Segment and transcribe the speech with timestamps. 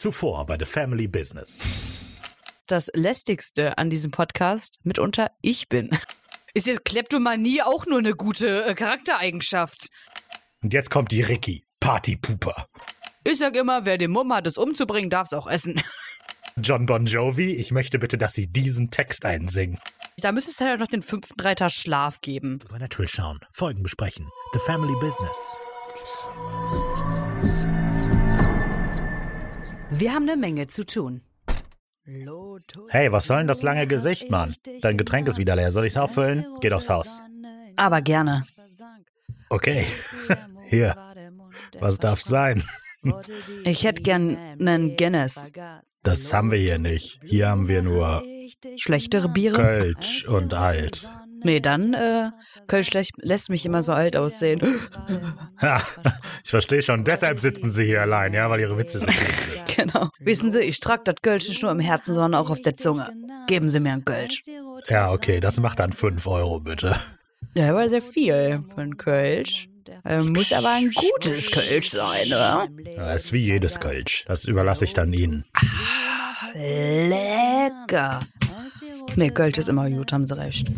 [0.00, 1.58] Zuvor bei The Family Business.
[2.66, 5.90] Das lästigste an diesem Podcast mitunter ich bin.
[6.54, 9.88] Ist jetzt Kleptomanie auch nur eine gute äh, Charaktereigenschaft?
[10.62, 12.64] Und jetzt kommt die Ricky, Partypooper.
[13.24, 15.82] Ich sag immer, wer den Mumm hat, es umzubringen, darf es auch essen.
[16.56, 19.78] John Bon Jovi, ich möchte bitte, dass Sie diesen Text einsingen.
[20.16, 22.60] Da müsste es halt noch den fünften Reiter Schlaf geben.
[22.62, 24.30] Supernatural schauen, Folgen besprechen.
[24.54, 25.36] The Family Business.
[30.00, 31.20] Wir haben eine Menge zu tun.
[32.88, 34.56] Hey, was soll denn das lange Gesicht, Mann?
[34.80, 35.72] Dein Getränk ist wieder leer.
[35.72, 36.46] Soll ich's auffüllen?
[36.62, 37.20] Geht aufs Haus.
[37.76, 38.46] Aber gerne.
[39.50, 39.86] Okay.
[40.64, 40.96] Hier.
[41.80, 42.62] Was darf's sein?
[43.64, 45.38] Ich hätte gern einen Guinness.
[46.02, 47.20] Das haben wir hier nicht.
[47.22, 48.24] Hier haben wir nur
[48.76, 49.54] Schlechtere Biere?
[49.54, 51.06] Kölsch und alt.
[51.42, 52.30] Nee, dann, äh,
[52.66, 54.60] Kölsch lässt- mich immer so alt aussehen.
[55.60, 55.82] Ha,
[56.44, 57.04] ich verstehe schon.
[57.04, 59.76] Deshalb sitzen Sie hier allein, ja, weil Ihre Witze so gut sind.
[59.76, 60.08] genau.
[60.18, 63.10] Wissen Sie, ich trage das Kölsch nicht nur im Herzen, sondern auch auf der Zunge.
[63.46, 64.42] Geben Sie mir ein Kölsch.
[64.88, 66.96] Ja, okay, das macht dann 5 Euro, bitte.
[67.56, 69.68] Ja, aber sehr viel für ein Kölsch.
[70.04, 72.68] Ähm, muss aber ein gutes Kölsch sein, oder?
[72.96, 74.24] Ja, ist wie jedes Kölsch.
[74.28, 75.44] Das überlasse ich dann Ihnen.
[76.54, 78.20] Lecker.
[79.16, 80.68] Nee, Kölsch ist immer gut, haben Sie recht.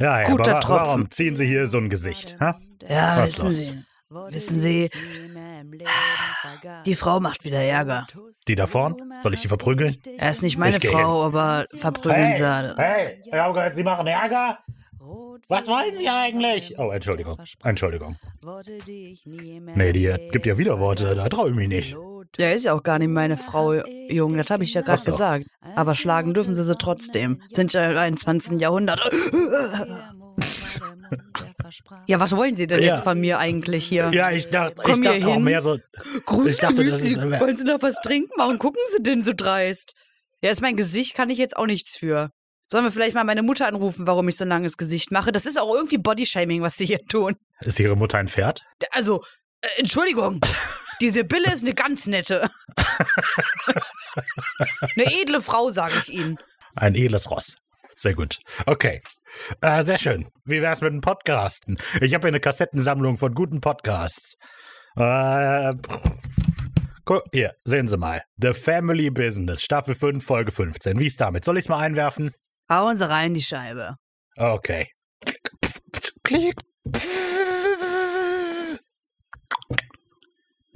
[0.00, 0.86] Ja, ja Guter aber Tropfen.
[0.86, 2.36] warum ziehen Sie hier so ein Gesicht?
[2.40, 2.56] Ha?
[2.88, 3.54] Ja, Was wissen los?
[3.56, 3.84] Sie.
[4.30, 4.90] Wissen Sie,
[6.84, 8.08] die Frau macht wieder Ärger.
[8.48, 8.96] Die da vorn?
[9.22, 9.96] Soll ich die verprügeln?
[10.18, 12.74] Er ist nicht meine Ich Frau, aber verprügeln Sie.
[12.76, 14.58] hey, ich habe gehört, Sie machen Ärger?
[15.48, 16.74] Was wollen Sie eigentlich?
[16.78, 17.36] Oh, Entschuldigung.
[17.62, 18.16] Entschuldigung.
[19.74, 21.96] Nee, die gibt ja wieder Worte, da traue ich mich nicht.
[22.38, 23.74] Ja, ist ja auch gar nicht meine Frau,
[24.08, 25.46] Jung, das habe ich ja gerade gesagt.
[25.74, 27.42] Aber schlagen dürfen sie sie trotzdem.
[27.50, 28.60] Sind ja im 21.
[28.60, 29.00] Jahrhundert.
[32.06, 32.94] Ja, was wollen Sie denn Ja.
[32.94, 34.10] jetzt von mir eigentlich hier?
[34.12, 35.44] Ja, ich dachte, Komm ich dachte auch hin.
[35.44, 35.78] mehr so.
[36.26, 38.30] Grüß ich dachte, das Müsli, ist- wollen Sie noch was trinken?
[38.36, 39.94] Warum gucken Sie denn so dreist?
[40.42, 42.30] Ja, ist mein Gesicht, kann ich jetzt auch nichts für.
[42.68, 45.32] Sollen wir vielleicht mal meine Mutter anrufen, warum ich so ein langes Gesicht mache?
[45.32, 47.34] Das ist auch irgendwie Bodyshaming, was Sie hier tun.
[47.60, 48.62] Ist Ihre Mutter ein Pferd?
[48.92, 49.22] Also,
[49.60, 50.40] äh, Entschuldigung.
[51.00, 52.50] Diese Bille ist eine ganz nette.
[54.96, 56.38] eine edle Frau, sage ich Ihnen.
[56.76, 57.56] Ein edles Ross.
[57.96, 58.38] Sehr gut.
[58.66, 59.02] Okay.
[59.60, 60.28] Äh, sehr schön.
[60.44, 61.78] Wie wär's mit dem Podcasten?
[62.00, 64.36] Ich habe hier eine Kassettensammlung von guten Podcasts.
[64.96, 65.74] Äh,
[67.32, 68.22] hier, sehen Sie mal.
[68.36, 70.98] The Family Business, Staffel 5, Folge 15.
[70.98, 71.44] Wie ist damit?
[71.44, 72.32] Soll ich's mal einwerfen?
[72.70, 73.96] Hauen Sie rein, die Scheibe.
[74.36, 74.88] Okay.
[76.22, 76.60] Klick.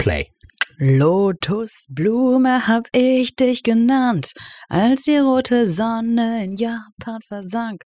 [0.05, 0.29] Play.
[0.77, 4.33] Lotusblume hab ich dich genannt,
[4.69, 7.85] als die rote Sonne in Japan versank.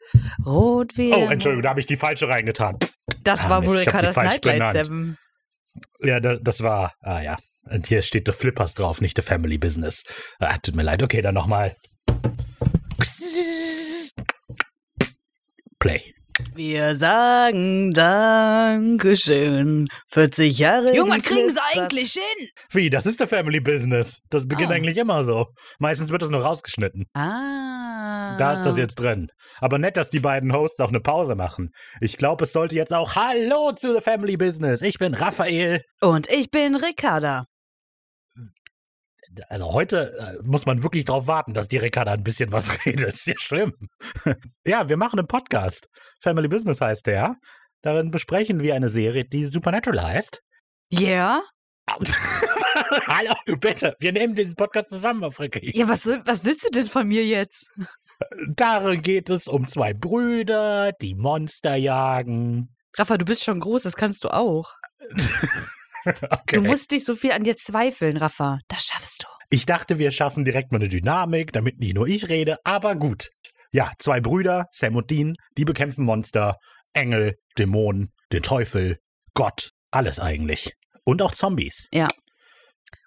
[0.47, 2.79] Rot wie Oh, Entschuldigung, da habe ich die falsche reingetan.
[3.23, 4.73] Das Ah, war Mist, falsch Nightlight benannt.
[4.87, 5.19] Seven.
[6.01, 7.37] Ja, da, das war, ah ja.
[7.71, 10.05] Und hier steht The Flippers drauf, nicht The Family Business.
[10.39, 11.03] Ah, tut mir leid.
[11.03, 11.77] Okay, dann nochmal.
[15.79, 16.15] Play.
[16.57, 19.89] Wir sagen Dankeschön.
[20.09, 20.97] 40 Jahre.
[20.97, 22.49] Junge, was kriegen sie eigentlich hin?
[22.71, 24.21] Wie, das ist The Family Business.
[24.31, 24.75] Das beginnt Ah.
[24.75, 25.49] eigentlich immer so.
[25.79, 27.05] Meistens wird das nur rausgeschnitten.
[27.13, 28.39] Ah.
[28.39, 29.29] Da ist das jetzt drin.
[29.61, 31.69] Aber nett, dass die beiden Hosts auch eine Pause machen.
[32.01, 34.81] Ich glaube, es sollte jetzt auch Hallo zu The Family Business.
[34.81, 35.83] Ich bin Raphael.
[36.01, 37.45] Und ich bin Ricarda.
[39.49, 43.15] Also heute äh, muss man wirklich drauf warten, dass die Ricarda ein bisschen was redet.
[43.15, 43.73] Ist ja schlimm.
[44.67, 45.89] ja, wir machen einen Podcast.
[46.21, 47.37] Family Business heißt der.
[47.83, 50.43] Darin besprechen wir eine Serie, die Supernatural heißt.
[50.91, 51.43] Ja?
[53.07, 53.95] Hallo, bitte.
[54.01, 55.71] Wir nehmen diesen Podcast zusammen auf Ricky.
[55.77, 57.71] Ja, was, was willst du denn von mir jetzt?
[58.49, 62.75] Darin geht es um zwei Brüder, die Monster jagen.
[62.97, 64.75] Rafa, du bist schon groß, das kannst du auch.
[66.07, 66.57] Okay.
[66.57, 68.61] Du musst nicht so viel an dir zweifeln, Rafa.
[68.69, 69.27] Das schaffst du.
[69.51, 73.29] Ich dachte, wir schaffen direkt mal eine Dynamik, damit nicht nur ich rede, aber gut.
[73.73, 76.57] Ja, zwei Brüder, Sam und Dean, die bekämpfen Monster,
[76.93, 78.99] Engel, Dämonen, den Teufel,
[79.35, 80.73] Gott, alles eigentlich.
[81.05, 81.89] Und auch Zombies.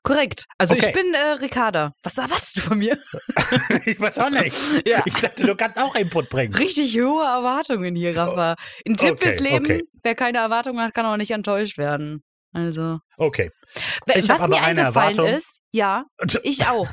[0.04, 0.46] Korrekt.
[0.58, 0.88] Also Okay.
[0.88, 1.92] ich bin äh, Ricarda.
[2.04, 2.98] Was erwartest du von mir?
[3.86, 4.56] ich weiß auch nicht.
[4.86, 5.04] Ja.
[5.06, 6.56] Ich dachte, du kannst auch Input bringen.
[6.56, 8.56] Richtig hohe Erwartungen hier, Rafa.
[8.88, 9.84] Ein Tipp Okay, fürs Leben, okay.
[10.04, 12.24] wer keine Erwartungen hat, kann auch nicht enttäuscht werden.
[12.52, 12.98] Also.
[13.18, 13.52] Okay.
[14.16, 14.78] Ich Was mir eingefallen
[15.18, 15.26] Erwartung.
[15.28, 16.06] ist, ja,
[16.44, 16.88] ich auch.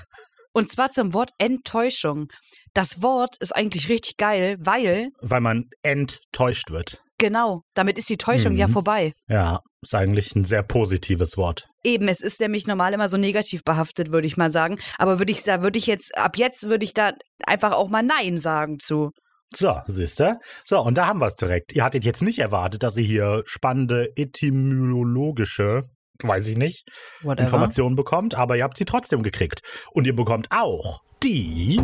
[0.53, 2.29] Und zwar zum Wort Enttäuschung.
[2.75, 6.99] Das Wort ist eigentlich richtig geil, weil, Weil man enttäuscht wird.
[7.19, 8.73] genau, damit ist die Täuschung ja Mhm.
[8.73, 9.13] vorbei.
[9.29, 11.67] Ja, ist eigentlich ein sehr positives Wort.
[11.85, 14.79] Eben, es ist nämlich normal immer so negativ behaftet, würde ich mal sagen.
[14.99, 17.13] Aber würde ich, da würde ich jetzt, ab jetzt würde ich da
[17.47, 19.11] einfach auch mal Nein sagen zu.
[19.55, 20.39] So, siehst du?
[20.65, 21.75] So, und da haben wir es direkt.
[21.75, 25.83] Ihr hattet jetzt nicht erwartet, dass ihr hier spannende etymologische
[26.23, 26.89] weiß ich nicht,
[27.23, 27.45] Whatever.
[27.45, 29.63] Informationen bekommt, aber ihr habt sie trotzdem gekriegt.
[29.93, 31.81] Und ihr bekommt auch die.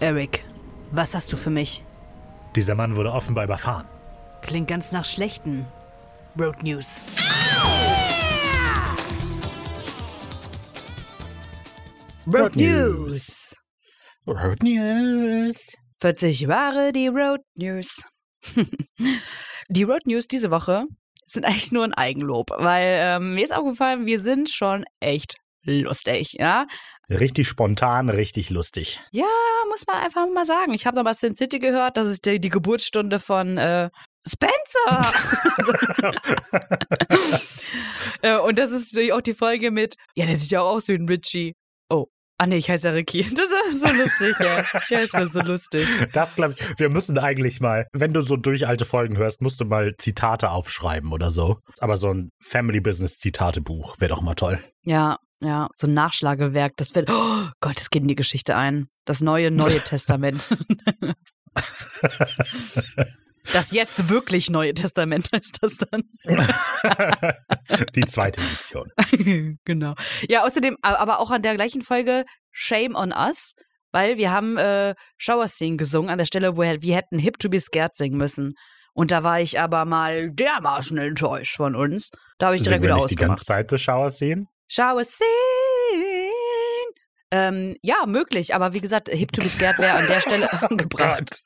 [0.00, 0.44] Eric,
[0.90, 1.84] was hast du für mich?
[2.54, 3.86] Dieser Mann wurde offenbar überfahren.
[4.42, 5.66] Klingt ganz nach schlechten
[6.38, 7.02] Road News.
[12.26, 13.47] Road News.
[14.28, 15.74] Road News.
[16.02, 18.02] 40 Jahre die Road News.
[19.70, 20.84] die Road News diese Woche
[21.24, 26.34] sind eigentlich nur ein Eigenlob, weil ähm, mir ist aufgefallen, wir sind schon echt lustig,
[26.34, 26.66] ja.
[27.08, 29.00] Richtig spontan, richtig lustig.
[29.12, 29.24] Ja,
[29.70, 30.74] muss man einfach mal sagen.
[30.74, 33.88] Ich habe noch mal Sin City gehört, das ist die, die Geburtsstunde von äh,
[34.26, 35.10] Spencer.
[38.20, 40.88] äh, und das ist natürlich auch die Folge mit, ja, der sieht ja auch aus
[40.88, 41.54] wie ein Richie.
[42.40, 43.26] Ah nee, ich heiße ja Ricky.
[43.34, 44.64] Das ist so lustig, ja.
[44.88, 45.88] Ja, ist so lustig.
[46.12, 46.78] Das glaube ich.
[46.78, 50.50] Wir müssen eigentlich mal, wenn du so durch alte Folgen hörst, musst du mal Zitate
[50.50, 51.58] aufschreiben oder so.
[51.80, 54.60] Aber so ein Family Business Zitatebuch wäre doch mal toll.
[54.84, 58.88] Ja, ja, so ein Nachschlagewerk, das wird, oh Gott, es geht in die Geschichte ein.
[59.04, 60.48] Das neue, neue Testament.
[63.52, 66.02] Das jetzt wirklich Neue Testament heißt das dann.
[67.94, 68.90] Die zweite Edition.
[69.64, 69.94] genau.
[70.28, 73.54] Ja, außerdem, aber auch an der gleichen Folge Shame on Us,
[73.92, 77.48] weil wir haben äh, Shower Scene gesungen an der Stelle, wo wir hätten Hip to
[77.48, 78.54] be Scared singen müssen.
[78.92, 82.10] Und da war ich aber mal dermaßen enttäuscht von uns.
[82.38, 83.38] Da habe ich direkt Singen wir wieder nicht die ausgemacht.
[83.38, 84.46] ganze Zeit das Shower Scene?
[84.66, 85.28] Shower Scene.
[87.30, 91.40] Ähm, ja, möglich, aber wie gesagt, Hip to be Scared wäre an der Stelle angebracht.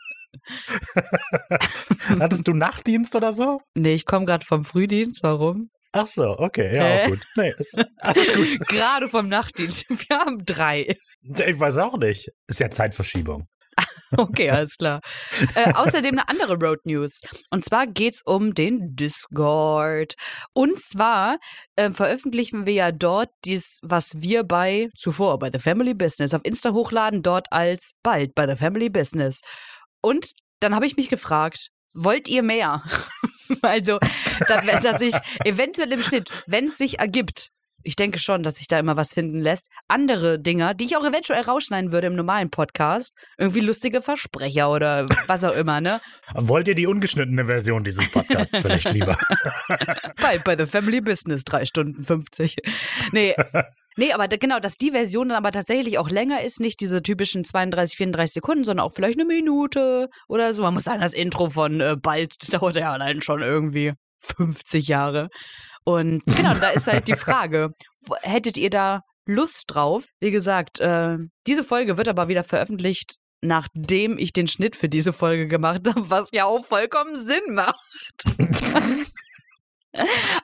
[2.21, 3.61] Hattest du Nachtdienst oder so?
[3.75, 5.23] Nee, ich komme gerade vom Frühdienst.
[5.23, 5.71] Warum?
[5.93, 7.21] Ach so, okay, ja, auch gut.
[7.37, 8.59] Nee, ist alles gut.
[8.69, 9.85] Gerade vom Nachtdienst.
[10.09, 10.97] Wir haben drei.
[11.23, 12.31] Ich weiß auch nicht.
[12.49, 13.47] Ist ja Zeitverschiebung.
[14.17, 15.01] Okay, alles klar.
[15.55, 17.21] Äh, außerdem eine andere Road News.
[17.51, 20.15] Und zwar geht es um den Discord.
[20.53, 21.39] Und zwar
[21.77, 26.43] äh, veröffentlichen wir ja dort dies, was wir bei zuvor bei The Family Business auf
[26.45, 29.41] Insta hochladen, dort als bald bei The Family Business.
[30.03, 32.83] Und dann habe ich mich gefragt, wollt ihr mehr?
[33.63, 33.99] also,
[34.49, 35.15] dass, ich
[35.45, 37.51] eventuell im Schnitt, wenn es sich ergibt,
[37.85, 39.69] ich denke schon, dass sich da immer was finden lässt.
[39.89, 43.13] Andere Dinger, die ich auch eventuell rausschneiden würde im normalen Podcast.
[43.39, 46.01] Irgendwie lustige Versprecher oder was auch immer, ne?
[46.35, 49.17] Wollt ihr die ungeschnittene Version dieses Podcasts vielleicht lieber?
[50.21, 52.57] Bei, bei The Family Business, drei Stunden 50.
[53.13, 53.35] Nee,
[53.97, 57.45] nee, aber genau, dass die Version dann aber tatsächlich auch länger ist, nicht diese typischen
[57.45, 60.63] 32, 34 Sekunden, sondern auch vielleicht eine Minute oder so.
[60.63, 63.93] Man muss sagen, das Intro von äh, bald, das dauert ja allein schon irgendwie
[64.23, 65.29] 50 Jahre.
[65.85, 67.75] Und genau, da ist halt die Frage,
[68.23, 70.05] hättet ihr da Lust drauf?
[70.21, 75.13] Wie gesagt, äh, diese Folge wird aber wieder veröffentlicht, nachdem ich den Schnitt für diese
[75.13, 78.25] Folge gemacht habe, was ja auch vollkommen Sinn macht.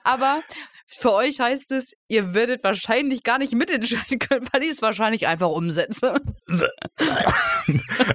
[0.03, 0.41] aber
[0.85, 5.27] für euch heißt es, ihr werdet wahrscheinlich gar nicht mitentscheiden können, weil ich es wahrscheinlich
[5.27, 6.15] einfach umsetze.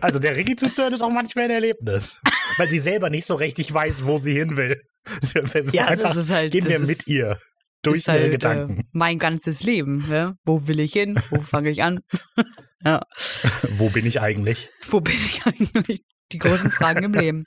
[0.01, 2.21] Also der Ricky zuzuhören ist auch manchmal ein Erlebnis.
[2.57, 4.83] Weil sie selber nicht so richtig weiß, wo sie hin will.
[5.73, 6.53] Ja, Einfach das ist halt.
[6.53, 7.39] gehen wir mit ihr
[7.83, 8.81] durch ist ihre halt, Gedanken.
[8.81, 10.05] Äh, mein ganzes Leben.
[10.11, 10.35] Ja?
[10.45, 11.21] Wo will ich hin?
[11.31, 12.01] Wo fange ich an?
[12.85, 13.01] ja.
[13.73, 14.71] Wo bin ich eigentlich?
[14.89, 16.03] Wo bin ich eigentlich?
[16.33, 17.45] Die großen Fragen im Leben.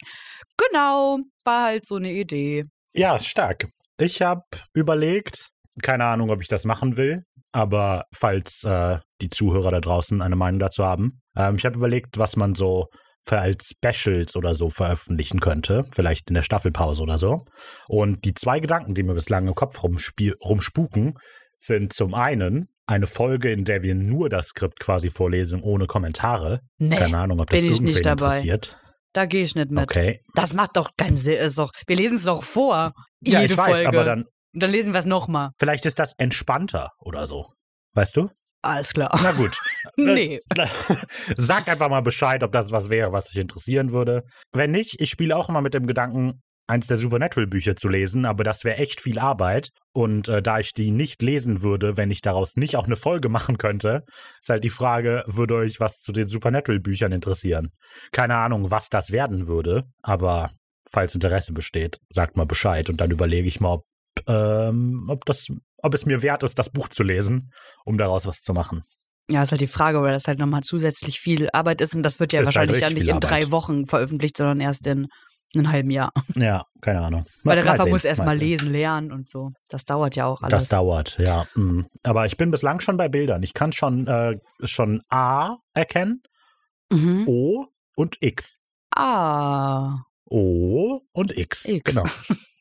[0.58, 2.66] Genau, war halt so eine Idee.
[2.94, 3.68] Ja, stark.
[4.00, 4.44] Ich habe
[4.74, 5.50] überlegt,
[5.82, 10.36] keine Ahnung, ob ich das machen will, aber falls äh, die Zuhörer da draußen eine
[10.36, 12.88] Meinung dazu haben, ähm, ich habe überlegt, was man so
[13.28, 17.44] für als Specials oder so veröffentlichen könnte, vielleicht in der Staffelpause oder so.
[17.88, 21.14] Und die zwei Gedanken, die mir bislang im Kopf rumspuken,
[21.60, 26.62] sind zum einen eine Folge, in der wir nur das Skript quasi vorlesen, ohne Kommentare.
[26.78, 28.38] Nee, Keine Ahnung, ob das bin ich nicht dabei.
[28.40, 28.78] interessiert.
[29.14, 29.84] da gehe ich nicht mit.
[29.84, 30.22] Okay.
[30.36, 31.38] Das macht doch keinen Sinn.
[31.38, 32.94] Ist doch, wir lesen es doch vor.
[33.22, 33.88] Ja, jede ich weiß, Folge.
[33.90, 34.20] aber dann,
[34.54, 35.50] Und dann lesen wir es nochmal.
[35.60, 37.48] vielleicht ist das entspannter oder so.
[37.94, 38.30] Weißt du?
[38.62, 39.18] Alles klar.
[39.22, 39.58] Na gut.
[40.00, 40.40] Nee.
[41.36, 44.26] Sag einfach mal Bescheid, ob das was wäre, was dich interessieren würde.
[44.52, 48.44] Wenn nicht, ich spiele auch immer mit dem Gedanken, eins der Supernatural-Bücher zu lesen, aber
[48.44, 49.70] das wäre echt viel Arbeit.
[49.94, 53.30] Und äh, da ich die nicht lesen würde, wenn ich daraus nicht auch eine Folge
[53.30, 54.04] machen könnte,
[54.42, 57.70] ist halt die Frage, würde euch was zu den Supernatural-Büchern interessieren?
[58.12, 60.50] Keine Ahnung, was das werden würde, aber
[60.90, 63.86] falls Interesse besteht, sagt mal Bescheid und dann überlege ich mal, ob,
[64.28, 65.48] ähm, ob, das,
[65.78, 67.52] ob es mir wert ist, das Buch zu lesen,
[67.86, 68.82] um daraus was zu machen.
[69.30, 72.20] Ja, ist halt die Frage, weil das halt nochmal zusätzlich viel Arbeit ist und das
[72.20, 73.52] wird ja Ist halt wahrscheinlich ja richtig nicht in drei Arbeit.
[73.52, 75.08] Wochen veröffentlicht, sondern erst in
[75.56, 76.12] einem halben Jahr.
[76.36, 77.26] Ja, keine Ahnung.
[77.44, 78.48] Weil der Rafa sehen, muss erst mal sehen.
[78.48, 79.52] lesen, lernen und so.
[79.70, 80.52] Das dauert ja auch alles.
[80.52, 81.46] Das dauert, ja.
[81.56, 81.86] mm.
[82.04, 83.44] Aber ich bin bislang schon bei Bildern.
[83.44, 86.22] Ich kann schon, äh, schon A erkennen,
[86.92, 87.26] Mhm.
[87.28, 88.58] O und X.
[88.96, 91.66] Ah, O und X.
[91.66, 91.94] X.
[91.96, 92.06] Genau.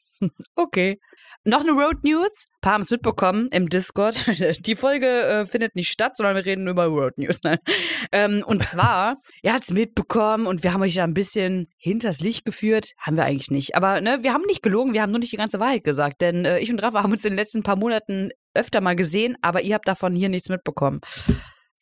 [0.54, 0.98] Okay.
[1.44, 2.30] Noch eine Road News.
[2.30, 4.24] Ein paar haben es mitbekommen im Discord.
[4.66, 7.38] Die Folge äh, findet nicht statt, sondern wir reden nur über Road News.
[7.44, 7.58] Nein.
[8.12, 12.20] Ähm, und zwar, ihr hat es mitbekommen und wir haben euch da ein bisschen hinters
[12.20, 12.92] Licht geführt.
[12.98, 13.74] Haben wir eigentlich nicht.
[13.76, 16.20] Aber ne, wir haben nicht gelogen, wir haben nur nicht die ganze Wahrheit gesagt.
[16.20, 19.36] Denn äh, ich und Rafa haben uns in den letzten paar Monaten öfter mal gesehen,
[19.42, 21.00] aber ihr habt davon hier nichts mitbekommen.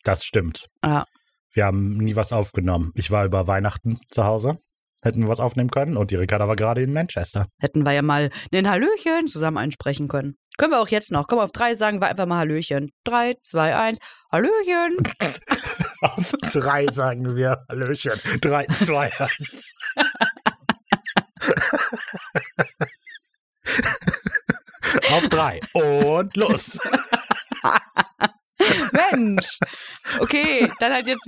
[0.03, 0.67] Das stimmt.
[0.83, 1.05] Ja.
[1.51, 2.91] Wir haben nie was aufgenommen.
[2.95, 4.57] Ich war über Weihnachten zu Hause.
[5.05, 7.45] Hätten wir was aufnehmen können und die Ricarda war gerade in Manchester.
[7.59, 10.35] Hätten wir ja mal den Hallöchen zusammen einsprechen können.
[10.57, 11.27] Können wir auch jetzt noch.
[11.27, 12.91] Komm auf drei, sagen wir einfach mal Hallöchen.
[13.03, 13.99] Drei, zwei, eins.
[14.31, 14.97] Hallöchen.
[16.01, 18.19] Auf drei sagen wir Hallöchen.
[18.41, 19.71] Drei, zwei, eins.
[25.11, 25.59] Auf drei.
[25.73, 26.79] Und los.
[28.91, 29.59] Mensch.
[30.19, 31.27] Okay, dann halt jetzt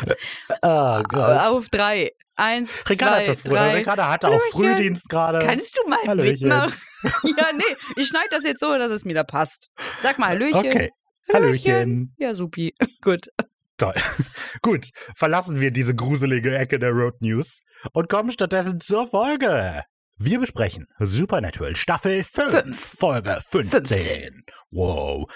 [0.62, 1.38] Oh Gott.
[1.40, 2.12] auf drei.
[2.36, 3.74] Eins, Ricarda zwei, hatte, früh, drei.
[3.74, 4.52] Ricarda hatte auch Hallöchen.
[4.52, 5.38] Frühdienst gerade.
[5.40, 6.48] Kannst du mal Hallöchen.
[6.48, 6.74] mitmachen?
[7.36, 7.76] ja, nee.
[7.96, 9.70] Ich schneide das jetzt so, dass es mir da passt.
[10.00, 10.54] Sag mal Hallöchen.
[10.56, 10.90] Okay.
[11.32, 12.14] Hallöchen.
[12.18, 12.74] Ja, supi.
[13.02, 13.28] Gut.
[13.76, 13.94] Toll.
[14.62, 19.82] Gut, verlassen wir diese gruselige Ecke der Road News und kommen stattdessen zur Folge.
[20.16, 22.80] Wir besprechen Supernatural Staffel 5, Fünf.
[22.98, 23.70] Folge 15.
[23.70, 24.44] 15.
[24.70, 25.30] Wow.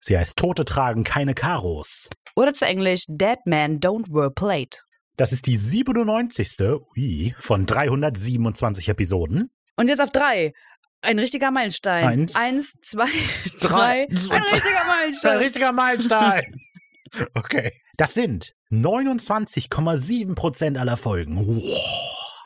[0.00, 2.08] Sie heißt Tote tragen keine Karos.
[2.36, 4.80] Oder zu Englisch Dead Man Don't Wear Plate.
[5.16, 6.50] Das ist die 97.
[6.96, 9.48] Ui, von 327 Episoden.
[9.76, 10.52] Und jetzt auf drei.
[11.02, 12.04] Ein richtiger Meilenstein.
[12.04, 12.34] Eins.
[12.36, 13.08] Eins, zwei,
[13.60, 14.06] Drei.
[14.10, 14.36] drei.
[14.36, 15.36] Ein richtiger Ein Meilenstein.
[15.38, 16.54] richtiger Meilenstein.
[17.34, 17.72] Okay.
[17.96, 21.46] Das sind 29,7% aller Folgen.
[21.46, 21.62] Wow.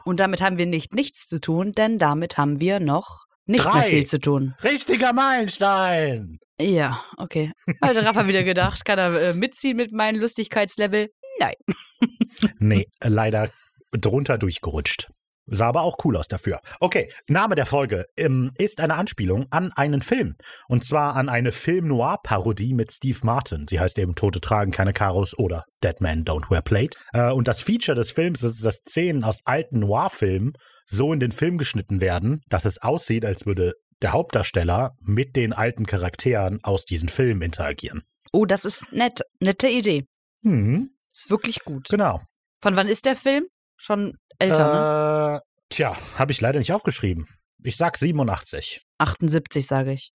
[0.05, 3.81] Und damit haben wir nicht nichts zu tun, denn damit haben wir noch nicht Drei.
[3.81, 4.55] mehr viel zu tun.
[4.63, 6.39] Richtiger Meilenstein.
[6.61, 7.53] Ja, okay.
[7.83, 11.09] Hat der Rafa wieder gedacht, kann er äh, mitziehen mit meinem Lustigkeitslevel?
[11.39, 11.55] Nein.
[12.59, 13.51] Nee, leider
[13.93, 15.09] drunter durchgerutscht.
[15.47, 16.61] Sah aber auch cool aus dafür.
[16.79, 20.37] Okay, Name der Folge ähm, ist eine Anspielung an einen Film.
[20.69, 23.67] Und zwar an eine Film-Noir-Parodie mit Steve Martin.
[23.69, 26.97] Sie heißt eben Tote tragen keine Karos oder Dead Men Don't Wear Plate.
[27.13, 30.53] Äh, und das Feature des Films ist, dass Szenen aus alten Noir-Filmen
[30.91, 35.53] so in den Film geschnitten werden, dass es aussieht, als würde der Hauptdarsteller mit den
[35.53, 38.03] alten Charakteren aus diesen Filmen interagieren.
[38.33, 39.21] Oh, das ist nett.
[39.41, 40.07] Nette Idee.
[40.43, 41.89] Hm, Ist wirklich gut.
[41.89, 42.21] genau.
[42.63, 43.47] Von wann ist der Film?
[43.77, 45.37] Schon älter, ne?
[45.39, 45.41] Äh,
[45.75, 47.27] tja, habe ich leider nicht aufgeschrieben.
[47.63, 48.83] Ich sag 87.
[48.99, 50.13] 78, sage ich.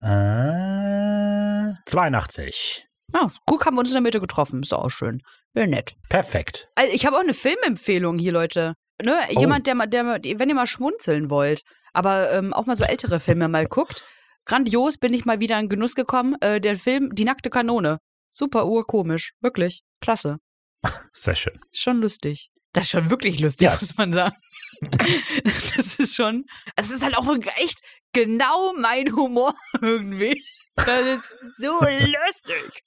[0.00, 2.86] Äh, 82.
[3.12, 4.62] Ja, guck, haben wir uns in der Mitte getroffen.
[4.62, 5.22] Ist auch schön.
[5.52, 5.94] Wäre nett.
[6.08, 6.68] Perfekt.
[6.74, 8.74] Also, ich habe auch eine Filmempfehlung hier, Leute.
[9.02, 9.18] Ne?
[9.34, 9.40] Oh.
[9.40, 13.20] Jemand, der, mal- der, wenn ihr mal schmunzeln wollt, aber ähm, auch mal so ältere
[13.20, 14.04] Filme mal guckt.
[14.46, 16.36] Grandios bin ich mal wieder in Genuss gekommen.
[16.40, 17.98] Äh, der Film Die nackte Kanone.
[18.30, 19.32] Super urkomisch.
[19.40, 19.82] Wirklich.
[20.00, 20.38] Klasse.
[21.14, 21.54] Sehr schön.
[21.72, 22.50] Schon lustig.
[22.72, 23.74] Das ist schon wirklich lustig, Ja.
[23.80, 24.34] muss man sagen.
[25.76, 26.44] das ist schon.
[26.76, 27.80] Es ist halt auch echt
[28.12, 30.42] genau mein Humor irgendwie.
[30.76, 32.82] Das ist so lustig.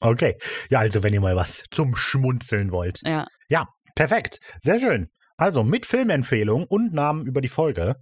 [0.00, 0.36] Okay.
[0.68, 3.00] Ja, also wenn ihr mal was zum Schmunzeln wollt.
[3.04, 3.26] Ja.
[3.48, 3.66] Ja,
[4.00, 4.40] perfekt.
[4.60, 5.06] Sehr schön.
[5.36, 7.96] Also mit Filmempfehlung und Namen über die Folge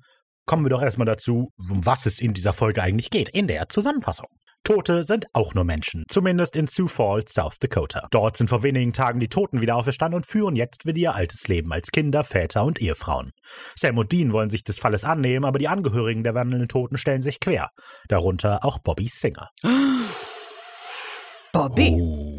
[0.47, 3.69] kommen wir doch erstmal dazu, um was es in dieser Folge eigentlich geht, in der
[3.69, 4.29] Zusammenfassung.
[4.63, 8.07] Tote sind auch nur Menschen, zumindest in Sioux Falls, South Dakota.
[8.13, 11.49] Dort sind vor wenigen Tagen die Toten wieder auferstanden und führen jetzt wieder ihr altes
[11.49, 13.33] Leben als Kinder, Väter und Ehefrauen.
[13.75, 17.23] Sam und Dean wollen sich des Falles annehmen, aber die Angehörigen der wandelnden Toten stellen
[17.23, 17.71] sich quer.
[18.07, 19.51] Darunter auch Bobby Singer.
[21.53, 21.97] Bobby.
[22.01, 22.38] Oh.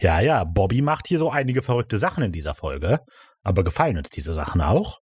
[0.00, 3.00] Ja, ja, Bobby macht hier so einige verrückte Sachen in dieser Folge.
[3.42, 5.00] Aber gefallen uns diese Sachen auch?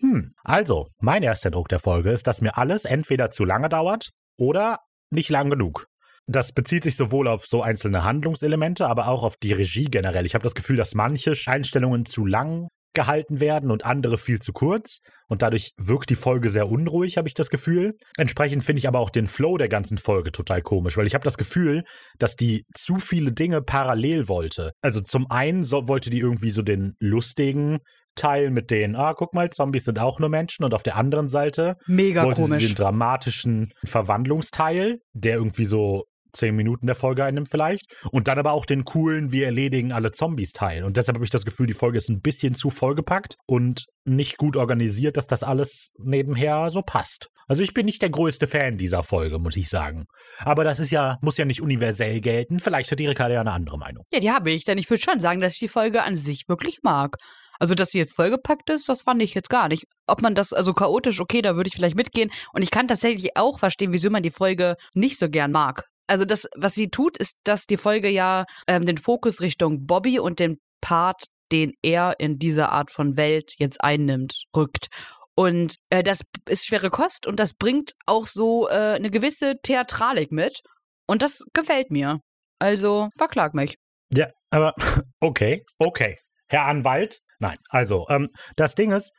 [0.00, 4.10] Hm, also, mein erster Druck der Folge ist, dass mir alles entweder zu lange dauert
[4.36, 4.80] oder
[5.10, 5.86] nicht lang genug.
[6.26, 10.26] Das bezieht sich sowohl auf so einzelne Handlungselemente, aber auch auf die Regie generell.
[10.26, 14.52] Ich habe das Gefühl, dass manche Einstellungen zu lang gehalten werden und andere viel zu
[14.52, 15.00] kurz.
[15.28, 17.96] Und dadurch wirkt die Folge sehr unruhig, habe ich das Gefühl.
[18.16, 21.24] Entsprechend finde ich aber auch den Flow der ganzen Folge total komisch, weil ich habe
[21.24, 21.84] das Gefühl,
[22.18, 24.72] dass die zu viele Dinge parallel wollte.
[24.82, 27.78] Also zum einen so, wollte die irgendwie so den lustigen
[28.14, 30.64] Teil mit den, ah, guck mal, Zombies sind auch nur Menschen.
[30.64, 32.66] Und auf der anderen Seite Mega wollte sie komisch.
[32.66, 37.86] den dramatischen Verwandlungsteil, der irgendwie so zehn Minuten der Folge einnimmt vielleicht.
[38.10, 40.84] Und dann aber auch den coolen, wir erledigen alle Zombies Teil.
[40.84, 44.38] Und deshalb habe ich das Gefühl, die Folge ist ein bisschen zu vollgepackt und nicht
[44.38, 47.28] gut organisiert, dass das alles nebenher so passt.
[47.48, 50.06] Also ich bin nicht der größte Fan dieser Folge, muss ich sagen.
[50.38, 52.60] Aber das ist ja, muss ja nicht universell gelten.
[52.60, 54.04] Vielleicht hat die Ricarda ja eine andere Meinung.
[54.12, 56.44] Ja, die habe ich, denn ich würde schon sagen, dass ich die Folge an sich
[56.48, 57.16] wirklich mag.
[57.58, 59.84] Also, dass sie jetzt vollgepackt ist, das fand ich jetzt gar nicht.
[60.08, 62.30] Ob man das, also chaotisch, okay, da würde ich vielleicht mitgehen.
[62.52, 65.86] Und ich kann tatsächlich auch verstehen, wieso man die Folge nicht so gern mag.
[66.06, 70.18] Also, das, was sie tut, ist, dass die Folge ja ähm, den Fokus Richtung Bobby
[70.18, 74.88] und den Part, den er in dieser Art von Welt jetzt einnimmt, rückt.
[75.34, 80.30] Und äh, das ist schwere Kost und das bringt auch so äh, eine gewisse Theatralik
[80.30, 80.60] mit.
[81.06, 82.20] Und das gefällt mir.
[82.58, 83.76] Also verklag mich.
[84.12, 84.74] Ja, aber
[85.20, 86.16] okay, okay.
[86.48, 87.18] Herr Anwalt?
[87.38, 89.10] Nein, also, ähm, das Ding ist,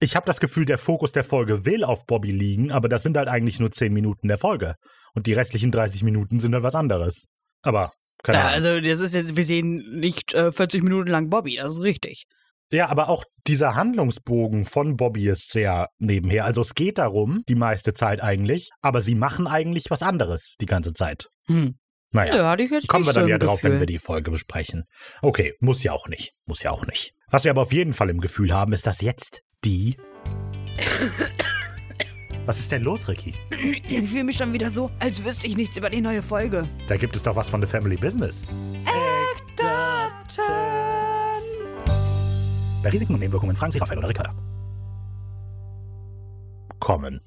[0.00, 3.16] ich habe das Gefühl, der Fokus der Folge will auf Bobby liegen, aber das sind
[3.16, 4.74] halt eigentlich nur 10 Minuten der Folge.
[5.16, 7.24] Und die restlichen 30 Minuten sind halt was anderes.
[7.62, 7.90] Aber,
[8.22, 8.54] keine Ja, Ahnung.
[8.54, 12.26] also das ist jetzt, wir sehen nicht äh, 40 Minuten lang Bobby, das ist richtig.
[12.70, 16.44] Ja, aber auch dieser Handlungsbogen von Bobby ist sehr nebenher.
[16.44, 20.66] Also es geht darum, die meiste Zeit eigentlich, aber sie machen eigentlich was anderes die
[20.66, 21.28] ganze Zeit.
[21.46, 21.76] Hm.
[22.12, 22.36] Naja.
[22.36, 23.80] Ja, hatte ich jetzt Kommen wir dann so ja im drauf, wenn Gefühl.
[23.82, 24.84] wir die Folge besprechen.
[25.22, 26.32] Okay, muss ja auch nicht.
[26.46, 27.12] Muss ja auch nicht.
[27.30, 29.96] Was wir aber auf jeden Fall im Gefühl haben, ist, dass jetzt die.
[32.46, 33.34] Was ist denn los, Ricky?
[33.88, 36.68] Ich fühle mich schon wieder so, als wüsste ich nichts über die neue Folge.
[36.88, 38.46] Da gibt es doch was von The Family Business.
[42.82, 44.32] Bei Risiken und Nebenwirkungen fragen Sie Raphael oder Ricarda.
[46.78, 47.20] Kommen.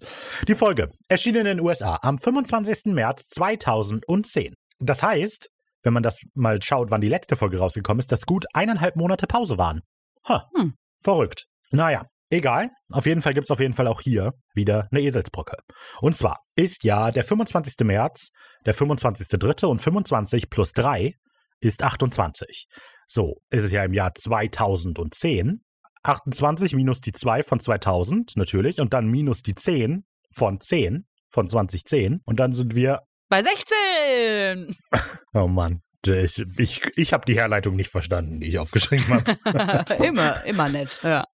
[0.48, 2.94] Die Folge erschien in den USA am 25.
[2.94, 4.54] März 2010.
[4.80, 5.50] Das heißt,
[5.84, 9.28] wenn man das mal schaut, wann die letzte Folge rausgekommen ist, dass gut eineinhalb Monate
[9.28, 9.82] Pause waren.
[10.30, 10.76] Ha, Hm.
[11.02, 11.46] verrückt.
[11.72, 12.70] Naja, egal.
[12.92, 15.58] Auf jeden Fall gibt es auf jeden Fall auch hier wieder eine Eselsbrücke.
[16.02, 17.76] Und zwar ist ja der 25.
[17.84, 18.30] März,
[18.66, 19.66] der 25.3.
[19.66, 21.14] und 25 plus 3
[21.62, 22.68] ist 28.
[23.08, 25.62] So ist es ja im Jahr 2010.
[26.04, 31.48] 28 minus die 2 von 2000 natürlich und dann minus die 10 von 10 von
[31.48, 34.76] 2010 und dann sind wir, Bei 16!
[35.34, 39.96] oh Mann, ich, ich, ich habe die Herleitung nicht verstanden, die ich aufgeschrieben habe.
[40.04, 41.26] immer, immer nett, ja.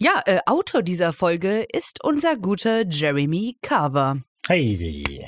[0.00, 4.22] Ja, äh, Autor dieser Folge ist unser guter Jeremy Carver.
[4.46, 5.26] Hey,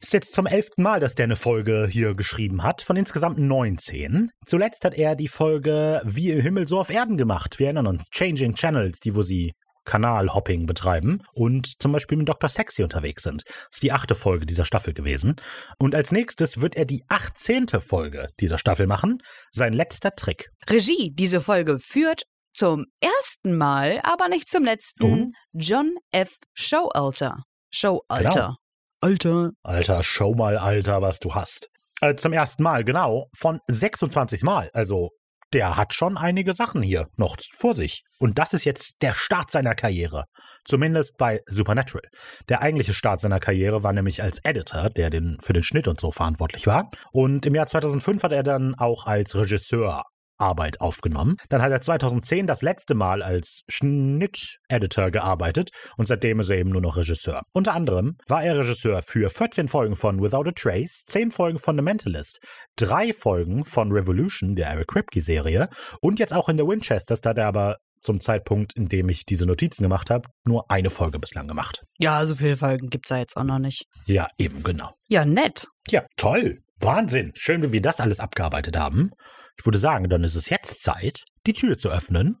[0.00, 4.30] ist jetzt zum elften Mal, dass der eine Folge hier geschrieben hat, von insgesamt 19.
[4.46, 7.58] Zuletzt hat er die Folge Wie im Himmel so auf Erden gemacht.
[7.58, 9.52] Wir erinnern uns, Changing Channels, die wo sie
[9.84, 12.48] Kanalhopping betreiben und zum Beispiel mit Dr.
[12.48, 13.42] Sexy unterwegs sind.
[13.44, 15.36] Das ist die achte Folge dieser Staffel gewesen.
[15.78, 17.68] Und als nächstes wird er die 18.
[17.80, 19.22] Folge dieser Staffel machen.
[19.52, 20.48] Sein letzter Trick.
[20.70, 22.22] Regie diese Folge führt
[22.54, 26.38] zum ersten Mal, aber nicht zum letzten, John F.
[26.54, 27.42] Showalter.
[27.70, 28.30] Showalter.
[28.30, 28.54] Genau.
[29.00, 29.50] Alter.
[29.62, 31.68] Alter, schau mal, Alter, was du hast.
[32.00, 34.70] Äh, zum ersten Mal, genau, von 26 Mal.
[34.72, 35.10] Also,
[35.52, 38.02] der hat schon einige Sachen hier noch vor sich.
[38.18, 40.24] Und das ist jetzt der Start seiner Karriere.
[40.64, 42.02] Zumindest bei Supernatural.
[42.48, 46.00] Der eigentliche Start seiner Karriere war nämlich als Editor, der den, für den Schnitt und
[46.00, 46.90] so verantwortlich war.
[47.12, 50.04] Und im Jahr 2005 hat er dann auch als Regisseur
[50.38, 51.36] Arbeit aufgenommen.
[51.48, 56.70] Dann hat er 2010 das letzte Mal als Schnitteditor gearbeitet und seitdem ist er eben
[56.70, 57.42] nur noch Regisseur.
[57.52, 61.76] Unter anderem war er Regisseur für 14 Folgen von Without a Trace, 10 Folgen von
[61.76, 62.40] The Mentalist,
[62.76, 65.68] drei Folgen von Revolution, der Eric Kripke-Serie
[66.00, 69.24] und jetzt auch in The Winchesters, da hat er aber zum Zeitpunkt, in dem ich
[69.24, 71.84] diese Notizen gemacht habe, nur eine Folge bislang gemacht.
[71.98, 73.86] Ja, so viele Folgen gibt's da jetzt auch noch nicht.
[74.06, 74.90] Ja, eben, genau.
[75.08, 75.68] Ja, nett.
[75.88, 76.60] Ja, toll.
[76.80, 77.32] Wahnsinn.
[77.34, 79.10] Schön, wie wir das alles abgearbeitet haben.
[79.58, 82.40] Ich würde sagen, dann ist es jetzt Zeit, die Tür zu öffnen.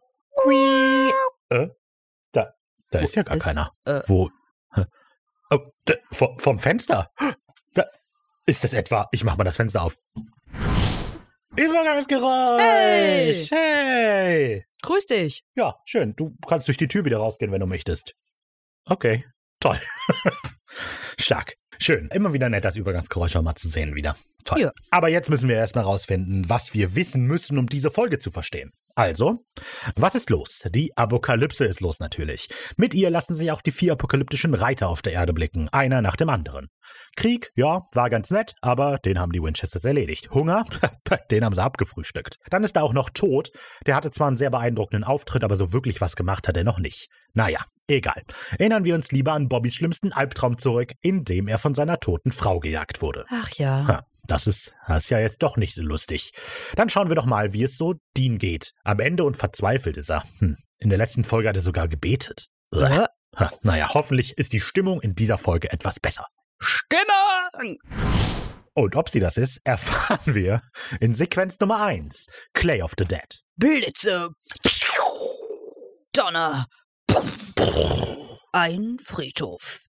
[1.50, 1.68] Äh,
[2.32, 2.52] da,
[2.90, 3.70] da ist ja gar ist, keiner.
[3.84, 4.30] äh, Wo?
[5.50, 7.10] Oh, da, vom, vom Fenster.
[7.74, 7.84] Da,
[8.46, 9.08] ist das etwa?
[9.12, 9.96] Ich mach mal das Fenster auf.
[11.56, 12.60] Übergangsgeräusch.
[12.60, 13.46] Hey.
[13.50, 14.64] hey.
[14.82, 15.44] Grüß dich.
[15.54, 16.14] Ja, schön.
[16.16, 18.14] Du kannst durch die Tür wieder rausgehen, wenn du möchtest.
[18.86, 19.24] Okay,
[19.60, 19.80] toll.
[21.18, 21.54] Stark.
[21.78, 22.08] Schön.
[22.12, 24.16] Immer wieder nett, das Übergangsgeräusch mal zu sehen wieder.
[24.44, 24.60] Toll.
[24.60, 24.72] Ja.
[24.90, 28.70] Aber jetzt müssen wir erstmal rausfinden, was wir wissen müssen, um diese Folge zu verstehen.
[28.96, 29.44] Also,
[29.96, 30.62] was ist los?
[30.70, 32.48] Die Apokalypse ist los natürlich.
[32.76, 36.14] Mit ihr lassen sich auch die vier apokalyptischen Reiter auf der Erde blicken, einer nach
[36.14, 36.68] dem anderen.
[37.16, 40.30] Krieg, ja, war ganz nett, aber den haben die Winchesters erledigt.
[40.30, 40.64] Hunger,
[41.32, 42.36] den haben sie abgefrühstückt.
[42.50, 43.50] Dann ist da auch noch Tod.
[43.86, 46.78] Der hatte zwar einen sehr beeindruckenden Auftritt, aber so wirklich was gemacht hat er noch
[46.78, 47.08] nicht.
[47.32, 48.22] Naja, egal.
[48.58, 52.32] Erinnern wir uns lieber an Bobbys schlimmsten Albtraum zurück, in dem er von seiner toten
[52.32, 53.24] Frau gejagt wurde.
[53.30, 53.86] Ach ja.
[53.86, 56.32] Ha, das ist, das ist ja jetzt doch nicht so lustig.
[56.76, 58.72] Dann schauen wir doch mal, wie es so Dean geht.
[58.84, 60.22] Am Ende und verzweifelt ist er.
[60.38, 60.56] Hm.
[60.78, 62.48] In der letzten Folge hat er sogar gebetet.
[62.72, 66.26] Äh, Ha, naja, hoffentlich ist die Stimmung in dieser Folge etwas besser.
[66.60, 67.78] Stimmung!
[68.74, 70.62] Und ob sie das ist, erfahren wir
[71.00, 72.26] in Sequenz Nummer 1.
[72.52, 73.42] Clay of the Dead.
[73.56, 74.30] Blitze.
[76.12, 76.66] Donner.
[78.56, 79.80] Ein Friedhof.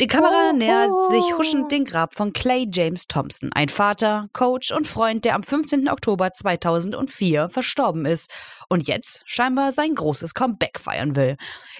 [0.00, 4.86] Die Kamera nähert sich huschend dem Grab von Clay James Thompson, ein Vater, Coach und
[4.86, 5.88] Freund, der am 15.
[5.88, 8.30] Oktober 2004 verstorben ist
[8.68, 11.36] und jetzt scheinbar sein großes Comeback feiern will.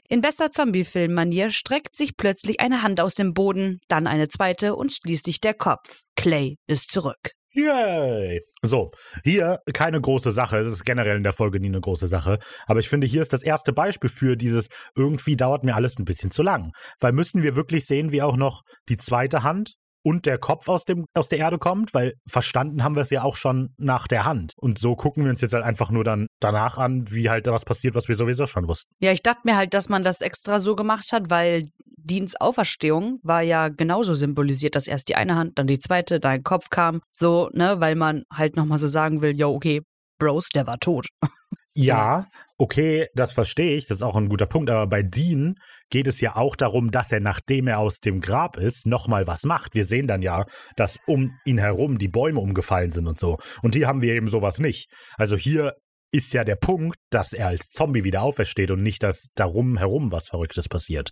[0.08, 4.92] In bester Zombie-Film-Manier streckt sich plötzlich eine Hand aus dem Boden, dann eine zweite und
[4.92, 6.02] schließlich der Kopf.
[6.16, 7.36] Clay ist zurück.
[7.56, 8.42] Yay!
[8.62, 8.90] So,
[9.24, 10.58] hier keine große Sache.
[10.58, 12.38] Es ist generell in der Folge nie eine große Sache.
[12.66, 16.04] Aber ich finde, hier ist das erste Beispiel für dieses, irgendwie dauert mir alles ein
[16.04, 16.72] bisschen zu lang.
[17.00, 20.84] Weil müssen wir wirklich sehen, wie auch noch die zweite Hand und der Kopf aus,
[20.84, 24.24] dem, aus der Erde kommt, weil verstanden haben wir es ja auch schon nach der
[24.24, 24.52] Hand.
[24.56, 27.64] Und so gucken wir uns jetzt halt einfach nur dann danach an, wie halt was
[27.64, 28.88] passiert, was wir sowieso schon wussten.
[29.00, 33.18] Ja, ich dachte mir halt, dass man das extra so gemacht hat, weil Deans Auferstehung
[33.24, 37.00] war ja genauso symbolisiert, dass erst die eine Hand, dann die zweite, dein Kopf kam.
[37.12, 39.82] So, ne, weil man halt nochmal so sagen will, yo, okay,
[40.20, 41.08] Bros, der war tot.
[41.78, 45.56] Ja, okay, das verstehe ich, das ist auch ein guter Punkt, aber bei Dean
[45.90, 49.44] geht es ja auch darum, dass er, nachdem er aus dem Grab ist, nochmal was
[49.44, 49.74] macht.
[49.74, 53.36] Wir sehen dann ja, dass um ihn herum die Bäume umgefallen sind und so.
[53.60, 54.90] Und hier haben wir eben sowas nicht.
[55.18, 55.74] Also hier
[56.12, 60.12] ist ja der Punkt, dass er als Zombie wieder aufersteht und nicht, dass darum herum
[60.12, 61.10] was Verrücktes passiert.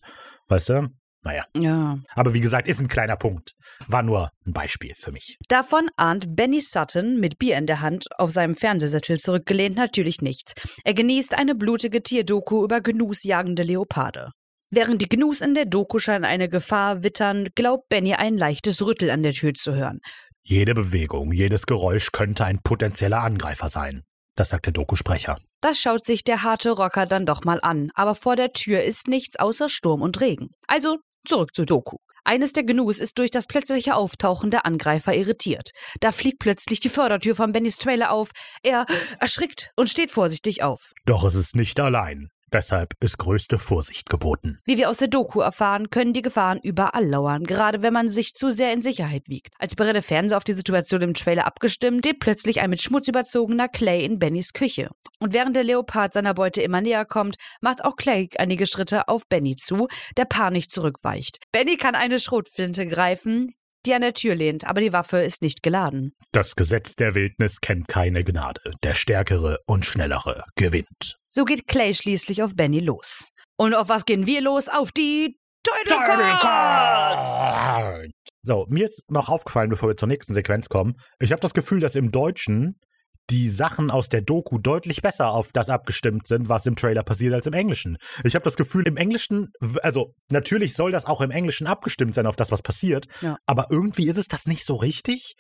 [0.49, 0.89] Weißt du?
[1.25, 1.45] Naja.
[1.57, 1.99] Ja.
[2.15, 3.53] Aber wie gesagt, ist ein kleiner Punkt.
[3.89, 5.37] War nur ein Beispiel für mich.
[5.49, 10.53] Davon ahnt Benny Sutton mit Bier in der Hand auf seinem Fernsehsessel zurückgelehnt natürlich nichts.
[10.85, 14.31] Er genießt eine blutige Tierdoku über genussjagende Leoparde.
[14.71, 19.11] Während die Gnus in der Doku scheinen eine Gefahr wittern, glaubt Benny ein leichtes Rüttel
[19.11, 20.01] an der Tür zu hören.
[20.43, 24.03] Jede Bewegung, jedes Geräusch könnte ein potenzieller Angreifer sein.
[24.37, 25.39] Das sagt der Doku-Sprecher.
[25.61, 29.07] Das schaut sich der harte Rocker dann doch mal an, aber vor der Tür ist
[29.07, 30.51] nichts außer Sturm und Regen.
[30.67, 31.99] Also zurück zur Doku.
[32.25, 35.73] Eines der Gnus ist durch das plötzliche Auftauchen der Angreifer irritiert.
[36.01, 38.31] Da fliegt plötzlich die Fördertür von Bennys Trailer auf.
[38.63, 38.87] Er
[39.21, 40.93] erschrickt und steht vorsichtig auf.
[41.05, 42.31] Doch es ist nicht allein.
[42.55, 44.61] Deshalb ist größte Vorsicht geboten.
[44.65, 48.35] Wie wir aus der Doku erfahren, können die Gefahren überall lauern, gerade wenn man sich
[48.35, 49.53] zu sehr in Sicherheit wiegt.
[49.59, 53.67] Als der Fernseher auf die Situation im Trailer abgestimmt, steht plötzlich ein mit Schmutz überzogener
[53.69, 54.91] Clay in Bennys Küche.
[55.19, 59.27] Und während der Leopard seiner Beute immer näher kommt, macht auch Clay einige Schritte auf
[59.29, 61.41] Benny zu, der panisch zurückweicht.
[61.51, 63.53] Benny kann eine Schrotflinte greifen,
[63.87, 66.15] die an der Tür lehnt, aber die Waffe ist nicht geladen.
[66.33, 68.73] Das Gesetz der Wildnis kennt keine Gnade.
[68.83, 71.17] Der Stärkere und Schnellere gewinnt.
[71.31, 73.29] So geht Clay schließlich auf Benny los.
[73.57, 74.69] Und auf was gehen wir los?
[74.69, 78.11] Auf die Title Card!
[78.43, 80.95] So, mir ist noch aufgefallen, bevor wir zur nächsten Sequenz kommen.
[81.19, 82.79] Ich habe das Gefühl, dass im Deutschen
[83.31, 87.33] die Sachen aus der Doku deutlich besser auf das abgestimmt sind, was im Trailer passiert,
[87.35, 87.97] als im Englischen.
[88.25, 89.49] Ich habe das Gefühl, im Englischen,
[89.83, 93.37] also natürlich soll das auch im Englischen abgestimmt sein auf das, was passiert, Ja.
[93.47, 95.35] aber irgendwie ist es das nicht so richtig.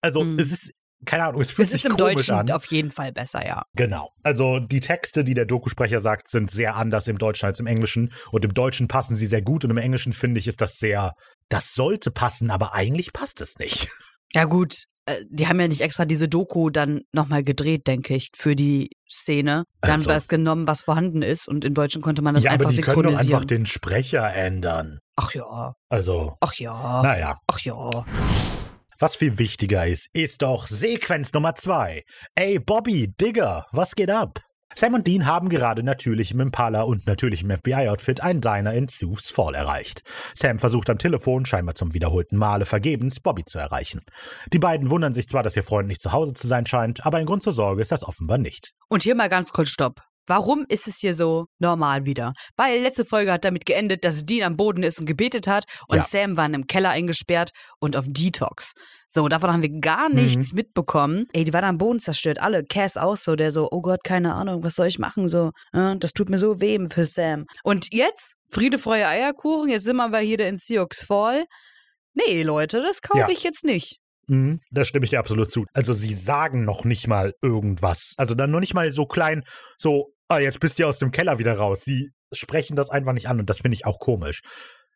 [0.00, 0.38] Also Mm.
[0.38, 0.72] es ist,
[1.06, 2.50] keine Ahnung, es fühlt Es sich ist im komisch Deutschen an.
[2.50, 3.62] auf jeden Fall besser, ja.
[3.74, 4.10] Genau.
[4.24, 8.12] Also die Texte, die der Dokusprecher sagt, sind sehr anders im Deutschen als im Englischen.
[8.32, 11.12] Und im Deutschen passen sie sehr gut und im Englischen finde ich, ist das sehr,
[11.48, 13.88] das sollte passen, aber eigentlich passt es nicht.
[14.34, 14.84] Ja, gut.
[15.08, 18.90] Äh, Die haben ja nicht extra diese Doku dann nochmal gedreht, denke ich, für die
[19.10, 19.64] Szene.
[19.80, 21.48] Dann Also- was genommen, was vorhanden ist.
[21.48, 23.34] Und im Deutschen konnte man das ja, aber einfach die können doch synchronisieren.
[23.36, 24.98] einfach den Sprecher ändern.
[25.16, 27.36] Ach ja, Also, ach ja, naja.
[27.46, 28.04] ach ja.
[29.00, 32.02] Was viel wichtiger ist, ist doch Sequenz Nummer zwei.
[32.34, 34.40] Ey, Bobby, Digger, was geht ab?
[34.74, 38.88] Sam und Dean haben gerade natürlich im Impala und natürlich im FBI-Outfit ein Diner in
[38.88, 40.02] Sioux Fall erreicht.
[40.34, 44.02] Sam versucht am Telefon, scheinbar zum wiederholten Male vergebens, Bobby zu erreichen.
[44.52, 47.18] Die beiden wundern sich zwar, dass ihr Freund nicht zu Hause zu sein scheint, aber
[47.18, 48.72] ein Grund zur Sorge ist das offenbar nicht.
[48.88, 50.00] Und hier mal ganz kurz Stopp.
[50.28, 52.32] Warum ist es hier so normal wieder?
[52.56, 55.96] Weil letzte Folge hat damit geendet, dass Dean am Boden ist und gebetet hat und
[55.98, 56.04] Ja.
[56.04, 58.72] Sam war in einem Keller eingesperrt und auf Detox.
[59.08, 60.16] So, davon haben wir gar Mhm.
[60.16, 61.26] nichts mitbekommen.
[61.32, 62.62] Ey, die waren am Boden zerstört, alle.
[62.64, 65.28] Cass auch so, der so, oh Gott, keine Ahnung, was soll ich machen?
[65.28, 67.46] So, äh, das tut mir so weh für Sam.
[67.62, 71.44] Und jetzt, Friede, Freie, Eierkuchen, jetzt sind wir hier in Sioux Fall.
[72.14, 73.28] Nee, Leute, das kaufe Ja.
[73.30, 73.96] ich jetzt nicht.
[74.26, 75.64] Mhm, da stimme ich dir absolut zu.
[75.72, 78.12] Also sie sagen noch nicht mal irgendwas.
[78.18, 79.42] Also dann noch nicht mal so klein,
[79.78, 81.82] so, ah, jetzt bist du aus dem Keller wieder raus.
[81.82, 84.42] Sie sprechen das einfach nicht an und das finde ich auch komisch.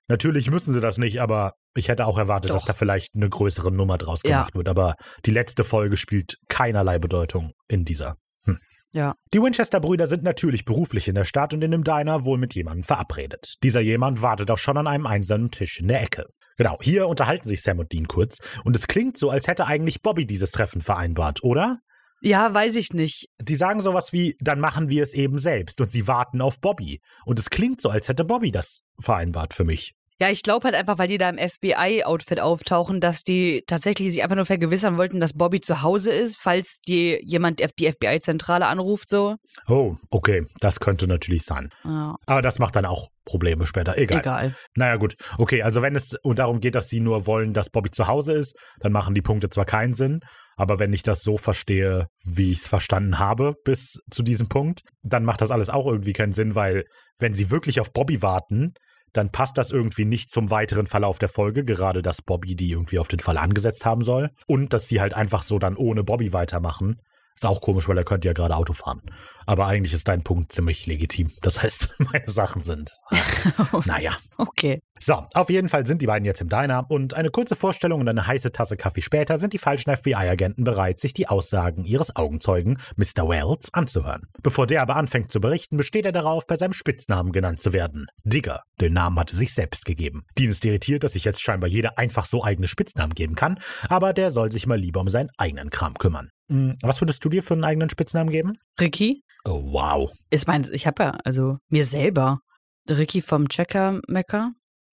[0.09, 2.67] Natürlich müssen sie das nicht, aber ich hätte auch erwartet, dass Doch.
[2.69, 4.39] da vielleicht eine größere Nummer draus Ja.
[4.39, 4.69] gemacht wird.
[4.69, 8.17] Aber die letzte Folge spielt keinerlei Bedeutung in dieser.
[8.45, 8.59] Hm.
[8.93, 9.15] Ja.
[9.33, 12.83] Die Winchester-Brüder sind natürlich beruflich in der Stadt und in dem Diner wohl mit jemandem
[12.83, 13.55] verabredet.
[13.63, 16.25] Dieser jemand wartet auch schon an einem einsamen Tisch in der Ecke.
[16.59, 20.03] Genau, hier unterhalten sich Sam und Dean kurz und es klingt so, als hätte eigentlich
[20.03, 21.79] Bobby dieses Treffen vereinbart, oder?
[22.23, 23.29] Ja, weiß ich nicht.
[23.41, 27.01] Die sagen sowas wie, dann machen wir es eben selbst und sie warten auf Bobby.
[27.25, 29.95] Und es klingt so, als hätte Bobby das vereinbart für mich.
[30.21, 34.23] Ja, ich glaube halt einfach, weil die da im FBI-Outfit auftauchen, dass die tatsächlich sich
[34.23, 39.09] einfach nur vergewissern wollten, dass Bobby zu Hause ist, falls die jemand die FBI-Zentrale anruft,
[39.09, 39.35] so.
[39.67, 41.71] Oh, okay, das könnte natürlich sein.
[41.83, 43.99] Ja, Aber das macht dann auch Probleme später.
[43.99, 44.21] Egal.
[44.21, 44.55] egal.
[44.77, 45.17] Naja, gut.
[45.39, 48.57] Okay, also wenn es darum geht, dass sie nur wollen, dass Bobby zu Hause ist,
[48.79, 50.21] dann machen die Punkte zwar keinen Sinn,
[50.57, 54.83] aber wenn ich das so verstehe, wie ich es verstanden habe bis zu diesem Punkt,
[55.03, 56.85] dann macht das alles auch irgendwie keinen Sinn, weil
[57.19, 58.75] wenn sie wirklich auf Bobby warten,
[59.13, 62.99] dann passt das irgendwie nicht zum weiteren Verlauf der Folge, gerade dass Bobby die irgendwie
[62.99, 64.31] auf den Fall angesetzt haben soll.
[64.47, 66.97] Und dass sie halt einfach so dann ohne Bobby weitermachen.
[67.35, 69.03] Ist auch komisch, weil er könnte ja gerade Auto fahren.
[69.47, 71.31] Aber eigentlich ist dein Punkt ziemlich legitim.
[71.43, 72.97] Das heißt, meine Sachen sind.
[73.13, 74.17] Äh, naja.
[74.37, 74.81] Okay.
[74.99, 78.09] So, auf jeden Fall sind die beiden jetzt im Diner und eine kurze Vorstellung und
[78.09, 82.79] eine heiße Tasse Kaffee später sind die falschen FBI-Agenten bereit, sich die Aussagen ihres Augenzeugen,
[82.95, 83.29] Mr.
[83.29, 84.29] Wells, anzuhören.
[84.43, 88.07] Bevor der aber anfängt zu berichten, besteht er darauf, bei seinem Spitznamen genannt zu werden.
[88.23, 88.63] Digger.
[88.81, 90.25] Den Namen hatte sich selbst gegeben.
[90.39, 94.13] Dean ist irritiert, dass sich jetzt scheinbar jeder einfach so eigene Spitznamen geben kann, aber
[94.13, 96.31] der soll sich mal lieber um seinen eigenen Kram kümmern.
[96.53, 98.59] Hm, Was würdest du dir für einen eigenen Spitznamen geben?
[98.79, 99.25] Ricky?
[99.45, 100.13] Oh, wow.
[100.29, 102.41] Ich meine, ich habe ja, also mir selber.
[102.89, 104.53] Ricky vom Checker Mecker.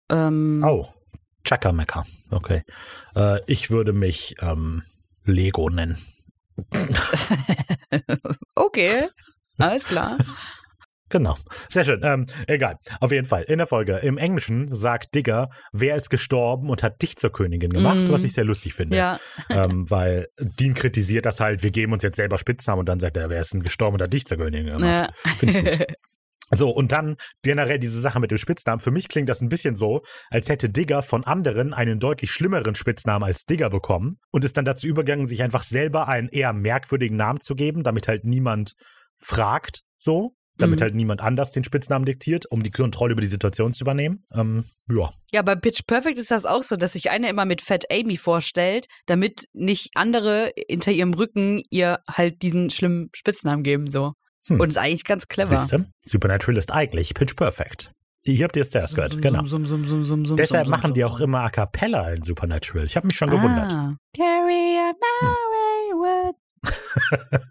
[0.09, 0.87] Ähm, Oh,
[1.43, 2.05] Chakamecker.
[2.29, 2.61] Okay.
[3.15, 4.83] Äh, ich würde mich ähm,
[5.23, 5.97] Lego nennen.
[8.55, 9.07] okay.
[9.57, 10.17] Alles klar.
[11.09, 11.35] Genau.
[11.69, 12.01] Sehr schön.
[12.03, 12.77] Ähm, egal.
[12.99, 13.43] Auf jeden Fall.
[13.43, 13.97] In der Folge.
[13.97, 18.11] Im Englischen sagt Digger, wer ist gestorben und hat dich zur Königin gemacht, Mhm.
[18.11, 18.97] was ich sehr lustig finde.
[18.97, 19.19] Ja.
[19.49, 23.15] Ähm, weil Dean kritisiert das halt, wir geben uns jetzt selber Spitznamen und dann sagt
[23.17, 25.13] er, wer ist denn gestorben und hat dich zur Königin gemacht.
[25.25, 25.33] ja.
[25.37, 25.87] Finde ich gut.
[26.51, 28.79] So, und dann generell diese Sache mit dem Spitznamen.
[28.79, 32.73] Für mich klingt das ein bisschen so, als hätte Digger von anderen einen deutlich schlimmeren
[32.73, 37.17] Spitznamen als Digger bekommen und ist dann dazu übergegangen, sich einfach selber einen eher merkwürdigen
[37.17, 38.75] Namen zu geben, damit halt niemand
[39.17, 40.36] fragt, so.
[40.57, 40.83] Damit Mhm.
[40.83, 44.25] halt niemand anders den Spitznamen diktiert, um die Kontrolle über die Situation zu übernehmen.
[44.33, 45.09] Ähm, ja.
[45.31, 48.17] Ja, bei Pitch Perfect ist das auch so, dass sich eine immer mit Fat Amy
[48.17, 54.13] vorstellt, damit nicht andere hinter ihrem Rücken ihr halt diesen schlimmen Spitznamen geben, so.
[54.47, 54.59] Hm.
[54.59, 55.57] Und ist eigentlich ganz clever.
[55.59, 55.85] Siehst du?
[56.01, 57.91] Supernatural ist eigentlich Pitch Perfect.
[58.25, 59.43] Ihr habt ihr es zuerst gehört, genau.
[60.35, 62.83] Deshalb machen die auch immer A Cappella in Supernatural.
[62.85, 63.71] Ich habe mich schon gewundert.
[63.71, 63.95] Ah.
[64.15, 67.45] Carry on my wayward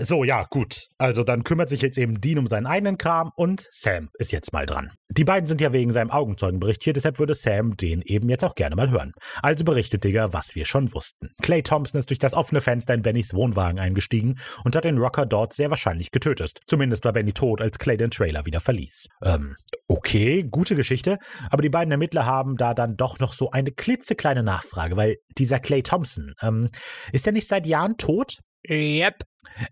[0.00, 0.88] So, ja, gut.
[0.98, 4.52] Also dann kümmert sich jetzt eben Dean um seinen eigenen Kram und Sam ist jetzt
[4.52, 4.90] mal dran.
[5.10, 8.54] Die beiden sind ja wegen seinem Augenzeugenbericht hier, deshalb würde Sam den eben jetzt auch
[8.54, 9.12] gerne mal hören.
[9.42, 11.30] Also berichtet Digger, was wir schon wussten.
[11.42, 15.26] Clay Thompson ist durch das offene Fenster in Bennys Wohnwagen eingestiegen und hat den Rocker
[15.26, 16.58] dort sehr wahrscheinlich getötet.
[16.66, 19.06] Zumindest war Benny tot, als Clay den Trailer wieder verließ.
[19.22, 19.54] Ähm,
[19.86, 21.18] okay, gute Geschichte,
[21.50, 25.60] aber die beiden Ermittler haben da dann doch noch so eine klitzekleine Nachfrage, weil dieser
[25.60, 26.68] Clay Thompson, ähm,
[27.12, 28.38] ist er nicht seit Jahren tot?
[28.68, 29.22] Yep.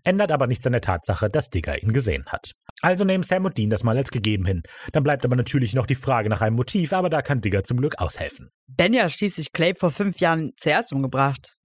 [0.03, 2.51] Ändert aber nichts an der Tatsache, dass Digger ihn gesehen hat.
[2.81, 4.63] Also nehmen Sam und Dean das mal als gegeben hin.
[4.91, 7.77] Dann bleibt aber natürlich noch die Frage nach einem Motiv, aber da kann Digger zum
[7.77, 8.49] Glück aushelfen.
[8.67, 11.57] Ben ja schließlich Clay vor fünf Jahren zuerst umgebracht.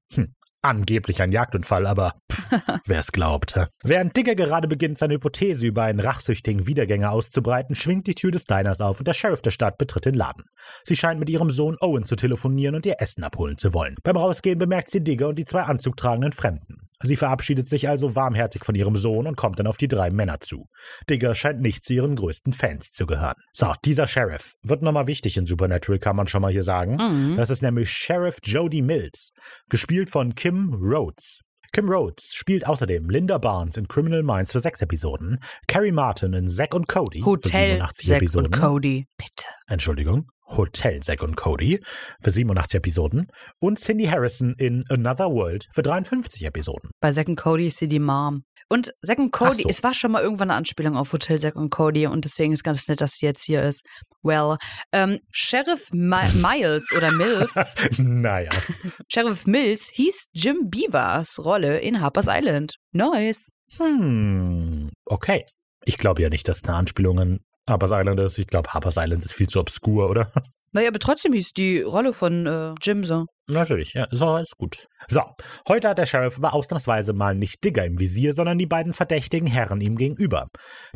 [0.63, 2.13] Angeblich ein Jagdunfall, aber
[2.87, 3.59] wer es glaubt.
[3.83, 8.45] Während Digger gerade beginnt, seine Hypothese über einen rachsüchtigen Wiedergänger auszubreiten, schwingt die Tür des
[8.45, 10.45] Diners auf und der Sheriff der Stadt betritt den Laden.
[10.85, 13.97] Sie scheint mit ihrem Sohn Owen zu telefonieren und ihr Essen abholen zu wollen.
[14.03, 16.90] Beim Rausgehen bemerkt sie Digger und die zwei anzugtragenden Fremden.
[17.03, 20.41] Sie verabschiedet sich also warmherzig von ihrem Sohn und kommt dann auf die drei Männer
[20.41, 20.67] zu.
[21.09, 23.35] Digger scheint nicht zu ihren größten Fans zu gehören.
[23.53, 26.97] So, dieser Sheriff wird nochmal wichtig in Supernatural, kann man schon mal hier sagen.
[26.97, 27.37] Mhm.
[27.37, 29.31] Das ist nämlich Sheriff Jody Mills,
[29.71, 31.41] gespielt von Kim Rhodes.
[31.73, 36.49] Kim Rhodes spielt außerdem Linda Barnes in Criminal Minds für sechs Episoden, Carrie Martin in
[36.49, 38.47] Zack und Cody für Hotel 87 Zack Episoden.
[38.47, 39.07] und Cody.
[39.17, 39.47] Bitte.
[39.69, 41.81] Entschuldigung, Hotel Zack und Cody
[42.21, 43.29] für 87 Episoden
[43.61, 46.91] und Cindy Harrison in Another World für 53 Episoden.
[47.01, 48.45] Bei Zack und Cody ist sie die Mom.
[48.69, 49.69] Und Zack und Cody, so.
[49.69, 52.63] es war schon mal irgendwann eine Anspielung auf Hotel Zack und Cody und deswegen ist
[52.63, 53.85] ganz nett, dass sie jetzt hier ist.
[54.23, 54.59] Well,
[54.93, 57.53] ähm, Sheriff Mi Miles oder Mills,
[57.99, 58.53] naja,
[59.09, 62.77] Sheriff Mills hieß Jim Beavers Rolle in Harper's Island.
[62.93, 63.49] Nice.
[63.77, 65.45] hm, okay.
[65.85, 68.39] Ich glaube ja nicht, dass eine Anspielung an Harper's Island ist.
[68.39, 70.33] Ich glaube, Harper's Island ist viel zu obskur, oder?
[70.73, 73.27] Naja, aber trotzdem hieß die Rolle von äh, Jim so.
[73.49, 74.87] Natürlich, ja, ist alles gut.
[75.09, 75.21] So,
[75.69, 79.49] heute hat der Sheriff aber ausnahmsweise mal nicht Digger im Visier, sondern die beiden verdächtigen
[79.49, 80.47] Herren ihm gegenüber.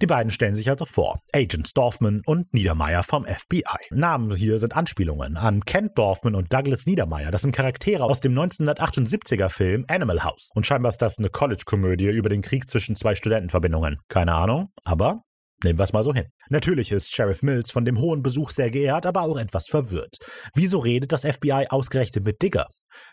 [0.00, 3.64] Die beiden stellen sich also vor, Agents Dorfman und Niedermeyer vom FBI.
[3.90, 7.33] Namen hier sind Anspielungen an Kent Dorfman und Douglas Niedermeyer.
[7.33, 10.50] Das sind Charaktere aus dem 1978er Film Animal House.
[10.55, 13.98] Und scheinbar ist das eine College-Komödie über den Krieg zwischen zwei Studentenverbindungen.
[14.09, 15.23] Keine Ahnung, aber
[15.62, 16.26] Nehmen wir es mal so hin.
[16.50, 20.16] Natürlich ist Sheriff Mills von dem hohen Besuch sehr geehrt, aber auch etwas verwirrt.
[20.54, 22.66] Wieso redet das FBI ausgerechnet mit Digger?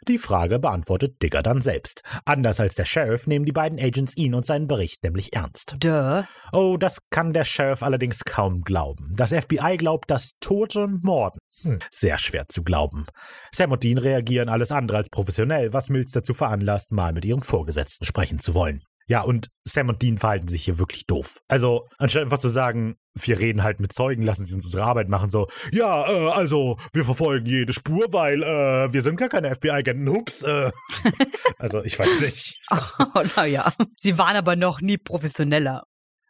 [0.08, 2.02] Die Frage beantwortet Digger dann selbst.
[2.26, 5.76] Anders als der Sheriff nehmen die beiden Agents ihn und seinen Bericht nämlich ernst.
[5.80, 6.24] Duh.
[6.52, 9.14] Oh, das kann der Sheriff allerdings kaum glauben.
[9.16, 11.40] Das FBI glaubt, dass Tote morden.
[11.64, 13.06] Hm, sehr schwer zu glauben.
[13.54, 17.42] Sam und Dean reagieren alles andere als professionell, was Mills dazu veranlasst, mal mit ihrem
[17.42, 18.82] Vorgesetzten sprechen zu wollen.
[19.12, 21.42] Ja, und Sam und Dean verhalten sich hier wirklich doof.
[21.50, 25.10] Also, anstatt einfach zu sagen, wir reden halt mit Zeugen, lassen sie uns unsere Arbeit
[25.10, 29.54] machen, so, ja, äh, also, wir verfolgen jede Spur, weil, äh, wir sind gar keine
[29.54, 30.72] FBI-Agenten, hups, äh.
[31.60, 32.62] also, ich weiß nicht.
[32.72, 33.74] Oh, naja.
[34.00, 35.84] Sie waren aber noch nie professioneller.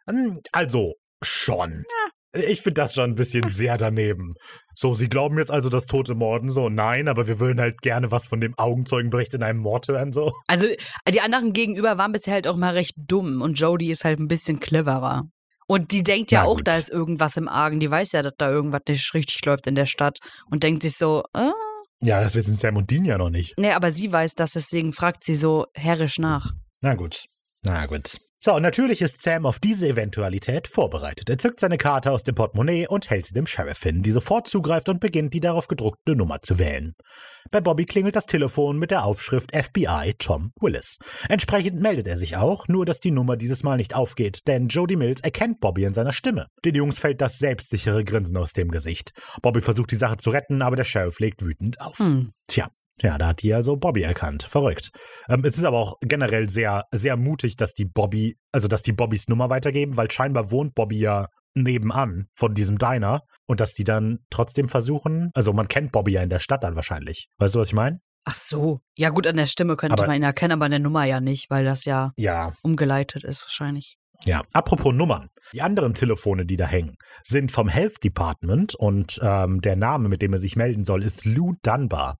[0.08, 1.84] Hm, Also, schon.
[2.34, 4.34] Ich finde das schon ein bisschen sehr daneben.
[4.74, 6.50] So, Sie glauben jetzt also, dass Tote morden?
[6.50, 10.12] So, nein, aber wir würden halt gerne was von dem Augenzeugenbericht in einem Mord hören,
[10.12, 10.32] so.
[10.46, 10.66] Also,
[11.12, 14.28] die anderen gegenüber waren bisher halt auch mal recht dumm und Jodie ist halt ein
[14.28, 15.24] bisschen cleverer.
[15.68, 16.68] Und die denkt ja Na auch, gut.
[16.68, 17.80] da ist irgendwas im Argen.
[17.80, 20.18] Die weiß ja, dass da irgendwas nicht richtig läuft in der Stadt
[20.50, 21.50] und denkt sich so, äh,
[22.00, 23.54] Ja, das wissen Sam und Dean ja noch nicht.
[23.58, 26.52] nee, aber sie weiß das, deswegen fragt sie so herrisch nach.
[26.80, 27.24] Na gut.
[27.62, 28.16] Na gut.
[28.44, 31.30] So, und natürlich ist Sam auf diese Eventualität vorbereitet.
[31.30, 34.48] Er zückt seine Karte aus dem Portemonnaie und hält sie dem Sheriff hin, die sofort
[34.48, 36.92] zugreift und beginnt, die darauf gedruckte Nummer zu wählen.
[37.52, 40.98] Bei Bobby klingelt das Telefon mit der Aufschrift FBI Tom Willis.
[41.28, 44.96] Entsprechend meldet er sich auch, nur dass die Nummer dieses Mal nicht aufgeht, denn Jody
[44.96, 46.48] Mills erkennt Bobby in seiner Stimme.
[46.64, 49.12] Den Jungs fällt das selbstsichere Grinsen aus dem Gesicht.
[49.40, 51.96] Bobby versucht die Sache zu retten, aber der Sheriff legt wütend auf.
[52.00, 52.32] Hm.
[52.48, 54.42] Tja, ja, da hat die also Bobby erkannt.
[54.42, 54.90] Verrückt.
[55.28, 58.92] Ähm, es ist aber auch generell sehr, sehr mutig, dass die Bobby, also dass die
[58.92, 63.84] Bobbys Nummer weitergeben, weil scheinbar wohnt Bobby ja nebenan von diesem Diner und dass die
[63.84, 67.28] dann trotzdem versuchen, also man kennt Bobby ja in der Stadt dann wahrscheinlich.
[67.38, 67.98] Weißt du, was ich meine?
[68.24, 68.80] Ach so.
[68.96, 71.20] Ja, gut, an der Stimme könnte Aber- man ihn erkennen, aber an der Nummer ja
[71.20, 73.98] nicht, weil das ja Ja, umgeleitet ist wahrscheinlich.
[74.24, 75.28] Ja, apropos Nummern.
[75.52, 80.22] Die anderen Telefone, die da hängen, sind vom Health Department und ähm, der Name, mit
[80.22, 82.18] dem er sich melden soll, ist Lou Dunbar.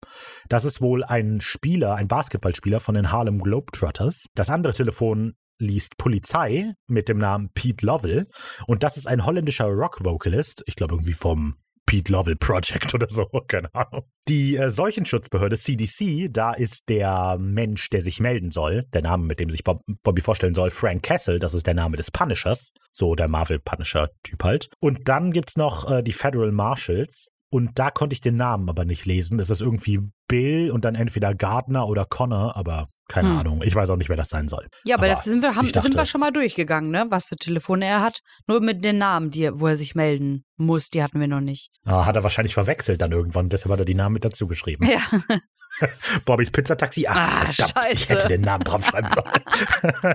[0.48, 4.26] Das ist wohl ein Spieler, ein Basketballspieler von den Harlem Globetrotters.
[4.34, 8.26] Das andere Telefon liest Polizei mit dem Namen Pete Lovell
[8.66, 13.26] und das ist ein holländischer Rock-Vocalist, ich glaube irgendwie vom Pete Lovell Project oder so,
[13.48, 14.04] keine Ahnung.
[14.28, 19.40] Die äh, Seuchenschutzbehörde CDC, da ist der Mensch, der sich melden soll, der Name, mit
[19.40, 23.14] dem sich Bob, Bobby vorstellen soll, Frank Castle, das ist der Name des Punishers, so
[23.14, 24.68] der Marvel-Punisher-Typ halt.
[24.80, 27.31] Und dann gibt's noch äh, die Federal Marshals.
[27.52, 29.36] Und da konnte ich den Namen aber nicht lesen.
[29.36, 33.38] Das ist irgendwie Bill und dann entweder Gardner oder Connor, aber keine Hm.
[33.40, 33.62] Ahnung.
[33.62, 34.66] Ich weiß auch nicht, wer das sein soll.
[34.84, 37.04] Ja, aber, Aber das sind wir, haben, ich dachte- sind wir schon mal durchgegangen, ne?
[37.10, 38.20] Was für Telefone er hat.
[38.46, 41.70] Nur mit den Namen, die, wo er sich melden muss, die hatten wir noch nicht.
[41.84, 44.88] Ah, hat er wahrscheinlich verwechselt dann irgendwann, deshalb hat er die Namen mit dazu geschrieben.
[44.90, 45.02] Ja.
[46.24, 47.06] Bobbys Pizzataxi.
[47.06, 47.58] Ah, Ah, verdammt,
[47.92, 48.14] ich scheiße.
[48.14, 50.14] hätte den Namen draufschreiben sollen.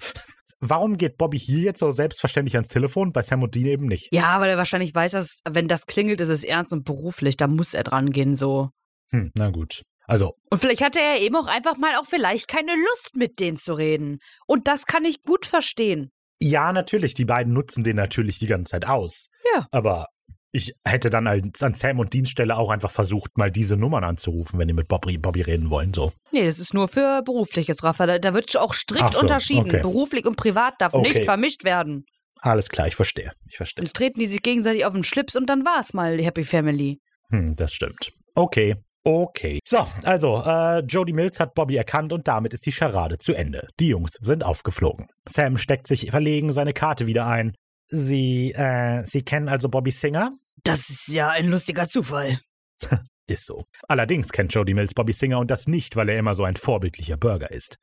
[0.59, 4.07] Warum geht Bobby hier jetzt so selbstverständlich ans Telefon, bei Sam und Dean eben nicht?
[4.11, 7.37] Ja, weil er wahrscheinlich weiß, dass, wenn das klingelt, ist es ernst und beruflich.
[7.37, 8.69] Da muss er dran gehen, so.
[9.11, 9.83] Hm, na gut.
[10.05, 13.57] Also, Und vielleicht hatte er eben auch einfach mal auch vielleicht keine Lust, mit denen
[13.57, 14.19] zu reden.
[14.47, 16.11] Und das kann ich gut verstehen.
[16.41, 19.27] ja, natürlich, die beiden nutzen den natürlich die ganze Zeit aus.
[19.53, 19.67] Ja.
[19.71, 20.07] Aber
[20.51, 24.03] ich hätte dann als, an Sam und Deans Stelle auch einfach versucht, mal diese Nummern
[24.03, 25.93] anzurufen, wenn die mit Bobby, Bobby reden wollen.
[25.93, 26.13] So.
[26.31, 28.05] Nee, das ist nur für berufliches, Rafa.
[28.05, 29.67] Da, da wird auch strikt so, unterschieden.
[29.69, 29.81] okay.
[29.81, 31.13] Beruflich und privat darf Okay.
[31.13, 32.05] nicht vermischt werden.
[32.39, 33.31] Alles klar, ich verstehe.
[33.49, 33.83] Ich verstehe.
[33.83, 36.43] Sonst treten die sich gegenseitig auf den Schlips und dann war es mal die Happy
[36.43, 36.99] Family.
[37.29, 38.11] Hm, das stimmt.
[38.35, 38.75] Okay.
[39.03, 39.59] Okay.
[39.65, 43.67] So, also, äh, Jody Mills hat Bobby erkannt und damit ist die Scharade zu Ende.
[43.79, 45.07] Die Jungs sind aufgeflogen.
[45.29, 47.55] Sam steckt sich verlegen seine Karte wieder ein.
[47.89, 50.31] Sie, äh, Sie kennen also Bobby Singer?
[50.63, 52.39] Das ist ja ein lustiger Zufall.
[53.29, 53.65] Ist so.
[53.89, 57.17] Allerdings kennt Jody Mills Bobby Singer und das nicht, weil er immer so ein vorbildlicher
[57.17, 57.77] Burger ist.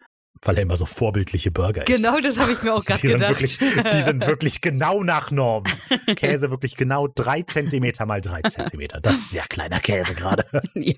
[0.44, 1.87] Weil er immer so vorbildliche Burger ist.
[1.87, 3.30] Genau, das habe ich mir auch gerade gedacht.
[3.30, 5.64] wirklich, die sind wirklich genau nach Norm.
[6.16, 9.00] Käse wirklich genau drei Zentimeter mal drei Zentimeter.
[9.00, 10.44] Das ist ja kleiner Käse gerade.
[10.74, 10.96] ja.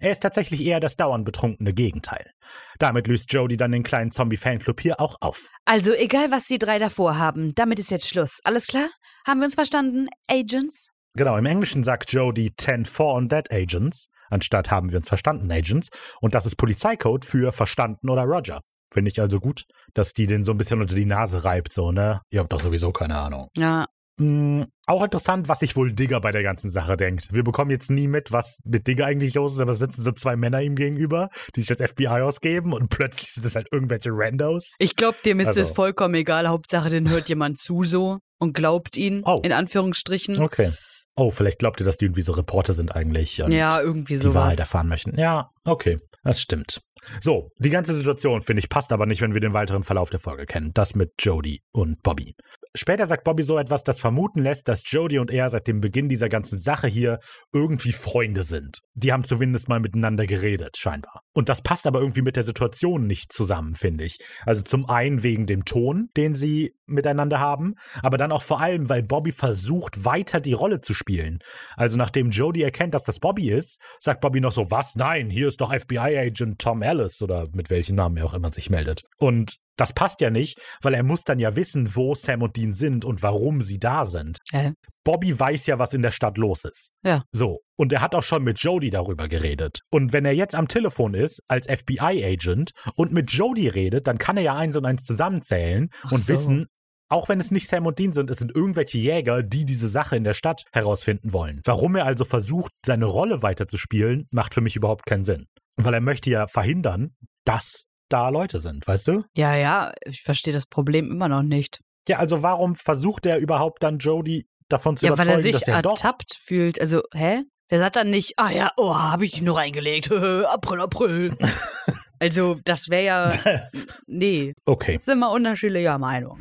[0.00, 2.30] Er ist tatsächlich eher das dauernd betrunkene Gegenteil.
[2.78, 5.50] Damit löst Jody dann den kleinen Zombie-Fanclub hier auch auf.
[5.64, 8.38] Also, egal was die drei davor haben, damit ist jetzt Schluss.
[8.44, 8.88] Alles klar?
[9.26, 10.88] Haben wir uns verstanden, Agents?
[11.14, 15.88] Genau, im Englischen sagt Jody 10-4 on Dead Agents, anstatt haben wir uns verstanden Agents.
[16.20, 18.60] Und das ist Polizeicode für verstanden oder Roger.
[18.92, 19.62] Finde ich also gut,
[19.94, 22.20] dass die den so ein bisschen unter die Nase reibt, so, ne?
[22.30, 23.48] Ihr habt doch sowieso keine Ahnung.
[23.56, 23.86] Ja.
[24.18, 27.28] Mm, auch interessant, was sich wohl Digger bei der ganzen Sache denkt.
[27.32, 30.12] Wir bekommen jetzt nie mit, was mit Digger eigentlich los ist, aber es sitzen so
[30.12, 34.10] zwei Männer ihm gegenüber, die sich als FBI ausgeben und plötzlich sind das halt irgendwelche
[34.12, 34.74] Randos.
[34.78, 36.48] Ich glaube, dem ist Also- es vollkommen egal.
[36.48, 39.38] Hauptsache, den hört jemand zu so und glaubt ihn, Oh.
[39.42, 40.38] in Anführungsstrichen.
[40.38, 40.72] Okay.
[41.16, 44.20] Oh, vielleicht glaubt ihr, dass die irgendwie so Reporter sind eigentlich und Ja, irgendwie die
[44.20, 44.34] sowas.
[44.34, 45.18] Wahrheit erfahren möchten.
[45.18, 46.80] Ja, okay, das stimmt.
[47.20, 50.20] So, die ganze Situation, finde ich, passt aber nicht, wenn wir den weiteren Verlauf der
[50.20, 50.70] Folge kennen.
[50.72, 52.34] Das mit Jody und Bobby.
[52.74, 56.08] Später sagt Bobby so etwas, das vermuten lässt, dass Jody und er seit dem Beginn
[56.08, 57.18] dieser ganzen Sache hier
[57.52, 58.80] irgendwie Freunde sind.
[58.94, 61.20] Die haben zumindest mal miteinander geredet, scheinbar.
[61.34, 64.18] Und das passt aber irgendwie mit der Situation nicht zusammen, finde ich.
[64.46, 68.88] Also zum einen wegen dem Ton, den sie miteinander haben, aber dann auch vor allem,
[68.88, 71.40] weil Bobby versucht, weiter die Rolle zu spielen.
[71.76, 74.94] Also nachdem Jody erkennt, dass das Bobby ist, sagt Bobby noch so, was?
[74.94, 78.70] Nein, hier ist doch FBI-Agent Tom Ellis oder mit welchem Namen er auch immer sich
[78.70, 79.02] meldet.
[79.18, 82.72] Und das passt ja nicht, weil er muss dann ja wissen, wo Sam und Dean
[82.72, 84.38] sind und warum sie da sind.
[84.50, 84.72] Hä?
[85.04, 86.92] Bobby weiß ja, was in der Stadt los ist.
[87.04, 87.24] Ja.
[87.32, 87.60] So.
[87.76, 89.80] Und er hat auch schon mit Jody darüber geredet.
[89.90, 94.36] Und wenn er jetzt am Telefon ist, als FBI-Agent, und mit Jody redet, dann kann
[94.36, 96.32] er ja eins und eins zusammenzählen Ach und so.
[96.34, 96.66] wissen,
[97.08, 100.16] auch wenn es nicht Sam und Dean sind, es sind irgendwelche Jäger, die diese Sache
[100.16, 101.60] in der Stadt herausfinden wollen.
[101.64, 105.46] Warum er also versucht, seine Rolle weiterzuspielen, macht für mich überhaupt keinen Sinn.
[105.76, 107.14] Weil er möchte ja verhindern,
[107.44, 109.24] dass da Leute sind, weißt du?
[109.36, 111.80] Ja, ja, ich verstehe das Problem immer noch nicht.
[112.08, 115.52] Ja, also warum versucht er überhaupt dann Jody davon zu Ja, weil überzeugen, er sich
[115.52, 116.80] dass er doch ertappt fühlt.
[116.80, 117.42] Also, hä?
[117.70, 120.10] Der sagt dann nicht, ah ja, oh, habe ich nur reingelegt.
[120.12, 121.36] April, April.
[122.18, 123.60] also, das wäre ja.
[124.06, 124.98] Nee, Okay.
[125.00, 126.38] sind wir unterschiedlicher Meinung.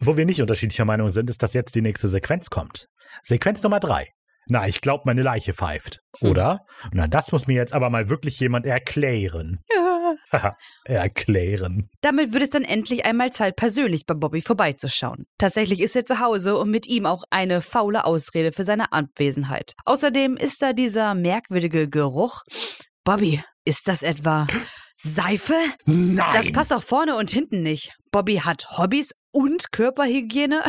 [0.00, 2.88] Wo wir nicht unterschiedlicher Meinung sind, ist, dass jetzt die nächste Sequenz kommt.
[3.22, 4.08] Sequenz Nummer drei.
[4.48, 6.00] Na, ich glaube, meine Leiche pfeift.
[6.18, 6.30] Hm.
[6.30, 6.60] Oder?
[6.92, 9.58] Na, das muss mir jetzt aber mal wirklich jemand erklären.
[9.72, 9.83] Haha,
[10.84, 11.88] erklären.
[12.00, 15.26] Damit wird es dann endlich einmal Zeit, persönlich bei Bobby vorbeizuschauen.
[15.38, 19.74] Tatsächlich ist er zu Hause und mit ihm auch eine faule Ausrede für seine Abwesenheit.
[19.84, 22.42] Außerdem ist da dieser merkwürdige Geruch.
[23.04, 24.46] Bobby, ist das etwa
[25.02, 25.56] Seife?
[25.84, 26.34] Nein!
[26.34, 27.92] Das passt auch vorne und hinten nicht.
[28.10, 30.62] Bobby hat Hobbys und Körperhygiene?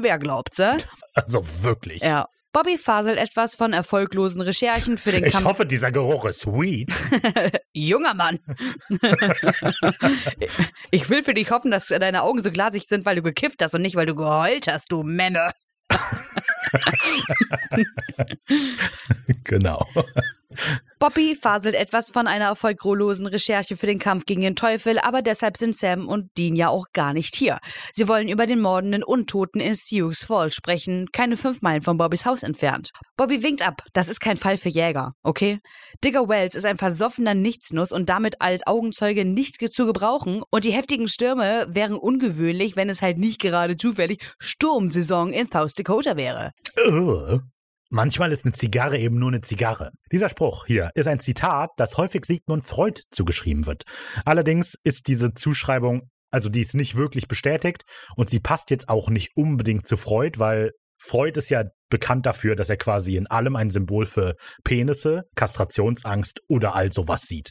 [0.00, 0.78] Wer glaubt's, äh?
[1.14, 2.02] Also wirklich.
[2.02, 2.26] Ja.
[2.56, 5.44] Bobby faselt etwas von erfolglosen Recherchen für den ich Kampf.
[5.44, 6.90] hoffe, dieser Geruch ist sweet.
[7.74, 8.38] Junger Mann.
[10.90, 13.74] ich will für dich hoffen, dass deine Augen so glasig sind, weil du gekifft hast
[13.74, 15.50] und nicht, weil du geheult hast, du Memme.
[19.44, 19.86] genau.
[20.98, 25.56] Bobby faselt etwas von einer erfolglosen Recherche für den Kampf gegen den Teufel, aber deshalb
[25.56, 27.58] sind Sam und Dean ja auch gar nicht hier.
[27.92, 32.24] Sie wollen über den mordenden Untoten in Sioux Falls sprechen, keine fünf Meilen von Bobbys
[32.24, 32.90] Haus entfernt.
[33.16, 35.58] Bobby winkt ab, das ist kein Fall für Jäger, okay?
[36.02, 40.72] Digger Wells ist ein versoffener Nichtsnuss und damit als Augenzeuge nicht zu gebrauchen und die
[40.72, 46.52] heftigen Stürme wären ungewöhnlich, wenn es halt nicht gerade zufällig Sturmsaison in South Dakota wäre.
[46.76, 47.38] Äh.
[47.90, 49.90] Manchmal ist eine Zigarre eben nur eine Zigarre.
[50.10, 53.84] Dieser Spruch hier ist ein Zitat, das häufig Sigmund Freud zugeschrieben wird.
[54.24, 57.84] Allerdings ist diese Zuschreibung, also die ist nicht wirklich bestätigt
[58.16, 62.56] und sie passt jetzt auch nicht unbedingt zu Freud, weil Freud ist ja bekannt dafür,
[62.56, 64.34] dass er quasi in allem ein Symbol für
[64.64, 67.50] Penisse, Kastrationsangst oder all sowas sieht.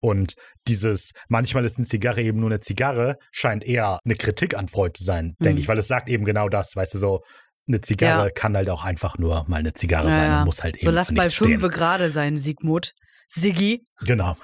[0.00, 0.34] Und
[0.66, 4.92] dieses, manchmal ist eine Zigarre eben nur eine Zigarre, scheint eher eine Kritik an Freud
[4.96, 5.62] zu sein, denke Mhm.
[5.62, 7.20] ich, weil es sagt eben genau das, weißt du, so,
[7.68, 8.30] eine Zigarre Ja.
[8.30, 10.90] kann halt auch einfach nur mal eine Zigarre Ja, sein und muss halt eben So
[10.90, 12.94] lass mal fünfe gerade sein, Sigmund.
[13.28, 13.84] Siggi.
[14.06, 14.36] Genau,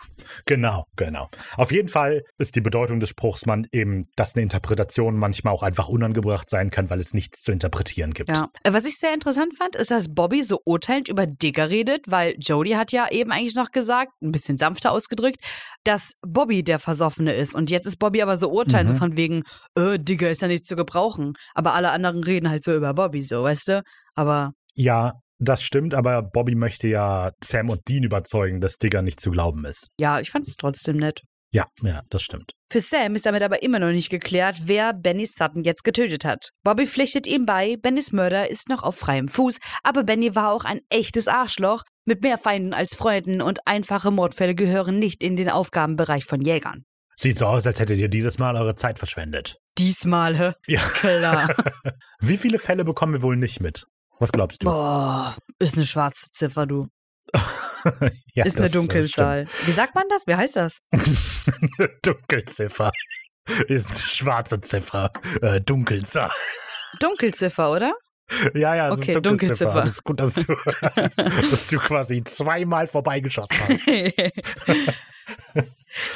[0.46, 1.28] genau, genau.
[1.56, 5.62] Auf jeden Fall ist die Bedeutung des Spruchs man eben, dass eine Interpretation manchmal auch
[5.62, 8.30] einfach unangebracht sein kann, weil es nichts zu interpretieren gibt.
[8.30, 8.48] Ja.
[8.62, 12.34] Äh, Was ich sehr interessant fand, ist, dass Bobby so urteilend über Digger redet, weil
[12.38, 15.38] Jody hat ja eben eigentlich noch gesagt, ein bisschen sanfter ausgedrückt,
[15.84, 17.54] dass Bobby der Versoffene ist.
[17.54, 18.94] Und jetzt ist Bobby aber so urteilend, Mhm.
[18.94, 19.44] so von wegen,
[19.78, 21.34] äh, Digger ist ja nicht zu gebrauchen.
[21.54, 23.82] Aber alle anderen reden halt so über Bobby, so, weißt du?
[24.14, 29.20] Aber Ja, das stimmt, aber Bobby möchte ja Sam und Dean überzeugen, dass Digger nicht
[29.20, 29.90] zu glauben ist.
[30.00, 31.22] ja, ich fand es trotzdem nett.
[31.52, 32.50] Ja, ja, das stimmt.
[32.68, 36.50] Für Sam ist damit aber immer noch nicht geklärt, wer Benny Sutton jetzt getötet hat.
[36.64, 40.64] Bobby pflichtet ihm bei, Bennys Mörder ist noch auf freiem Fuß, aber Benny war auch
[40.64, 45.48] ein echtes Arschloch mit mehr Feinden als Freunden und einfache Mordfälle gehören nicht in den
[45.48, 46.84] Aufgabenbereich von Jägern.
[47.16, 49.58] Sieht so aus, als hättet ihr dieses Mal eure Zeit verschwendet.
[49.78, 50.52] Diesmal, hä?
[50.66, 50.80] Ja.
[50.80, 51.54] Klar.
[52.20, 53.86] Wie viele Fälle bekommen wir wohl nicht mit?
[54.20, 54.66] Was glaubst du?
[54.66, 56.86] Boah, ist eine schwarze Ziffer, du.
[58.34, 59.46] ja, ist eine äh, Dunkelzahl.
[59.64, 60.26] Wie sagt man das?
[60.26, 60.78] Wie heißt das?
[60.92, 62.92] Eine Dunkelziffer.
[63.66, 65.10] Ist eine schwarze Ziffer.
[65.42, 66.30] Äh, Dunkelzahl.
[67.00, 67.94] Dunkelziffer, oder?
[68.54, 69.72] Ja, ja, es Okay, ist Dunkelziffer.
[69.72, 69.80] Dunkelziffer.
[69.82, 70.56] Das ist gut, dass du,
[71.50, 73.82] dass du quasi zweimal vorbeigeschossen hast.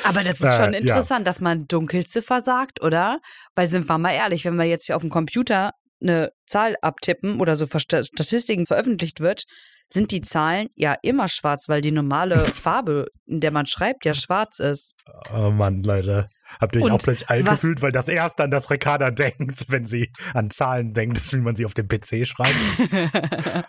[0.05, 0.79] Aber das ist Äh, schon ja.
[0.79, 3.21] interessant, dass man Dunkelziffer sagt, oder?
[3.55, 7.41] Weil sind wir mal ehrlich, wenn wir jetzt hier auf dem Computer eine Zahl abtippen
[7.41, 9.45] oder so Statistiken veröffentlicht wird,
[9.91, 14.13] sind die Zahlen ja immer schwarz, weil die normale Farbe, in der man schreibt, ja
[14.15, 14.95] schwarz ist.
[15.35, 16.29] Oh Mann, Leute.
[16.61, 19.85] Habt ihr euch auch plötzlich alt gefühlt, weil das erst an das Ricarda denkt, wenn
[19.87, 22.57] sie an Zahlen denkt, wie man sie auf dem PC schreibt?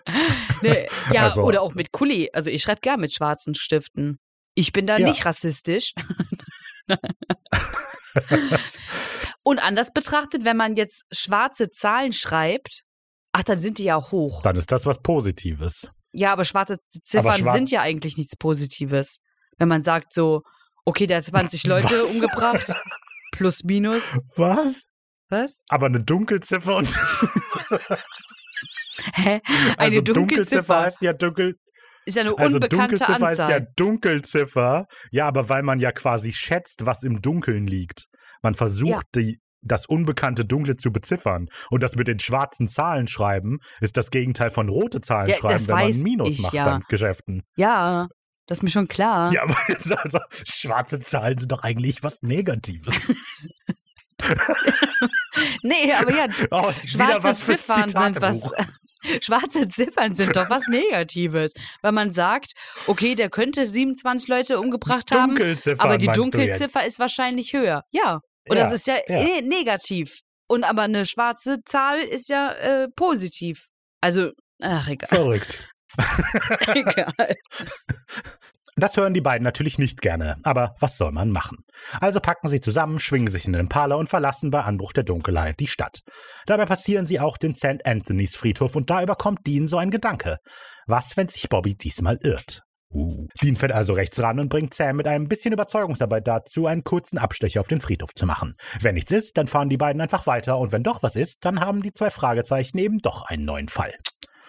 [0.61, 2.29] nee, ja, Also- oder auch mit Kuli.
[2.33, 4.19] Also ich schreibe gern mit schwarzen Stiften.
[4.55, 5.07] Ich bin da Ja.
[5.07, 5.93] nicht rassistisch.
[9.43, 12.83] Und anders betrachtet, wenn man jetzt schwarze Zahlen schreibt,
[13.31, 14.41] ach, dann sind die ja hoch.
[14.43, 15.89] Dann ist das was Positives.
[16.11, 19.19] Ja, aber schwarze Ziffern schwar- sind ja eigentlich nichts Positives.
[19.57, 20.41] Wenn man sagt so,
[20.85, 22.09] okay, der hat 20 Leute Was?
[22.11, 22.73] umgebracht,
[23.31, 24.01] plus minus.
[24.35, 24.83] Was?
[25.29, 25.63] Was?
[25.69, 26.87] Aber eine Dunkelziffer und
[29.13, 29.41] Hä?
[29.77, 31.55] Eine also Dunkelziffer heißt ja dunkel,
[32.09, 33.59] ist ja eine also unbekannte Dunkelziffer heißt Anzahl.
[33.61, 34.87] ja Dunkelziffer.
[35.11, 38.05] Ja, aber weil man ja quasi schätzt, was im Dunkeln liegt.
[38.41, 41.47] Man versucht die das unbekannte Dunkle zu beziffern.
[41.69, 45.67] Und das mit den schwarzen Zahlen schreiben ist das Gegenteil von rote Zahlen Ja, schreiben,
[45.67, 46.65] wenn man Minus ich, macht ja.
[46.65, 47.43] beim Geschäften.
[47.57, 48.07] Ja,
[48.45, 49.33] das ist mir schon klar.
[49.33, 52.93] Ja, aber also, schwarze Zahlen sind doch eigentlich was Negatives.
[55.63, 58.51] Nee, aber ja, Oh, schwarze was Ziffern sind was.
[59.21, 62.53] Schwarze Ziffern sind doch was Negatives, weil man sagt,
[62.87, 65.37] okay, der könnte 27 Leute umgebracht haben,
[65.77, 67.83] aber die Dunkelziffer ist wahrscheinlich höher.
[67.91, 69.23] Ja, und Ja, das ist ja, ja.
[69.23, 70.19] ne- negativ.
[70.47, 73.67] Und aber eine schwarze Zahl ist ja äh, positiv.
[74.01, 74.31] Also,
[74.61, 75.07] ach egal.
[75.09, 75.71] Verrückt.
[76.67, 77.35] egal.
[78.79, 81.65] Das hören die beiden natürlich nicht gerne, aber was soll man machen?
[81.99, 85.59] Also packen sie zusammen, schwingen sich in den Impala und verlassen bei Anbruch der Dunkelheit
[85.59, 86.01] die Stadt.
[86.45, 87.85] Dabei passieren sie auch den St.
[87.85, 90.37] Anthony's Friedhof und da überkommt Dean so ein Gedanke.
[90.87, 92.63] Was, wenn sich Bobby diesmal irrt?
[92.91, 93.27] Uh.
[93.41, 97.19] Dean fährt also rechts ran und bringt Sam mit einem bisschen Überzeugungsarbeit dazu, einen kurzen
[97.19, 98.55] Abstecher auf den Friedhof zu machen.
[98.79, 101.59] Wenn nichts ist, dann fahren die beiden einfach weiter und wenn doch was ist, dann
[101.59, 103.93] haben die zwei Fragezeichen eben doch einen neuen Fall.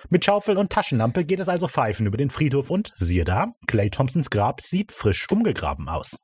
[0.08, 3.90] Mit Schaufel und Taschenlampe geht es also pfeifen über den Friedhof und siehe da, Clay
[3.90, 6.16] Thompsons Grab sieht frisch umgegraben aus.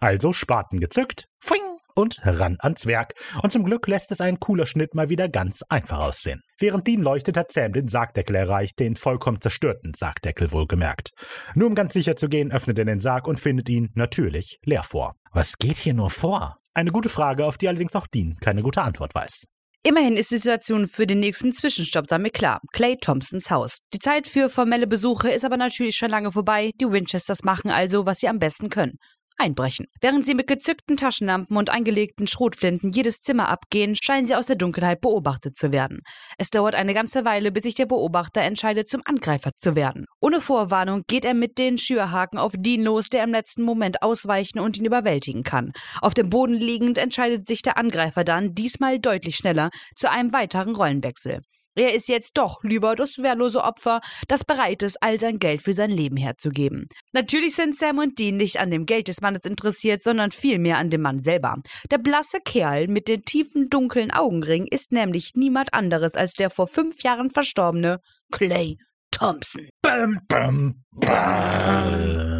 [0.00, 1.60] Also Spaten gezückt, fing
[1.94, 3.14] und ran ans Werk.
[3.42, 6.42] Und zum Glück lässt es ein cooler Schnitt mal wieder ganz einfach aussehen.
[6.58, 11.10] Während Dean leuchtet, hat Sam den Sargdeckel erreicht, den vollkommen zerstörten Sargdeckel wohlgemerkt.
[11.54, 14.82] Nur um ganz sicher zu gehen, öffnet er den Sarg und findet ihn natürlich leer
[14.82, 15.14] vor.
[15.32, 16.56] Was geht hier nur vor?
[16.74, 19.44] Eine gute Frage, auf die allerdings auch Dean keine gute Antwort weiß.
[19.82, 22.60] Immerhin ist die Situation für den nächsten Zwischenstopp damit klar.
[22.72, 23.78] Clay Thompsons Haus.
[23.94, 26.70] Die Zeit für formelle Besuche ist aber natürlich schon lange vorbei.
[26.78, 28.98] Die Winchesters machen also, was sie am besten können.
[29.40, 29.86] Einbrechen.
[30.00, 34.56] Während sie mit gezückten Taschenlampen und eingelegten Schrotflinten jedes Zimmer abgehen, scheinen sie aus der
[34.56, 36.00] Dunkelheit beobachtet zu werden.
[36.36, 40.04] Es dauert eine ganze Weile, bis sich der Beobachter entscheidet, zum Angreifer zu werden.
[40.20, 44.60] Ohne Vorwarnung geht er mit den Schürhaken auf Dean los, der im letzten Moment ausweichen
[44.60, 45.72] und ihn überwältigen kann.
[46.02, 50.76] Auf dem Boden liegend entscheidet sich der Angreifer dann, diesmal deutlich schneller, zu einem weiteren
[50.76, 51.40] Rollenwechsel.
[51.80, 55.72] Er ist jetzt doch lieber das wehrlose Opfer, das bereit ist, all sein Geld für
[55.72, 56.88] sein Leben herzugeben.
[57.14, 60.90] Natürlich sind Sam und Dean nicht an dem Geld des Mannes interessiert, sondern vielmehr an
[60.90, 61.56] dem Mann selber.
[61.90, 66.66] Der blasse Kerl mit den tiefen, dunklen Augenringen ist nämlich niemand anderes als der vor
[66.66, 68.00] fünf Jahren verstorbene
[68.30, 68.76] Clay
[69.10, 69.70] Thompson.
[69.80, 72.39] Bam, bam, bam.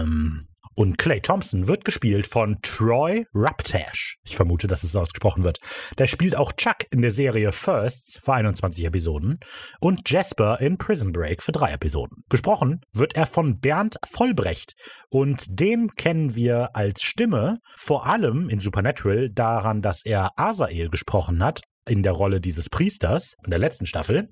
[0.80, 4.16] Und Clay Thompson wird gespielt von Troy Raptash.
[4.24, 5.58] Ich vermute, dass es ausgesprochen wird.
[5.98, 9.40] Der spielt auch Chuck in der Serie Firsts für 21 Episoden
[9.80, 12.24] und Jasper in Prison Break für drei Episoden.
[12.30, 14.72] Gesprochen wird er von Bernd Vollbrecht.
[15.10, 21.44] Und den kennen wir als Stimme vor allem in Supernatural daran, dass er Asael gesprochen
[21.44, 24.30] hat in der Rolle dieses Priesters in der letzten Staffel.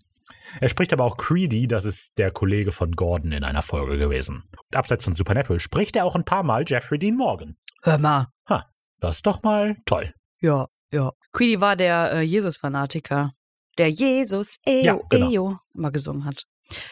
[0.60, 4.44] Er spricht aber auch Creedy, das ist der Kollege von Gordon in einer Folge gewesen.
[4.50, 7.56] Und abseits von Supernatural spricht er auch ein paar Mal Jeffrey Dean Morgan.
[7.82, 8.26] Hör mal.
[9.00, 10.12] Das ist doch mal toll.
[10.40, 11.12] Ja, ja.
[11.32, 13.32] Queenie war der äh, Jesus-Fanatiker,
[13.78, 15.30] der Jesus, Eyo, Ja, genau.
[15.30, 16.44] Eyo, immer gesungen hat.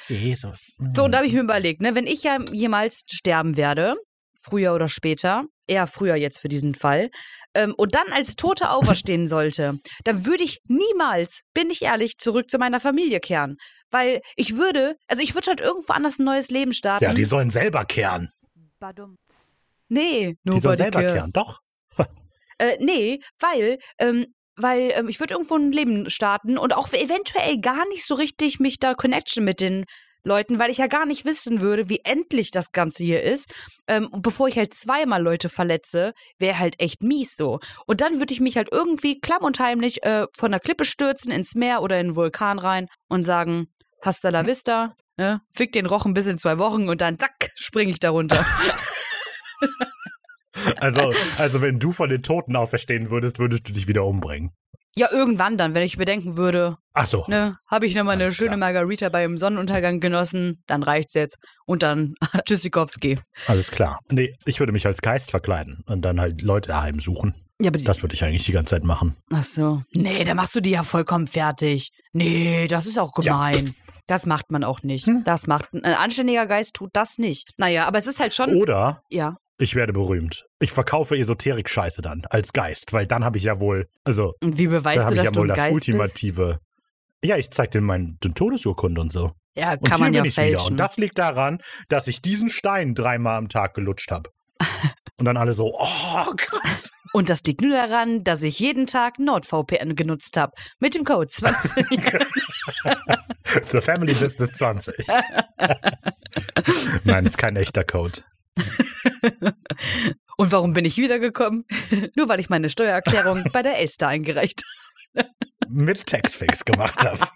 [0.08, 0.74] Jesus.
[0.90, 3.96] So, und da habe ich mir überlegt, ne, wenn ich ja jemals sterben werde,
[4.40, 7.10] früher oder später, eher früher jetzt für diesen Fall,
[7.54, 12.50] ähm, und dann als Tote auferstehen sollte, dann würde ich niemals, bin ich ehrlich, zurück
[12.50, 13.56] zu meiner Familie kehren.
[13.90, 17.04] Weil ich würde, also ich würde halt irgendwo anders ein neues Leben starten.
[17.04, 18.30] Ja, die sollen selber kehren.
[20.44, 21.14] nee, Die sollen selber cares.
[21.14, 21.30] kehren.
[21.32, 21.60] Doch.
[22.58, 27.60] Äh, nee, weil, ähm, weil ähm, ich würde irgendwo ein Leben starten und auch eventuell
[27.60, 29.84] gar nicht so richtig mich da connection mit den
[30.26, 33.54] Leuten, weil ich ja gar nicht wissen würde, wie endlich das Ganze hier ist.
[33.86, 37.60] Ähm, und bevor ich halt zweimal Leute verletze, wäre halt echt mies so.
[37.86, 41.30] Und dann würde ich mich halt irgendwie klamm und heimlich äh, von der Klippe stürzen
[41.30, 43.68] ins Meer oder in den Vulkan rein und sagen,
[44.02, 45.40] hasta la vista, ne?
[45.50, 48.44] fick den Rochen bis in zwei Wochen und dann zack, springe ich da runter.
[50.78, 54.52] Also, also, wenn du von den Toten auferstehen würdest, würdest du dich wieder umbringen.
[54.98, 57.24] Ja, irgendwann dann, wenn ich bedenken würde, Ach so.
[57.28, 58.58] Ne, habe ich nochmal eine schöne klar.
[58.58, 61.36] Margarita beim Sonnenuntergang genossen, dann reicht's jetzt.
[61.66, 62.14] Und dann
[62.46, 63.18] Tschüssikowski.
[63.46, 64.00] Alles klar.
[64.10, 67.34] Nee, ich würde mich als Geist verkleiden und dann halt Leute daheim suchen.
[67.60, 69.16] Ja, aber Das würde ich eigentlich die ganze Zeit machen.
[69.32, 69.82] ach so.
[69.92, 71.90] Nee, da machst du die ja vollkommen fertig.
[72.12, 73.74] Nee, das ist auch gemein.
[74.06, 75.06] Das macht man auch nicht.
[75.06, 75.24] Hm.
[75.24, 77.50] Das macht ein anständiger Geist tut das nicht.
[77.56, 78.54] Naja, aber es ist halt schon.
[78.54, 79.36] Oder Ja.
[79.58, 80.44] Ich werde berühmt.
[80.60, 84.66] Ich verkaufe Esoterik-Scheiße dann als Geist, weil dann habe ich ja wohl, also Und wie
[84.66, 85.88] beweist du, dass ja du wohl ein das Geist bist?
[85.88, 86.58] ultimative.
[87.24, 89.32] Ja, ich zeig dir meine Todesurkunde und so.
[89.54, 90.42] Ja, kann man ja ich wieder.
[90.42, 90.72] fälschen.
[90.72, 94.30] Und das liegt daran, dass ich diesen Stein dreimal am Tag gelutscht habe.
[95.18, 96.90] Und dann alle so, oh, krass.
[97.14, 100.52] Und das liegt nur daran, dass ich jeden Tag NordVPN genutzt habe.
[100.78, 101.86] Mit dem Code 20.
[103.72, 104.94] The Family Business 20.
[107.04, 108.20] Nein, ist kein echter Code.
[110.38, 111.64] Und warum bin ich wiedergekommen?
[112.14, 114.64] Nur weil ich meine Steuererklärung bei der Elster eingereicht
[115.68, 117.26] Mit Textfix gemacht habe.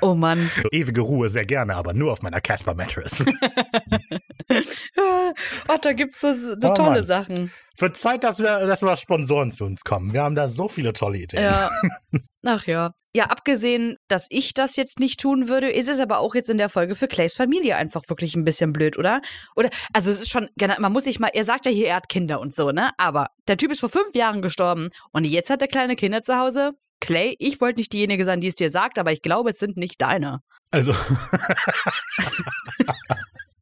[0.00, 0.50] Oh Mann.
[0.70, 3.24] Ewige Ruhe sehr gerne, aber nur auf meiner Casper Mattress.
[5.68, 7.06] Ach, da gibt's so, so Oh tolle Mann.
[7.06, 7.52] Sachen.
[7.78, 10.12] Wird Zeit, dass wir, dass wir Sponsoren zu uns kommen.
[10.12, 11.42] Wir haben da so viele tolle Ideen.
[11.42, 11.70] Ja.
[12.46, 12.92] Ach ja.
[13.16, 16.58] Ja, abgesehen, dass ich das jetzt nicht tun würde, ist es aber auch jetzt in
[16.58, 19.22] der Folge für Clays Familie einfach wirklich ein bisschen blöd, oder?
[19.54, 22.08] Oder, also es ist schon, man muss sich mal, er sagt ja hier, er hat
[22.08, 22.90] Kinder und so, ne?
[22.98, 26.36] Aber der Typ ist vor fünf Jahren gestorben und jetzt hat er kleine Kinder zu
[26.36, 26.72] Hause.
[27.00, 29.76] Clay, ich wollte nicht diejenige sein, die es dir sagt, aber ich glaube, es sind
[29.76, 30.40] nicht deine.
[30.72, 30.92] Also.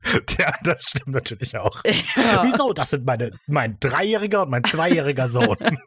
[0.38, 1.82] ja, das stimmt natürlich auch.
[1.84, 2.44] Ja.
[2.44, 2.72] Wieso?
[2.72, 5.56] Das sind meine, mein dreijähriger und mein zweijähriger Sohn.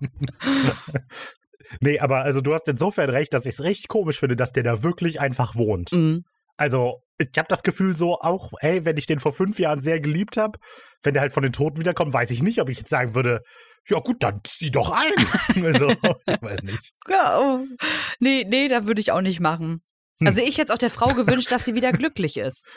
[1.81, 4.63] nee, aber also du hast insofern recht, dass ich es richtig komisch finde, dass der
[4.63, 5.91] da wirklich einfach wohnt.
[5.91, 6.23] Mhm.
[6.57, 9.99] Also, ich habe das Gefühl so auch, ey, wenn ich den vor fünf Jahren sehr
[9.99, 10.57] geliebt habe,
[11.03, 13.41] wenn der halt von den Toten wiederkommt, weiß ich nicht, ob ich jetzt sagen würde,
[13.89, 15.63] ja gut, dann zieh doch ein.
[15.65, 16.93] also, ich weiß nicht.
[17.09, 17.65] Ja, oh.
[18.19, 19.81] nee, nee, da würde ich auch nicht machen.
[20.19, 20.27] Hm.
[20.27, 22.67] Also ich hätte es auch der Frau gewünscht, dass sie wieder glücklich ist.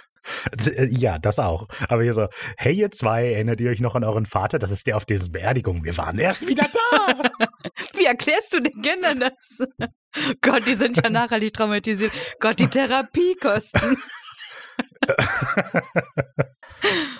[0.67, 1.69] Äh, Ja, das auch.
[1.89, 4.59] Aber hier so, hey ihr zwei, erinnert ihr euch noch an euren Vater?
[4.59, 5.85] Das ist der auf diesen Beerdigungen.
[5.85, 7.13] Wir waren erst wieder da.
[7.97, 9.69] Wie erklärst du den Kindern das?
[10.41, 12.13] Gott, die sind ja nachhaltig traumatisiert.
[12.41, 13.97] Gott, die Therapiekosten.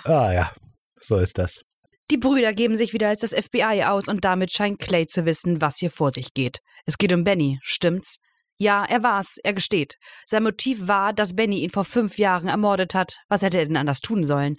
[0.03, 0.51] ah ja,
[0.99, 1.61] so ist das.
[2.11, 5.61] Die Brüder geben sich wieder als das FBI aus und damit scheint Clay zu wissen,
[5.61, 6.59] was hier vor sich geht.
[6.85, 8.17] Es geht um Benny, stimmt's?
[8.59, 9.95] Ja, er war's, er gesteht.
[10.25, 13.15] Sein Motiv war, dass Benny ihn vor fünf Jahren ermordet hat.
[13.29, 14.57] Was hätte er denn anders tun sollen?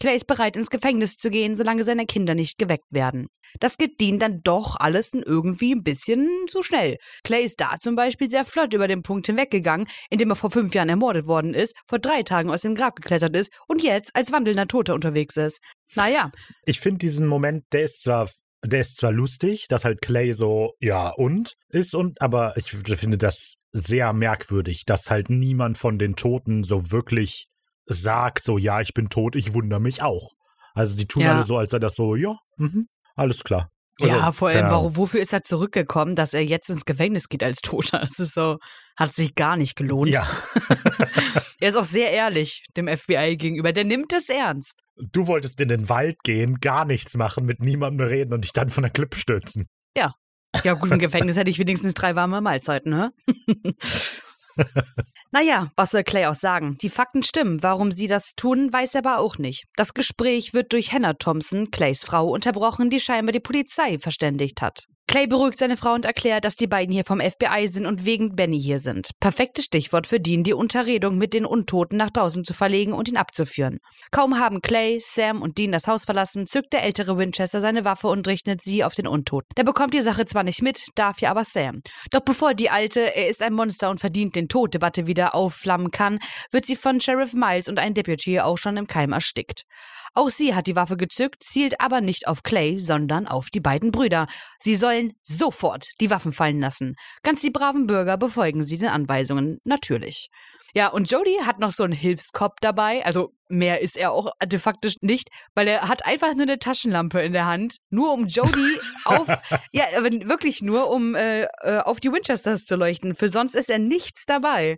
[0.00, 3.28] Clay ist bereit, ins Gefängnis zu gehen, solange seine Kinder nicht geweckt werden.
[3.60, 6.96] Das geht Dean dann doch alles irgendwie ein bisschen zu schnell.
[7.22, 10.50] Clay ist da zum Beispiel sehr flott über den Punkt hinweggegangen, in dem er vor
[10.50, 14.16] fünf Jahren ermordet worden ist, vor drei Tagen aus dem Grab geklettert ist und jetzt
[14.16, 15.60] als wandelnder Toter unterwegs ist.
[15.94, 16.30] Naja,
[16.64, 18.28] Ich finde diesen Moment, der ist zwar,
[18.64, 23.18] der ist zwar lustig, dass halt Clay so, ja, und ist und, aber ich finde
[23.18, 27.46] das sehr merkwürdig, dass halt niemand von den Toten so wirklich
[27.86, 30.30] sagt, so, ja, ich bin tot, ich wundere mich auch.
[30.74, 31.32] Also die tun Ja.
[31.34, 32.86] alle so, als sei das so, ja, mhm,
[33.16, 33.70] alles klar.
[34.08, 37.42] Ja, Also, vor allem, warum, wofür ist er zurückgekommen, dass er jetzt ins Gefängnis geht
[37.42, 38.00] als Toter?
[38.00, 38.58] Das ist so,
[38.96, 40.10] hat sich gar nicht gelohnt.
[40.12, 40.26] Ja,
[41.60, 43.72] Er ist auch sehr ehrlich dem FBI gegenüber.
[43.72, 44.80] Der nimmt es ernst.
[44.96, 48.68] du wolltest in den Wald gehen, gar nichts machen, mit niemandem reden und dich dann
[48.68, 49.68] von der Klippe stürzen.
[50.64, 53.12] Ja, gut, im Gefängnis hätte ich wenigstens drei warme Mahlzeiten, ne?
[55.34, 56.76] Naja, was soll Clay auch sagen?
[56.82, 57.62] Die Fakten stimmen.
[57.62, 59.64] Warum sie das tun, weiß er aber auch nicht.
[59.76, 64.88] Das Gespräch wird durch Hannah Thompson, Clays Frau, unterbrochen, die scheinbar die Polizei verständigt hat.
[65.12, 68.34] Clay beruhigt seine Frau und erklärt, dass die beiden hier vom FBI sind und wegen
[68.34, 69.10] Benny hier sind.
[69.20, 73.18] Perfektes Stichwort für Dean, die Unterredung mit den Untoten nach draußen zu verlegen und ihn
[73.18, 73.80] abzuführen.
[74.10, 78.08] Kaum haben Clay, Sam und Dean das Haus verlassen, zückt der ältere Winchester seine Waffe
[78.08, 79.50] und richtet sie auf den Untoten.
[79.58, 81.82] Der bekommt die Sache zwar nicht mit, dafür aber Sam.
[82.10, 85.90] Doch bevor die alte, er ist ein Monster und verdient den Tod, Debatte wieder aufflammen
[85.90, 86.20] kann,
[86.52, 89.64] wird sie von Sheriff Miles und ein Deputy auch schon im Keim erstickt.
[90.14, 93.90] Auch sie hat die Waffe gezückt, zielt aber nicht auf Clay, sondern auf die beiden
[93.90, 94.26] Brüder.
[94.58, 96.94] Sie sollen sofort die Waffen fallen lassen.
[97.22, 100.28] Ganz die braven Bürger befolgen sie den Anweisungen, natürlich.
[100.74, 103.04] Ja, und Jody hat noch so einen Hilfskopf dabei.
[103.04, 107.20] Also mehr ist er auch de facto nicht, weil er hat einfach nur eine Taschenlampe
[107.20, 109.28] in der Hand, nur um Jody auf,
[109.72, 113.14] ja, aber wirklich nur um äh, äh, auf die Winchesters zu leuchten.
[113.14, 114.76] Für sonst ist er nichts dabei.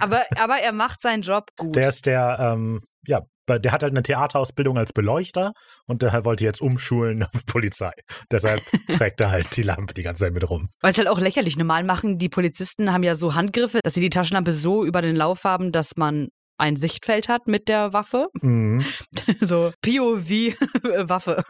[0.00, 1.74] Aber, aber er macht seinen Job gut.
[1.74, 5.52] Der ist der, ähm, ja, der hat halt eine Theaterausbildung als Beleuchter
[5.86, 7.92] und der wollte jetzt umschulen auf Polizei.
[8.30, 8.62] Deshalb
[8.96, 10.68] trägt er halt die Lampe die ganze Zeit mit rum.
[10.80, 11.56] Weil es halt auch lächerlich.
[11.56, 15.16] Normal machen die Polizisten haben ja so Handgriffe, dass sie die Taschenlampe so über den
[15.16, 16.28] Lauf haben, dass man
[16.58, 18.28] ein Sichtfeld hat mit der Waffe.
[18.40, 18.84] Mhm.
[19.40, 21.44] so POV-Waffe.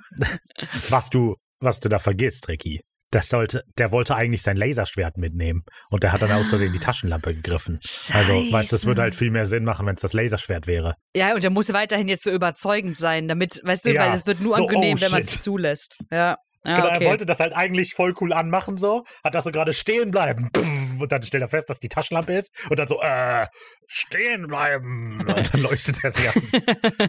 [0.89, 2.81] Was du, was du da vergisst, Ricky.
[3.11, 6.81] Das sollte, der wollte eigentlich sein Laserschwert mitnehmen und der hat dann aus Versehen die
[6.81, 7.79] Taschenlampe gegriffen.
[8.13, 10.97] Also, weißt du, es würde halt viel mehr Sinn machen, wenn es das Laserschwert wäre.
[11.15, 14.03] Ja, und der muss weiterhin jetzt so überzeugend sein, damit, weißt du, Ja.
[14.07, 15.99] weil es wird nur So, angenehm, oh, wenn man es zulässt.
[16.11, 16.37] Ja.
[16.65, 17.05] Ja, genau, okay.
[17.05, 20.51] er wollte das halt eigentlich voll cool anmachen, so, hat das so gerade stehen bleiben.
[20.99, 23.47] Und dann stellt er fest, dass die Taschenlampe ist und dann so, äh,
[23.87, 25.21] stehen bleiben.
[25.21, 26.43] Und dann leuchtet er sie an.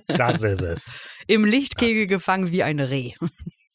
[0.16, 0.94] Das ist es.
[1.26, 3.14] Im Lichtkegel gefangen wie ein Reh.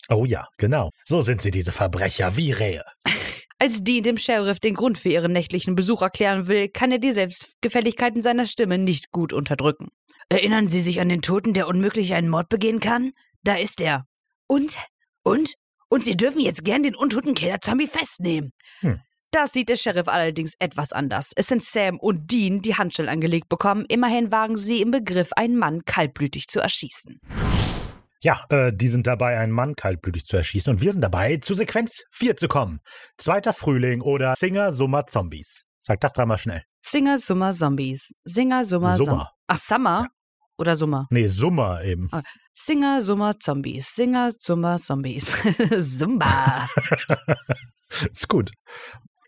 [0.09, 0.91] Oh ja, genau.
[1.05, 2.83] So sind sie, diese Verbrecher, wie Rehe.
[3.59, 7.13] Als Dean dem Sheriff den Grund für ihren nächtlichen Besuch erklären will, kann er die
[7.13, 9.89] Selbstgefälligkeit in seiner Stimme nicht gut unterdrücken.
[10.29, 13.13] Erinnern Sie sich an den Toten, der unmöglich einen Mord begehen kann?
[13.45, 14.07] Da ist er.
[14.49, 14.77] Und?
[15.23, 15.55] Und?
[15.89, 18.51] Und Sie dürfen jetzt gern den untoten Killer-Zombie festnehmen.
[18.81, 19.01] Hm.
[19.31, 21.31] Das sieht der Sheriff allerdings etwas anders.
[21.37, 23.87] Es sind Sam und Dean, die Handschellen angelegt bekommen.
[23.89, 27.21] Immerhin waren sie im Begriff, einen Mann kaltblütig zu erschießen.
[28.23, 31.55] Ja, äh, die sind dabei, einen Mann kaltblütig zu erschießen und wir sind dabei, zu
[31.55, 32.81] Sequenz 4 zu kommen.
[33.19, 35.63] Zweiter Frühling oder Singer, Summer, Zombies.
[35.81, 36.63] Sag das dreimal schnell.
[36.87, 38.13] Singer, Summer, Zombies.
[38.25, 39.11] Singer, Summer, Summer.
[39.11, 39.27] Zombies.
[39.49, 40.07] Ach, Summer?
[40.57, 41.07] Oder Summer?
[41.11, 42.09] Nee, Summer eben.
[42.13, 42.23] Ah.
[42.55, 43.93] Singer, Summer, Zombies.
[43.93, 45.33] Singer, Summer, Zombies.
[45.99, 46.69] Zumba.
[47.91, 48.53] Ist gut.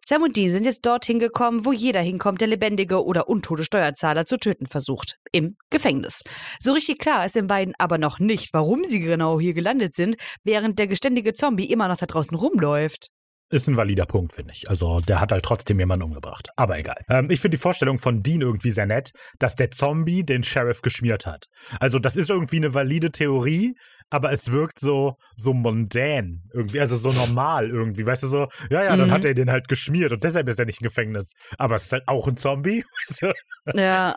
[0.07, 4.27] Sam und Dean sind jetzt dorthin gekommen, wo jeder hinkommt, der lebendige oder untote Steuerzahler
[4.27, 5.17] zu töten versucht.
[5.33, 6.23] Im Gefängnis.
[6.59, 10.17] So richtig klar ist den beiden aber noch nicht, warum sie genau hier gelandet sind,
[10.43, 13.09] während der geständige Zombie immer noch da draußen rumläuft.
[13.51, 14.69] Ist ein valider Punkt, finde ich.
[14.69, 16.49] Also, der hat halt trotzdem jemanden umgebracht.
[16.57, 16.97] Aber egal.
[17.09, 20.83] Ähm, ich finde die Vorstellung von Dean irgendwie sehr nett, dass der Zombie den Sheriff
[20.83, 21.47] geschmiert hat.
[21.79, 23.75] Also, das ist irgendwie eine valide Theorie,
[24.15, 28.85] aber es wirkt so, so mondän irgendwie, also so normal irgendwie, weißt du, so, ja,
[28.85, 29.13] ja, dann Mhm.
[29.13, 31.33] hat er den halt geschmiert und deshalb ist er nicht im Gefängnis.
[31.59, 32.85] Aber es ist halt auch ein Zombie?
[33.75, 34.15] Ja,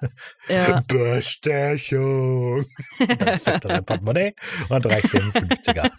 [0.50, 0.82] ja.
[0.90, 2.66] Bestechung.
[3.00, 4.34] Dann zückt er sein Portemonnaie
[4.68, 5.90] und reicht ihm 50er.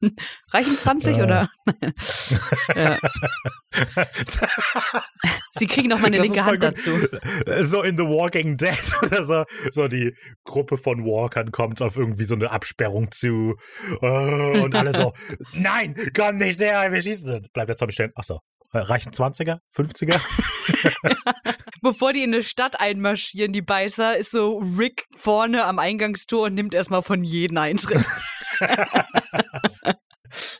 [0.52, 1.22] Reichen 20 Äh.
[1.22, 1.50] oder?
[2.74, 2.98] ja.
[5.58, 6.92] Sie kriegen noch mal eine Das linke Hand dazu.
[7.60, 9.44] So in The Walking Dead oder so.
[9.72, 13.54] So die Gruppe von Walkern kommt auf irgendwie so eine Absperrung zu.
[14.02, 15.12] äh, Und alle so,
[15.54, 17.48] nein, komm nicht näher, wir schießen.
[17.52, 18.12] Bleibt der Zombie stehen.
[18.14, 18.40] Achso.
[18.72, 19.60] Reichen 20er?
[19.74, 20.20] 50er?
[21.82, 26.54] Bevor die in eine Stadt einmarschieren, die Beißer, ist so Rick vorne am Eingangstor und
[26.54, 28.06] nimmt erstmal von jedem Eintritt.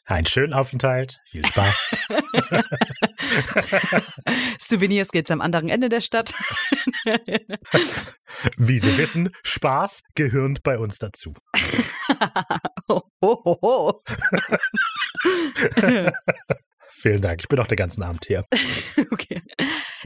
[0.09, 1.21] Einen schönen Aufenthalt.
[1.27, 2.09] Viel Spaß.
[4.59, 6.33] Souvenirs geht's am anderen Ende der Stadt.
[8.57, 11.35] Wie Sie wissen, Spaß gehirnt bei uns dazu.
[12.89, 14.01] ho, ho, ho.
[17.01, 17.41] Vielen Dank.
[17.43, 18.45] Ich bin auch den ganzen Abend hier.
[19.11, 19.41] Okay.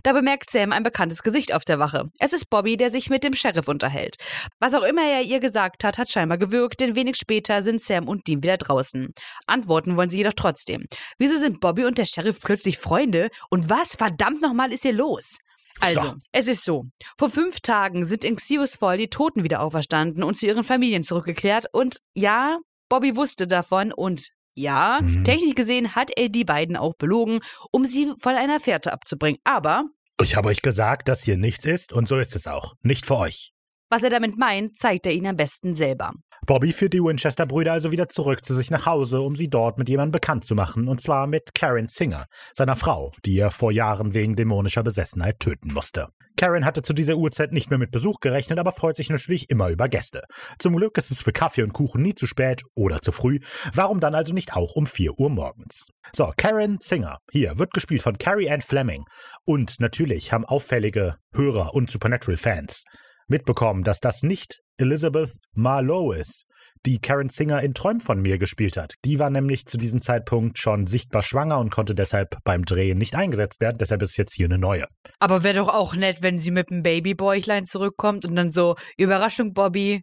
[0.03, 2.11] Da bemerkt Sam ein bekanntes Gesicht auf der Wache.
[2.18, 4.16] Es ist Bobby, der sich mit dem Sheriff unterhält.
[4.59, 8.09] Was auch immer er ihr gesagt hat, hat scheinbar gewirkt, denn wenig später sind Sam
[8.09, 9.12] und Dean wieder draußen.
[9.47, 10.84] Antworten wollen sie jedoch trotzdem.
[11.18, 13.30] Wieso sind Bobby und der Sheriff plötzlich Freunde?
[13.51, 15.36] Und was verdammt nochmal ist hier los?
[15.80, 16.14] Also, So.
[16.32, 16.84] es ist so.
[17.18, 21.03] Vor fünf Tagen sind in Xius Fall die Toten wieder auferstanden und zu ihren Familien
[21.03, 21.66] zurückgekehrt.
[21.72, 25.24] Und ja, Bobby wusste davon und ja, Mhm.
[25.24, 27.40] technisch gesehen hat er die beiden auch belogen,
[27.70, 29.40] um sie von einer Fährte abzubringen.
[29.44, 29.84] Aber
[30.22, 32.74] Ich habe euch gesagt, dass hier nichts ist und so ist es auch.
[32.82, 33.53] Nicht für euch.
[33.93, 36.12] Was er damit meint, zeigt er ihnen am besten selber.
[36.47, 39.88] Bobby führt die Winchester-Brüder also wieder zurück zu sich nach Hause, um sie dort mit
[39.90, 42.24] jemandem bekannt zu machen, und zwar mit Karen Singer,
[42.55, 46.09] seiner Frau, die er vor Jahren wegen dämonischer Besessenheit töten musste.
[46.38, 49.68] Karen hatte zu dieser Uhrzeit nicht mehr mit Besuch gerechnet, aber freut sich natürlich immer
[49.68, 50.22] über Gäste.
[50.59, 53.40] Zum Glück ist es für Kaffee und Kuchen nie zu spät oder zu früh.
[53.74, 55.88] Warum dann also nicht auch um 4 Uhr morgens?
[56.16, 59.05] So, Karen Singer, hier, wird gespielt von Carrie Ann Fleming.
[59.45, 62.84] Und natürlich haben auffällige Hörer und Supernatural-Fans
[63.28, 66.44] mitbekommen, dass das nicht Elizabeth Marlowe ist,
[66.84, 68.94] die Karen Singer in Träumen von mir gespielt hat.
[69.04, 73.14] Die war nämlich zu diesem Zeitpunkt schon sichtbar schwanger und konnte deshalb beim Drehen nicht
[73.14, 73.76] eingesetzt werden.
[73.78, 74.86] Deshalb ist jetzt hier eine neue.
[75.20, 79.52] Aber wäre doch auch nett, wenn sie mit dem Babybäuchlein zurückkommt und dann so, Überraschung,
[79.52, 80.00] Bobby,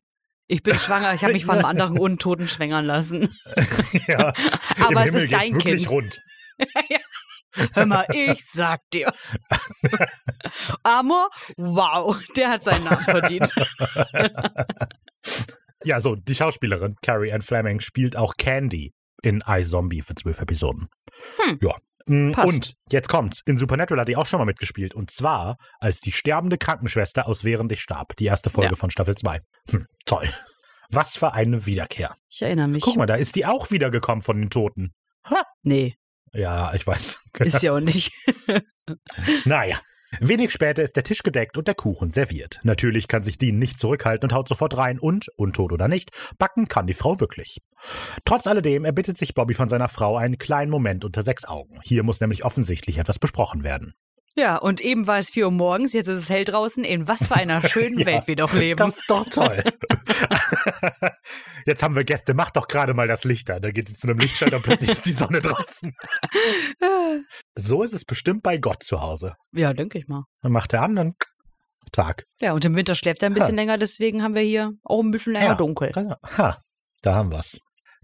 [0.48, 3.36] ich bin schwanger, ich habe mich von einem anderen Untoten schwängern lassen.
[4.08, 4.34] ja,
[4.80, 5.90] Aber es Himmel ist dein Kind.
[5.90, 6.22] rund.
[7.74, 9.12] Hör mal, ich sag dir.
[10.84, 13.52] Amor, wow, der hat seinen Namen verdient.
[15.84, 20.88] Ja, so, die Schauspielerin Carrie Ann Fleming spielt auch Candy in iZombie für zwölf Episoden.
[21.38, 21.60] Hm.
[21.62, 21.76] Ja.
[22.08, 22.48] Mm, Passt.
[22.54, 23.42] Und jetzt kommt's.
[23.46, 24.94] In Supernatural hat die auch schon mal mitgespielt.
[24.94, 28.16] Und zwar als die sterbende Krankenschwester aus Während ich starb.
[28.18, 28.76] Die erste Folge Ja.
[28.76, 29.40] von Staffel 2.
[29.72, 30.30] Hm, toll.
[30.90, 32.14] Was für eine Wiederkehr.
[32.30, 32.82] Ich erinnere mich.
[32.82, 34.94] Guck mal, da ist die auch wiedergekommen von den Toten.
[35.62, 35.96] Nee,
[36.34, 37.32] Ja, ich weiß.
[37.40, 38.12] ist ja auch nicht.
[39.46, 39.80] Naja.
[40.20, 42.60] Wenig später ist der Tisch gedeckt und der Kuchen serviert.
[42.64, 46.10] Natürlich kann sich Dean nicht zurückhalten und haut sofort rein und, untot oder nicht,
[46.40, 47.60] backen kann die Frau wirklich.
[48.26, 51.80] Trotz alledem erbittet sich Bobby von seiner Frau einen kleinen Moment unter sechs Augen.
[51.84, 53.94] Hier muss nämlich offensichtlich etwas besprochen werden.
[54.40, 56.84] Ja, und eben war es 4 Uhr morgens, jetzt ist es hell draußen.
[56.86, 58.78] In was für einer schönen Ja, Welt wir doch leben.
[58.78, 59.64] Das ist doch toll.
[61.66, 63.62] Jetzt haben wir Gäste, mach doch gerade mal das Licht an.
[63.62, 65.94] Da geht es zu einem Lichtschalter und plötzlich ist die Sonne draußen.
[67.58, 69.36] So ist es bestimmt bei Gott zu Hause.
[69.52, 70.24] ja, denke ich mal.
[70.42, 71.14] Dann macht er an, dann
[71.92, 72.24] Tag.
[72.40, 75.12] Ja, und im Winter schläft er ein bisschen länger, deswegen haben wir hier auch ein
[75.12, 75.56] bisschen länger Ja.
[75.56, 75.92] dunkel.
[76.38, 76.58] Ha,
[77.02, 77.60] da haben wir's.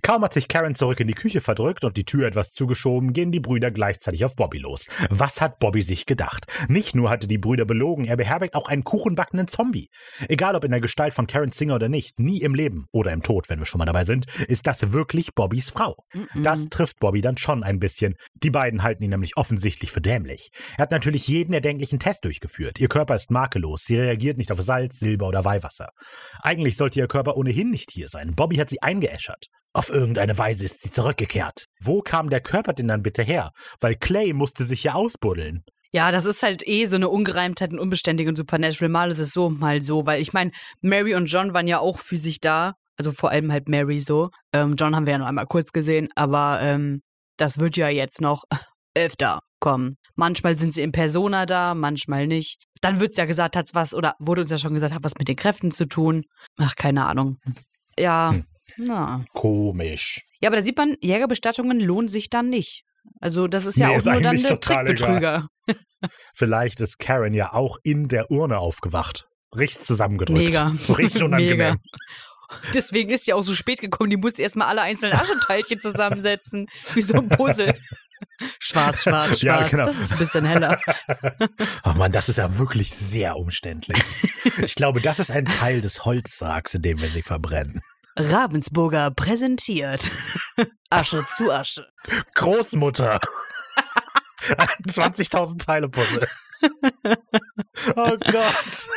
[0.06, 3.32] Kaum hat sich Karen zurück in die Küche verdrückt und die Tür etwas zugeschoben, gehen
[3.32, 4.86] die Brüder gleichzeitig auf Bobby los.
[5.10, 6.46] Was hat Bobby sich gedacht?
[6.68, 9.90] Nicht nur hatte die Brüder belogen, er beherbergt auch einen kuchenbackenden Zombie.
[10.30, 13.24] Egal ob in der Gestalt von Karen Singer oder nicht, nie im Leben oder im
[13.24, 15.96] Tod, wenn wir schon mal dabei sind, ist das wirklich Bobbys Frau.
[16.14, 16.44] Mhm.
[16.44, 18.14] Das trifft Bobby dann schon ein bisschen.
[18.36, 20.52] Die beiden halten ihn nämlich offensichtlich für dämlich.
[20.78, 22.80] Er hat natürlich jeden erdenklichen Test durchgeführt.
[22.80, 25.90] Ihr Körper ist makellos, sie reagiert nicht auf Salz, Silber oder Weihwasser.
[26.44, 28.36] Eigentlich sollte ihr Körper ohnehin nicht hier sein.
[28.36, 29.48] Bobby hat sie eingeäschert.
[29.76, 31.66] Auf irgendeine Weise ist sie zurückgekehrt.
[31.82, 33.52] Wo kam der Körper denn dann bitte her?
[33.82, 35.66] Weil Clay musste sich ja ausbuddeln.
[35.92, 38.88] Ja, das ist halt eh so eine Ungereimtheit und unbeständig und Supernatural.
[38.88, 40.06] Mal ist es so, mal so.
[40.06, 42.76] Weil ich meine, Mary und John waren ja auch physisch da.
[42.98, 44.30] Also vor allem halt Mary so.
[44.54, 47.02] Ähm, John haben wir ja noch einmal kurz gesehen, aber ähm,
[47.36, 48.46] das wird ja jetzt noch
[48.96, 49.98] öfter kommen.
[50.16, 52.64] Manchmal sind sie in Persona da, manchmal nicht.
[52.80, 55.16] Dann wird es ja gesagt, hat's was, oder wurde uns ja schon gesagt, hat was
[55.20, 56.24] mit den Kräften zu tun.
[56.58, 57.40] Ach, keine Ahnung.
[58.00, 58.46] Ja, Hm.
[58.78, 59.24] Na.
[59.34, 60.22] Komisch.
[60.42, 62.84] Ja, aber da sieht man, Jägerbestattungen lohnen sich dann nicht.
[63.20, 65.48] Also das ist ja Nee, auch ist nur dann der Trickbetrüger.
[66.34, 69.28] Vielleicht ist Karen ja auch in der Urne aufgewacht.
[69.56, 70.40] Richtig zusammengedrückt.
[70.40, 70.74] Mega.
[70.86, 71.58] So richtig unangenehm.
[71.58, 71.78] Mega.
[72.74, 74.10] Deswegen ist sie auch so spät gekommen.
[74.10, 76.68] Die musste erstmal alle einzelnen Aschenteilchen zusammensetzen.
[76.94, 77.74] Wie so ein Puzzle.
[78.60, 79.42] Schwarz, schwarz, schwarz.
[79.42, 79.86] Ja, genau.
[79.86, 80.80] Das ist ein bisschen heller.
[81.84, 83.98] Oh Mann, das ist ja wirklich sehr umständlich.
[84.60, 87.82] Ich glaube, das ist ein Teil des Holzsargs, in dem wir sie verbrennen.
[88.16, 90.12] Ravensburger präsentiert.
[90.90, 91.88] Asche zu Asche.
[92.36, 93.20] Großmutter.
[94.58, 96.28] Ein 20.000 Teile Puzzle.
[97.96, 98.88] Oh Gott.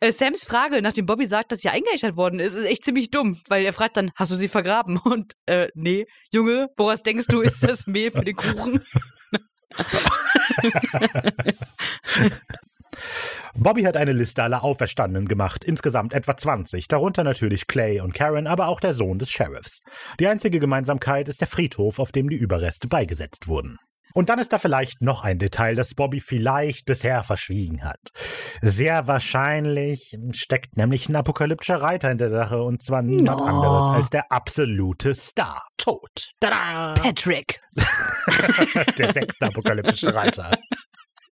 [0.00, 3.40] Äh, Sams Frage, nachdem Bobby sagt, dass sie eingeäschert worden ist, ist echt ziemlich dumm,
[3.48, 4.96] weil er fragt dann, hast du sie vergraben?
[4.96, 8.82] Und, äh, nee, Junge, woraus denkst du, ist das Mehl für den Kuchen?
[13.54, 18.46] Bobby hat eine Liste aller Auferstandenen gemacht, insgesamt etwa 20, darunter natürlich Clay und Karen,
[18.46, 19.80] aber auch der Sohn des Sheriffs.
[20.20, 23.76] Die einzige Gemeinsamkeit ist der Friedhof, auf dem die Überreste beigesetzt wurden.
[24.14, 28.00] Und dann ist da vielleicht noch ein Detail, das Bobby vielleicht bisher verschwiegen hat.
[28.60, 33.44] Sehr wahrscheinlich steckt nämlich ein apokalyptischer Reiter in der Sache und zwar niemand No.
[33.46, 35.62] anderes als der absolute Star.
[35.78, 36.10] Tod.
[36.40, 36.94] Tada!
[36.94, 37.60] Patrick.
[38.98, 40.50] Der sechste apokalyptische Reiter.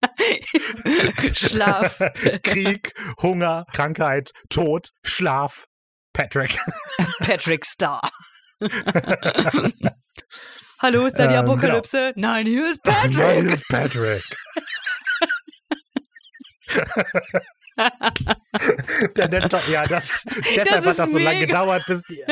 [1.33, 1.99] Schlaf.
[2.43, 5.65] Krieg, Hunger, Krankheit, Tod, Schlaf.
[6.13, 6.57] Patrick.
[7.19, 7.99] Patrick Star.
[10.81, 12.13] Hallo, ist da die Ähm, Apokalypse?
[12.15, 13.51] Nein, hier ist Nein, Patrick.
[13.51, 14.23] ist Patrick.
[19.17, 20.09] Der doch, ja, das,
[20.55, 22.23] deshalb Das hat das so lange gedauert, bis die,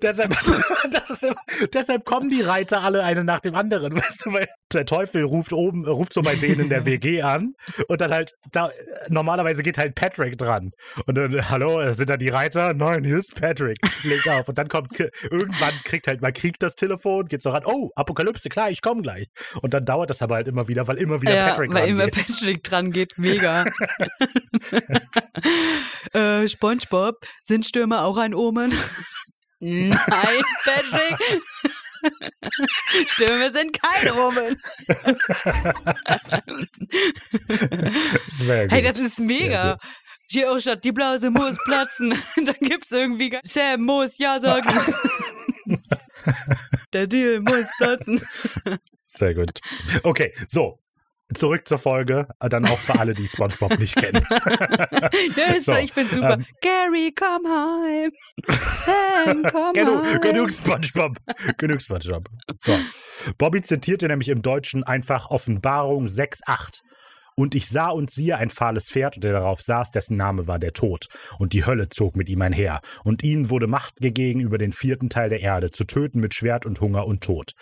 [0.00, 0.36] deshalb,
[1.22, 1.36] immer,
[1.72, 5.52] deshalb kommen die Reiter alle eine nach dem anderen, weißt du, weil der Teufel ruft
[5.52, 7.54] oben, ruft so bei denen in der WG an
[7.88, 8.70] und dann halt, da,
[9.08, 10.72] normalerweise geht halt Patrick dran
[11.06, 12.72] und dann, hallo, sind da die Reiter?
[12.72, 14.98] Nein, hier ist Patrick, legt auf und dann kommt,
[15.30, 19.02] irgendwann kriegt halt mal Krieg das Telefon, geht so ran, oh, Apokalypse, klar, ich komme
[19.02, 19.28] gleich
[19.60, 22.08] und dann dauert das aber halt immer wieder, weil immer wieder ja, Patrick weil immer.
[22.08, 23.18] Patrick dran geht.
[23.18, 23.64] Mega.
[26.12, 28.72] Äh, SpongeBob, sind Stürme auch ein Omen?
[29.60, 29.94] Nein,
[30.64, 31.42] Patrick.
[33.06, 34.60] Stürme sind kein Omen.
[38.26, 38.72] Sehr gut.
[38.72, 39.78] Hey, das ist mega.
[40.30, 42.10] Hier auch statt die Blase muss platzen.
[42.36, 44.68] Dann gibt's irgendwie ge- Sam muss ja sagen.
[46.92, 48.20] Der Deal muss platzen.
[49.08, 49.60] Sehr gut.
[50.02, 50.81] Okay, so.
[51.34, 54.24] Zurück zur Folge, äh, dann auch für alle, die SpongeBob nicht kennen.
[55.62, 56.34] So, so, ich bin super.
[56.34, 58.10] ähm, Gary, komm heim.
[58.84, 60.20] Sam, komm Genug, heim.
[60.20, 61.16] genug SpongeBob.
[61.58, 62.24] Genug SpongeBob.
[62.60, 62.78] So.
[63.38, 66.80] Bobby zitierte nämlich im Deutschen einfach Offenbarung 6,8.
[67.34, 70.72] Und ich sah und siehe ein fahles Pferd, der darauf saß, dessen Name war der
[70.72, 71.06] Tod.
[71.38, 72.80] Und die Hölle zog mit ihm einher.
[73.04, 76.66] Und ihnen wurde Macht gegeben, über den vierten Teil der Erde zu töten mit Schwert
[76.66, 77.54] und Hunger und Tod.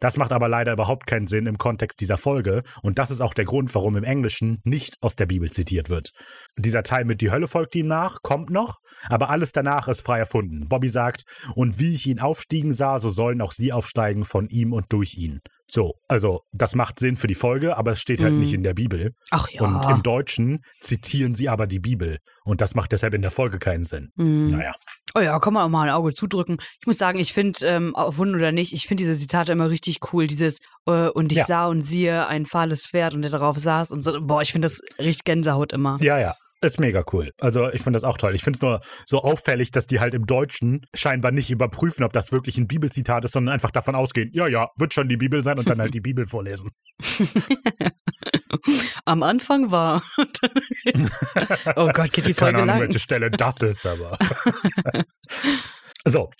[0.00, 2.62] Das macht aber leider überhaupt keinen Sinn im Kontext dieser Folge.
[2.82, 6.12] Und das ist auch der Grund, warum im Englischen nicht aus der Bibel zitiert wird.
[6.56, 8.78] Dieser Teil mit die Hölle folgt ihm nach, kommt noch,
[9.08, 10.68] aber alles danach ist frei erfunden.
[10.68, 11.24] Bobby sagt,
[11.54, 15.16] und wie ich ihn aufstiegen sah, so sollen auch sie aufsteigen von ihm und durch
[15.16, 15.40] ihn.
[15.70, 18.40] So, also das macht Sinn für die Folge, aber es steht halt Mhm.
[18.40, 19.12] nicht in der Bibel.
[19.30, 19.60] Ach ja.
[19.60, 22.18] Und im Deutschen zitieren sie aber die Bibel.
[22.44, 24.08] Und das macht deshalb in der Folge keinen Sinn.
[24.16, 24.52] Mhm.
[24.52, 24.72] Naja.
[25.14, 26.56] Oh ja, kann man auch mal ein Auge zudrücken.
[26.80, 29.68] Ich muss sagen, ich finde, ähm, auf Wunden oder nicht, ich finde diese Zitate immer
[29.68, 30.26] richtig cool.
[30.26, 31.44] Dieses, äh, und ich Ja.
[31.44, 34.18] sah und siehe ein fahles Pferd und der darauf saß und so.
[34.22, 35.98] Boah, ich finde das richtig Gänsehaut immer.
[36.00, 36.34] Ja, ja.
[36.60, 37.32] Ist mega cool.
[37.40, 38.34] Also ich finde das auch toll.
[38.34, 42.12] Ich finde es nur so auffällig, dass die halt im Deutschen scheinbar nicht überprüfen, ob
[42.12, 45.42] das wirklich ein Bibelzitat ist, sondern einfach davon ausgehen, ja, ja, wird schon die Bibel
[45.44, 46.70] sein und dann halt die Bibel vorlesen.
[49.04, 50.02] Am Anfang war.
[51.76, 52.80] oh Gott, geht die Folge Keine Ahnung, lang.
[52.80, 54.18] welche Stelle das ist, aber.
[56.04, 56.30] so.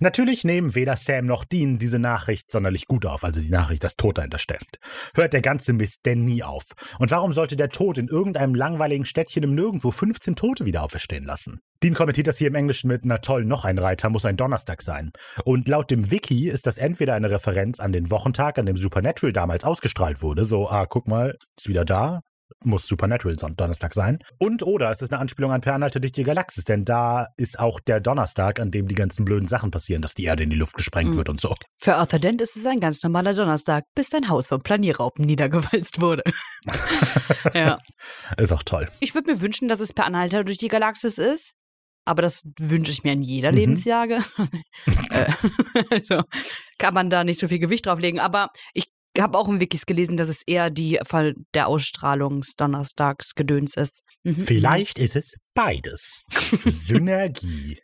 [0.00, 3.96] Natürlich nehmen weder Sam noch Dean diese Nachricht sonderlich gut auf, also die Nachricht, dass
[3.96, 4.78] Tod dahinter steckt.
[5.14, 6.64] Hört der ganze Mist denn nie auf?
[6.98, 11.24] Und warum sollte der Tod in irgendeinem langweiligen Städtchen im Nirgendwo 15 Tote wieder auferstehen
[11.24, 11.60] lassen?
[11.82, 14.82] Dean kommentiert das hier im Englischen mit, na toll, noch ein Reiter muss ein Donnerstag
[14.82, 15.12] sein.
[15.44, 19.32] Und laut dem Wiki ist das entweder eine Referenz an den Wochentag, an dem Supernatural
[19.32, 22.22] damals ausgestrahlt wurde, so, ah, guck mal, ist wieder da,
[22.64, 24.18] muss Supernatural Donnerstag sein.
[24.38, 27.58] Und oder es ist eine Anspielung an Per Anhalter durch die Galaxis, denn da ist
[27.58, 30.56] auch der Donnerstag, an dem die ganzen blöden Sachen passieren, dass die Erde in die
[30.56, 31.16] Luft gesprengt Mhm.
[31.16, 31.54] wird und so.
[31.78, 36.00] Für Arthur Dent ist es ein ganz normaler Donnerstag, bis sein Haus von Planierraupen niedergewalzt
[36.00, 36.22] wurde.
[37.54, 37.78] ja.
[38.36, 38.88] Ist auch toll.
[39.00, 41.54] Ich würde mir wünschen, dass es per Anhalter durch die Galaxis ist.
[42.04, 43.56] Aber das wünsche ich mir in jeder Mhm.
[43.58, 44.24] Lebensjahre.
[45.10, 45.26] Äh,
[45.90, 46.22] also
[46.78, 48.20] kann man da nicht so viel Gewicht drauflegen.
[48.20, 48.86] Aber ich
[49.22, 54.02] habe auch im Wikis gelesen, dass es eher die Fall der Ausstrahlungsdonnerstagsgedöns ist.
[54.24, 54.34] Mhm.
[54.34, 56.22] Vielleicht ist es beides.
[56.64, 57.78] Synergie.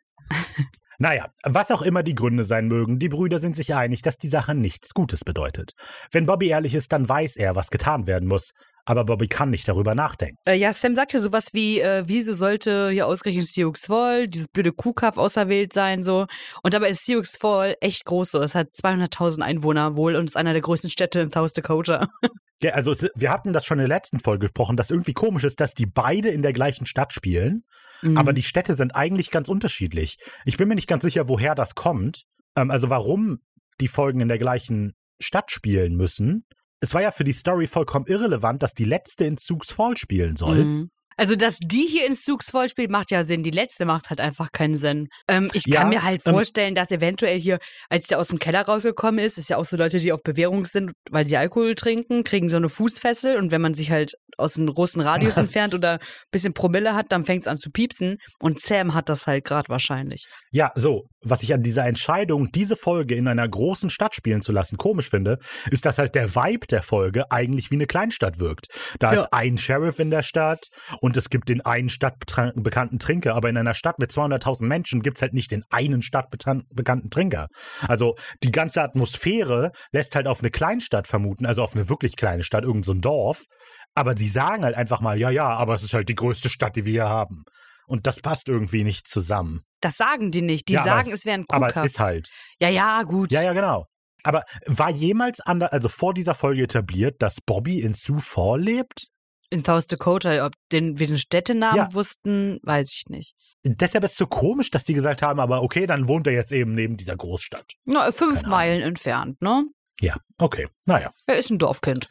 [0.98, 4.28] Naja, was auch immer die Gründe sein mögen, die Brüder sind sich einig, dass die
[4.28, 5.72] Sache nichts Gutes bedeutet.
[6.12, 8.52] Wenn Bobby ehrlich ist, dann weiß er, was getan werden muss.
[8.86, 10.36] Aber Bobby kann nicht darüber nachdenken.
[10.44, 14.48] Äh, ja, Sam sagt ja sowas wie, äh, wieso sollte hier ausgerechnet Sioux Fall, dieses
[14.48, 16.26] blöde Kuhkaff auserwählt sein, so.
[16.62, 18.42] Und dabei ist Sioux Fall echt groß, so.
[18.42, 22.08] Es hat 200.000 Einwohner wohl und ist einer der größten Städte in South Dakota.
[22.62, 25.42] Ja, also es, wir hatten das schon in der letzten Folge gesprochen, dass irgendwie komisch
[25.44, 27.64] ist, dass die beide in der gleichen Stadt spielen,
[28.00, 28.16] Mhm.
[28.16, 30.18] aber die Städte sind eigentlich ganz unterschiedlich.
[30.44, 32.24] Ich bin mir nicht ganz sicher, woher das kommt.
[32.56, 33.38] Ähm, also warum
[33.80, 36.46] die Folgen in der gleichen Stadt spielen müssen.
[36.84, 40.36] Es war ja für die Story vollkommen irrelevant, dass die letzte in Sioux Fall spielen
[40.36, 40.64] soll.
[40.64, 40.90] Mhm.
[41.16, 43.42] Also, dass die hier in Sioux Fall spielt, macht ja Sinn.
[43.42, 45.08] Die letzte macht halt einfach keinen Sinn.
[45.28, 47.58] Ähm, ich Ja, kann mir halt ähm, vorstellen, dass eventuell hier,
[47.88, 50.66] als der aus dem Keller rausgekommen ist, ist ja auch so Leute, die auf Bewährung
[50.66, 54.56] sind, weil sie Alkohol trinken, kriegen so eine Fußfessel und wenn man sich halt aus
[54.56, 55.98] einem großen Radius entfernt oder ein
[56.32, 58.18] bisschen Promille hat, dann fängt es an zu piepsen.
[58.40, 60.26] Und Sam hat das halt gerade wahrscheinlich.
[60.50, 64.50] Ja, so, was ich an dieser Entscheidung, diese Folge in einer großen Stadt spielen zu
[64.52, 65.38] lassen, komisch finde,
[65.70, 68.66] ist, dass halt der Vibe der Folge eigentlich wie eine Kleinstadt wirkt.
[68.98, 69.20] Da Ja.
[69.20, 70.66] ist ein Sheriff in der Stadt
[71.04, 75.18] und es gibt den einen stadtbekannten Trinker, aber in einer Stadt mit 200.000 Menschen gibt
[75.18, 77.48] es halt nicht den einen stadtbekannten Trinker.
[77.86, 82.42] Also die ganze Atmosphäre lässt halt auf eine Kleinstadt vermuten, also auf eine wirklich kleine
[82.42, 83.44] Stadt, irgend so ein Dorf.
[83.94, 86.74] Aber sie sagen halt einfach mal, ja, ja, aber es ist halt die größte Stadt,
[86.76, 87.42] die wir hier haben.
[87.86, 89.60] Und das passt irgendwie nicht zusammen.
[89.82, 90.68] Das sagen die nicht.
[90.68, 92.28] Die Ja, sagen, es- es wäre ein Aber es ist halt.
[92.60, 93.30] Ja, ja, gut.
[93.30, 93.84] Ja, ja, genau.
[94.22, 99.08] Aber war jemals ander, also vor dieser Folge etabliert, dass Bobby in Sioux Fall lebt?
[99.50, 101.94] In South Dakota, ob den, wir den Städtenamen Ja.
[101.94, 103.34] wussten, weiß ich nicht.
[103.62, 106.52] Deshalb ist es so komisch, dass die gesagt haben, aber okay, dann wohnt er jetzt
[106.52, 107.74] eben neben dieser Großstadt.
[107.84, 108.42] Na, fünf.
[108.42, 109.64] Meilen entfernt, ne?
[110.00, 110.68] Ja, okay.
[110.86, 112.08] Naja, Er ist ein Dorfkind.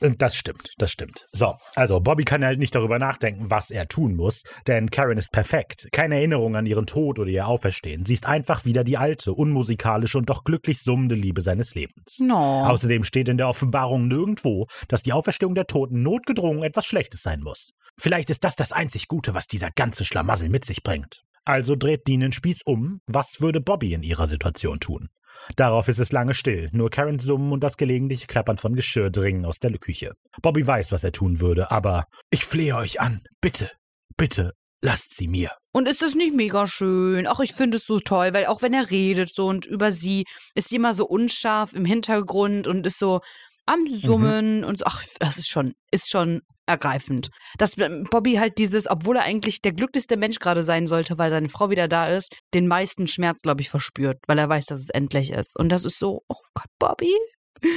[0.00, 1.28] Äh, das stimmt, das stimmt.
[1.32, 5.32] So, also Bobby kann halt nicht darüber nachdenken, was er tun muss, denn Karen ist
[5.32, 5.88] perfekt.
[5.92, 8.04] Keine Erinnerung an ihren Tod oder ihr Auferstehen.
[8.06, 12.18] Sie ist einfach wieder die alte, unmusikalische und doch glücklich summende Liebe seines Lebens.
[12.20, 12.64] No.
[12.66, 17.40] Außerdem steht in der Offenbarung nirgendwo, dass die Auferstehung der Toten notgedrungen etwas Schlechtes sein
[17.40, 17.70] muss.
[17.98, 21.22] Vielleicht ist das das einzig Gute, was dieser ganze Schlamassel mit sich bringt.
[21.44, 23.00] Also dreht Dean den Spieß um.
[23.06, 25.08] Was würde Bobby in ihrer Situation tun?
[25.56, 26.68] Darauf ist es lange still.
[26.72, 30.12] Nur Karens Summen und das gelegentliche Klappern von Geschirr dringen aus der Küche.
[30.42, 33.22] Bobby weiß, was er tun würde, aber ich flehe euch an.
[33.40, 33.70] Bitte,
[34.16, 35.52] bitte, lasst sie mir.
[35.72, 37.26] Und ist das nicht mega schön?
[37.26, 40.24] Ach, ich finde es so toll, weil auch wenn er redet so und über sie,
[40.54, 43.20] ist sie immer so unscharf im Hintergrund und ist so
[43.66, 44.84] am Summen und so.
[44.86, 47.30] Ach, das ist schon, ist schon ergreifend.
[47.58, 51.30] Dass ähm, Bobby halt dieses, obwohl er eigentlich der glücklichste Mensch gerade sein sollte, weil
[51.30, 54.80] seine Frau wieder da ist, den meisten Schmerz, glaube ich, verspürt, weil er weiß, dass
[54.80, 55.58] es endlich ist.
[55.58, 57.12] Und das ist so, oh Gott, Bobby.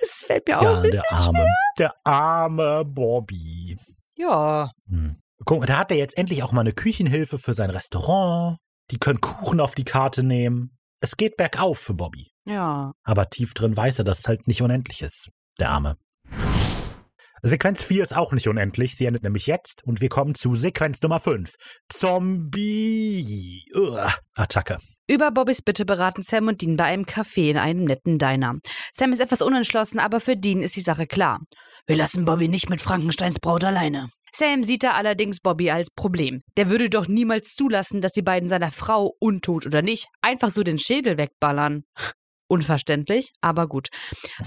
[0.00, 1.46] Es fällt mir auch Ja, ein bisschen der arme,
[1.76, 3.76] der arme Bobby.
[4.14, 4.70] Ja.
[4.88, 5.16] Hm.
[5.44, 8.58] Guck, da hat er jetzt endlich auch mal eine Küchenhilfe für sein Restaurant.
[8.92, 10.76] Die können Kuchen auf die Karte nehmen.
[11.00, 12.30] Es geht bergauf für Bobby.
[12.48, 12.92] Ja.
[13.04, 15.30] Aber tief drin weiß er, dass es halt nicht unendlich ist.
[15.60, 15.96] Der Arme.
[17.42, 18.96] Sequenz 4 ist auch nicht unendlich.
[18.96, 21.54] Sie endet nämlich jetzt und wir kommen zu Sequenz Nummer 5.
[21.88, 23.64] Zombie.
[23.74, 24.12] Uah.
[24.34, 24.78] Attacke.
[25.08, 28.56] Über Bobbys Bitte beraten Sam und Dean bei einem Café in einem netten Diner.
[28.92, 31.40] Sam ist etwas unentschlossen, aber für Dean ist die Sache klar.
[31.86, 34.10] Wir lassen Bobby nicht mit Frankensteins Braut alleine.
[34.32, 36.42] Sam sieht da allerdings Bobby als Problem.
[36.56, 40.62] Der würde doch niemals zulassen, dass die beiden seiner Frau, untot oder nicht, einfach so
[40.62, 41.84] den Schädel wegballern.
[42.48, 43.88] Unverständlich, aber gut.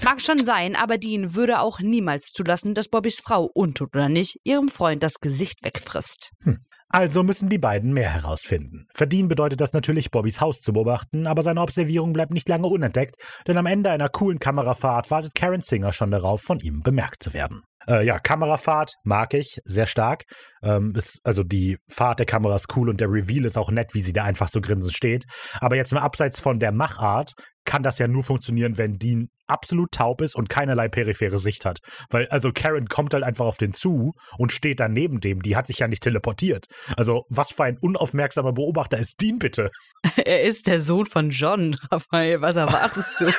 [0.02, 4.38] Mag schon sein, aber Dean würde auch niemals zulassen, dass Bobbys Frau, untot oder nicht,
[4.44, 6.32] ihrem Freund das Gesicht wegfrisst.
[6.42, 6.58] Hm.
[6.94, 8.84] Also müssen die beiden mehr herausfinden.
[8.94, 12.66] Für Dean bedeutet das natürlich, Bobbys Haus zu beobachten, aber seine Observierung bleibt nicht lange
[12.66, 17.22] unentdeckt, denn am Ende einer coolen Kamerafahrt wartet Karen Singer schon darauf, von ihm bemerkt
[17.22, 17.62] zu werden.
[17.88, 20.24] Äh, ja, Kamerafahrt mag ich sehr stark.
[20.62, 23.94] Ähm, ist, also die Fahrt der Kamera ist cool und der Reveal ist auch nett,
[23.94, 25.24] wie sie da einfach so grinsend steht.
[25.60, 27.32] Aber jetzt mal abseits von der Machart
[27.64, 31.80] kann das ja nur funktionieren, wenn Dean absolut taub ist und keinerlei periphere Sicht hat.
[32.10, 35.42] Weil, also Karen kommt halt einfach auf den zu und steht dann neben dem.
[35.42, 36.66] Die hat sich ja nicht teleportiert.
[36.96, 39.70] Also, was für ein unaufmerksamer Beobachter ist Dean bitte?
[40.24, 42.40] Er ist der Sohn von John, Raphael.
[42.40, 43.30] Was erwartest du?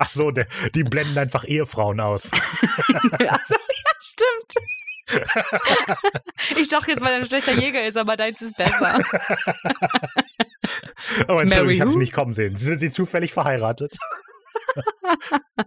[0.00, 2.30] Ach so, der, die blenden einfach Ehefrauen aus.
[3.20, 3.38] ja,
[4.00, 4.66] stimmt.
[6.56, 9.00] Ich dachte jetzt, weil er ein schlechter Jäger ist, aber deins ist besser.
[11.28, 12.54] oh, Entschuldigung, ich habe es nicht kommen sehen.
[12.56, 13.96] Sind Sie zufällig verheiratet?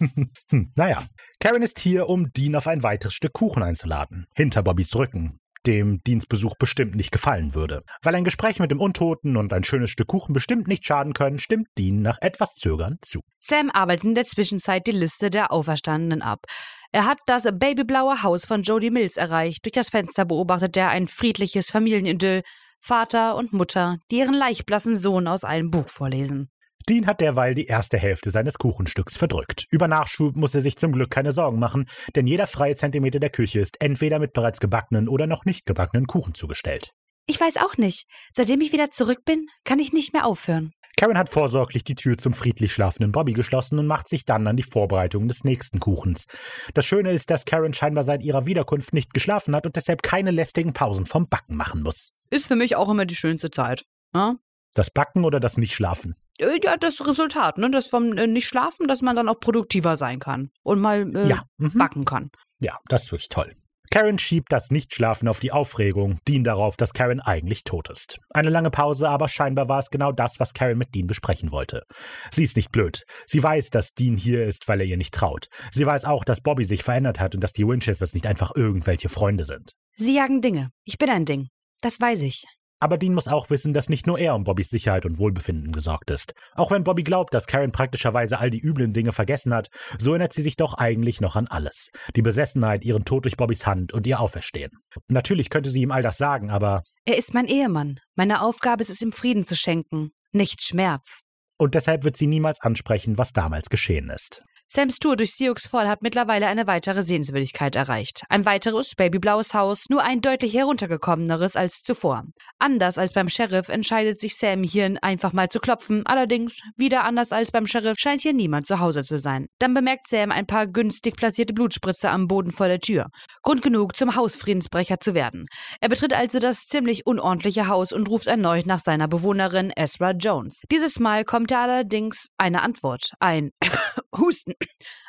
[0.74, 1.06] naja,
[1.40, 4.26] Karen ist hier, um Dean auf ein weiteres Stück Kuchen einzuladen.
[4.34, 7.82] Hinter Bobbys Rücken dem Dienstbesuch bestimmt nicht gefallen würde.
[8.02, 11.38] Weil ein Gespräch mit dem Untoten und ein schönes Stück Kuchen bestimmt nicht schaden können,
[11.38, 13.20] stimmt Dean nach etwas Zögern zu.
[13.38, 16.46] Sam arbeitet in der Zwischenzeit die Liste der Auferstandenen ab.
[16.90, 19.64] Er hat das babyblaue Haus von Jody Mills erreicht.
[19.64, 22.42] Durch das Fenster beobachtet er ein friedliches Familienidyll.
[22.80, 26.48] Vater und Mutter, die ihren leichtblassen Sohn aus einem Buch vorlesen.
[26.88, 29.66] Dean hat derweil die erste Hälfte seines Kuchenstücks verdrückt.
[29.70, 31.86] Über Nachschub muss er sich zum Glück keine Sorgen machen,
[32.16, 36.06] denn jeder freie Zentimeter der Küche ist entweder mit bereits gebackenen oder noch nicht gebackenen
[36.06, 36.92] Kuchen zugestellt.
[37.30, 38.06] Ich weiß auch nicht.
[38.32, 40.72] Seitdem ich wieder zurück bin, kann ich nicht mehr aufhören.
[40.96, 44.56] Karen hat vorsorglich die Tür zum friedlich schlafenden Bobby geschlossen und macht sich dann an
[44.56, 46.24] die Vorbereitung des nächsten Kuchens.
[46.72, 50.30] Das Schöne ist, dass Karen scheinbar seit ihrer Wiederkunft nicht geschlafen hat und deshalb keine
[50.30, 52.12] lästigen Pausen vom Backen machen muss.
[52.30, 53.84] Ist für mich auch immer die schönste Zeit.
[54.14, 54.36] Ja?
[54.74, 56.14] Das Backen oder das Nicht-Schlafen?
[56.38, 57.70] Äh, ja, das Resultat, ne?
[57.70, 61.44] Das vom äh, Nicht-Schlafen, dass man dann auch produktiver sein kann und mal äh, ja.
[61.58, 61.76] mhm.
[61.76, 62.30] backen kann.
[62.60, 63.52] Ja, das ist wirklich toll.
[63.90, 68.18] Karen schiebt das Nichtschlafen auf die Aufregung, Dean darauf, dass Karen eigentlich tot ist.
[68.30, 71.84] Eine lange Pause, aber scheinbar war es genau das, was Karen mit Dean besprechen wollte.
[72.30, 73.04] Sie ist nicht blöd.
[73.26, 75.48] Sie weiß, dass Dean hier ist, weil er ihr nicht traut.
[75.72, 79.08] Sie weiß auch, dass Bobby sich verändert hat und dass die Winchesters nicht einfach irgendwelche
[79.08, 79.74] Freunde sind.
[79.94, 80.70] Sie jagen Dinge.
[80.84, 81.48] Ich bin ein Ding.
[81.80, 82.44] Das weiß ich.
[82.80, 86.10] Aber Dean muss auch wissen, dass nicht nur er um Bobbys Sicherheit und Wohlbefinden gesorgt
[86.10, 86.34] ist.
[86.54, 89.68] Auch wenn Bobby glaubt, dass Karen praktischerweise all die üblen Dinge vergessen hat,
[89.98, 91.90] so erinnert sie sich doch eigentlich noch an alles.
[92.14, 94.70] Die Besessenheit, ihren Tod durch Bobbys Hand und ihr Auferstehen.
[95.08, 96.82] Natürlich könnte sie ihm all das sagen, aber.
[97.04, 97.98] Er ist mein Ehemann.
[98.14, 101.22] Meine Aufgabe ist es, ihm Frieden zu schenken, nicht Schmerz.
[101.60, 104.44] Und deshalb wird sie niemals ansprechen, was damals geschehen ist.
[104.70, 108.24] Sams Tour durch Sioux Fall hat mittlerweile eine weitere Sehenswürdigkeit erreicht.
[108.28, 112.24] Ein weiteres babyblaues Haus, nur ein deutlich heruntergekommeneres als zuvor.
[112.58, 117.32] Anders als beim Sheriff entscheidet sich Sam hier einfach mal zu klopfen, allerdings wieder anders
[117.32, 119.46] als beim Sheriff scheint hier niemand zu Hause zu sein.
[119.58, 123.06] Dann bemerkt Sam ein paar günstig platzierte Blutspritzer am Boden vor der Tür.
[123.42, 125.46] Grund genug, zum Hausfriedensbrecher zu werden.
[125.80, 130.60] Er betritt also das ziemlich unordentliche Haus und ruft erneut nach seiner Bewohnerin Ezra Jones.
[130.70, 133.50] Dieses Mal kommt er allerdings eine Antwort, ein
[134.16, 134.52] Husten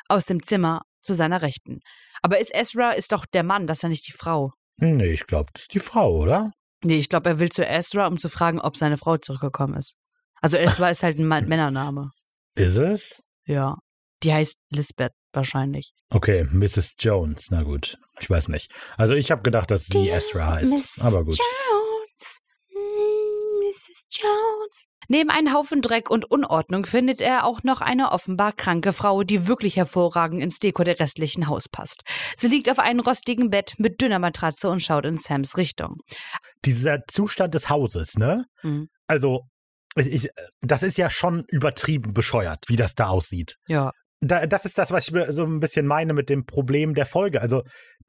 [0.08, 1.80] aus dem Zimmer zu seiner Rechten.
[2.22, 4.52] Aber ist Ezra ist doch der Mann, das ist ja nicht die Frau.
[4.76, 6.52] Nee, ich glaube, das ist die Frau, oder?
[6.82, 9.96] Nee, ich glaube, er will zu Ezra, um zu fragen, ob seine Frau zurückgekommen ist.
[10.40, 12.10] Also Ezra ist halt ein Männername.
[12.54, 13.22] Ist es?
[13.46, 13.76] Ja.
[14.22, 15.92] Die heißt Lisbeth wahrscheinlich.
[16.10, 16.94] Okay, Mrs.
[16.98, 17.50] Jones.
[17.50, 18.70] Na gut, ich weiß nicht.
[18.96, 20.72] Also ich habe gedacht, dass sie Ezra heißt.
[20.72, 21.00] Mrs.
[21.00, 21.38] Aber gut.
[21.38, 22.40] Jones.
[24.20, 24.86] Jones.
[25.08, 29.48] Neben einem Haufen Dreck und Unordnung findet er auch noch eine offenbar kranke Frau, die
[29.48, 32.04] wirklich hervorragend ins Deko der restlichen Haus passt.
[32.36, 35.96] Sie liegt auf einem rostigen Bett mit dünner Matratze und schaut in Sams Richtung.
[36.64, 38.44] Dieser Zustand des Hauses, ne?
[38.62, 38.88] Mhm.
[39.08, 39.40] Also,
[39.96, 40.28] ich,
[40.60, 43.56] das ist ja schon übertrieben bescheuert, wie das da aussieht.
[43.66, 43.90] Ja.
[44.20, 47.40] Da, das ist das, was ich so ein bisschen meine mit dem Problem der Folge.
[47.40, 47.62] Also,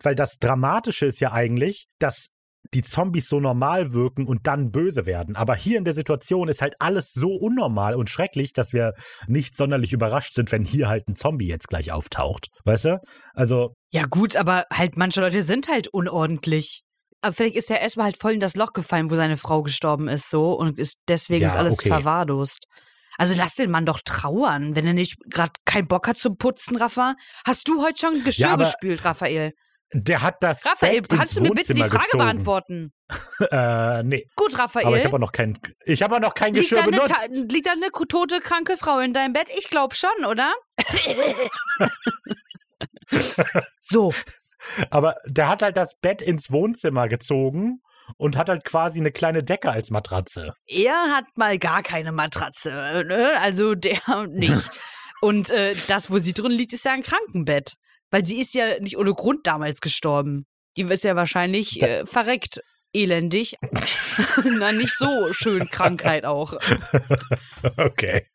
[0.03, 2.29] weil das Dramatische ist ja eigentlich, dass
[2.73, 5.35] die Zombies so normal wirken und dann böse werden.
[5.35, 8.93] Aber hier in der Situation ist halt alles so unnormal und schrecklich, dass wir
[9.27, 12.47] nicht sonderlich überrascht sind, wenn hier halt ein Zombie jetzt gleich auftaucht.
[12.63, 13.01] Weißt du?
[13.33, 13.75] Also.
[13.89, 16.83] Ja, gut, aber halt manche Leute sind halt unordentlich.
[17.21, 20.07] Aber vielleicht ist er erstmal halt voll in das Loch gefallen, wo seine Frau gestorben
[20.07, 21.89] ist, so und ist deswegen ja, ist alles okay.
[21.89, 22.65] verwahrlost.
[23.17, 26.77] Also lass den Mann doch trauern, wenn er nicht gerade keinen Bock hat zu putzen,
[26.77, 27.15] Rafa.
[27.45, 29.53] Hast du heute schon Geschirr ja, gespült, Raphael?
[29.93, 30.65] Der hat das.
[30.65, 32.23] Raphael, Bett kannst du mir bitte die Frage gezogen.
[32.23, 32.93] beantworten?
[33.51, 34.25] äh, nee.
[34.35, 34.85] Gut, Raphael.
[34.85, 37.13] Aber ich habe noch kein, ich habe noch kein Geschirr liegt benutzt.
[37.13, 39.49] Da liegt da eine tote, kranke Frau in deinem Bett?
[39.57, 40.53] Ich glaube schon, oder?
[43.79, 44.13] so.
[44.89, 47.81] Aber der hat halt das Bett ins Wohnzimmer gezogen
[48.17, 50.53] und hat halt quasi eine kleine Decke als Matratze.
[50.67, 53.33] Er hat mal gar keine Matratze, ne?
[53.39, 53.99] Also der
[54.29, 54.69] nicht.
[55.21, 57.75] Und äh, das, wo sie drin liegt, ist ja ein Krankenbett.
[58.11, 60.45] Weil sie ist ja nicht ohne Grund damals gestorben.
[60.77, 62.61] Die ist ja wahrscheinlich äh, verreckt.
[62.93, 63.55] Elendig.
[64.43, 66.53] Na, nicht so schön Krankheit auch.
[67.77, 68.25] okay.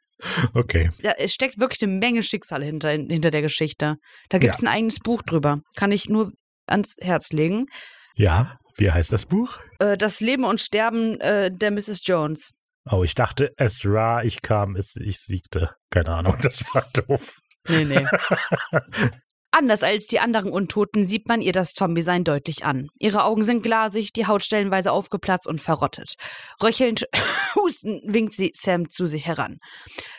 [0.55, 0.89] Okay.
[1.03, 3.97] Da steckt wirklich eine Menge Schicksal hinter, hinter der Geschichte.
[4.31, 4.69] Da gibt es Ja.
[4.69, 5.61] ein eigenes Buch drüber.
[5.77, 6.32] Kann ich nur
[6.66, 7.66] ans Herz legen.
[8.15, 9.59] Ja, wie heißt das Buch?
[9.78, 12.01] Äh, das Leben und Sterben äh, der Mrs.
[12.05, 12.53] Jones.
[12.90, 15.74] Oh, ich dachte, es war, ich kam, es, ich siegte.
[15.90, 17.36] Keine Ahnung, das war doof.
[17.69, 18.07] Nee, nee.
[19.59, 22.89] Anders als die anderen Untoten sieht man ihr das Zombie-Sein deutlich an.
[22.99, 26.16] Ihre Augen sind glasig, die Haut stellenweise aufgeplatzt und verrottet.
[26.62, 27.07] Röchelnd,
[27.55, 29.57] hustend winkt sie Sam zu sich heran.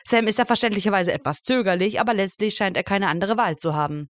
[0.04, 4.10] Sam ist da verständlicherweise etwas zögerlich, aber letztlich scheint er keine andere Wahl zu haben.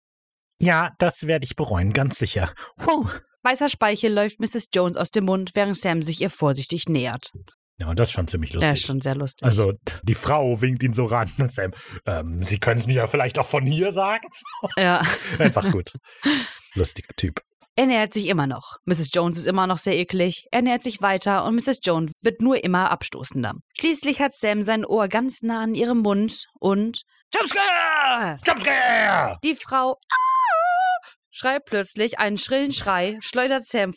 [0.60, 2.52] Ja, das werde ich bereuen, ganz sicher.
[2.76, 3.08] Puh.
[3.44, 4.68] Weißer Speichel läuft Mrs.
[4.74, 7.32] Jones aus dem Mund, während Sam sich ihr vorsichtig nähert.
[7.80, 8.70] Ja, und das ist schon ziemlich lustig.
[8.70, 9.45] Das ist schon sehr lustig.
[9.48, 9.74] Also,
[10.04, 11.74] die Frau winkt ihn so ran und Sam,
[12.06, 14.28] ähm, Sie können es mir ja vielleicht auch von hier sagen.
[14.78, 15.02] ja.
[15.40, 15.91] Einfach gut.
[16.76, 17.41] Lustiger Typ.
[17.76, 18.78] Er nähert sich immer noch.
[18.86, 19.10] Mrs.
[19.14, 20.45] Jones ist immer noch sehr eklig.
[20.52, 21.80] Er nähert sich weiter und Mrs.
[21.84, 23.54] Jones wird nur immer abstoßender.
[23.80, 27.02] Schließlich hat Sam sein Ohr ganz nah an ihrem Mund und
[27.34, 28.38] Jumpscare!
[28.45, 29.38] Jumpscare!
[29.44, 33.94] Die Frau "Ah!" schreit plötzlich einen schrillen Schrei, schleudert Sam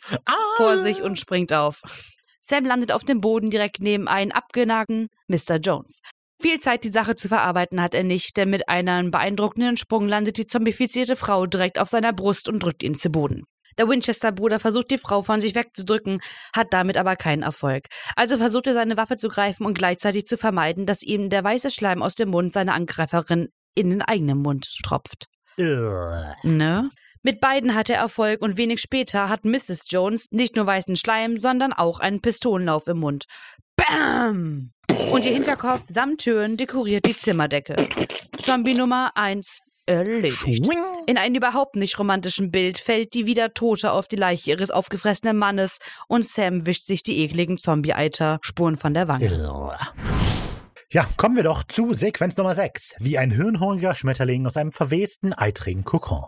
[0.55, 1.81] vor sich und springt auf.
[2.49, 5.57] Sam landet auf dem Boden direkt neben einen abgenagten Mr.
[5.57, 6.01] Jones.
[6.41, 10.37] Viel Zeit, die Sache zu verarbeiten, hat er nicht, denn mit einem beeindruckenden Sprung landet
[10.37, 13.43] die zombifizierte Frau direkt auf seiner Brust und drückt ihn zu Boden.
[13.77, 16.19] Der Winchester-Bruder versucht, die Frau von sich wegzudrücken,
[16.55, 17.85] hat damit aber keinen Erfolg.
[18.15, 21.69] Also versucht er, seine Waffe zu greifen und gleichzeitig zu vermeiden, dass ihm der weiße
[21.69, 25.25] Schleim aus dem Mund seiner Angreiferin in den eigenen Mund tropft.
[25.59, 26.35] Ugh.
[26.43, 26.89] Ne?
[27.23, 29.85] Mit beiden hat er Erfolg und wenig später hat Mrs.
[29.87, 33.25] Jones nicht nur weißen Schleim, sondern auch einen Pistolenlauf im Mund.
[33.75, 34.71] Bam!
[35.11, 37.75] Und ihr Hinterkopf samt Türen dekoriert die Zimmerdecke.
[38.41, 40.45] Zombie Nummer 1 erledigt.
[41.07, 45.37] In einem überhaupt nicht romantischen Bild fällt die wieder Tote auf die Leiche ihres aufgefressenen
[45.37, 49.49] Mannes und Sam wischt sich die ekligen Zombie-Eiter-Spuren von der Wange.
[50.91, 52.95] Ja, kommen wir doch zu Sequenz Nummer 6.
[52.99, 56.25] Wie ein hirnhungriger Schmetterling aus einem verwesten, eitrigen Kokon.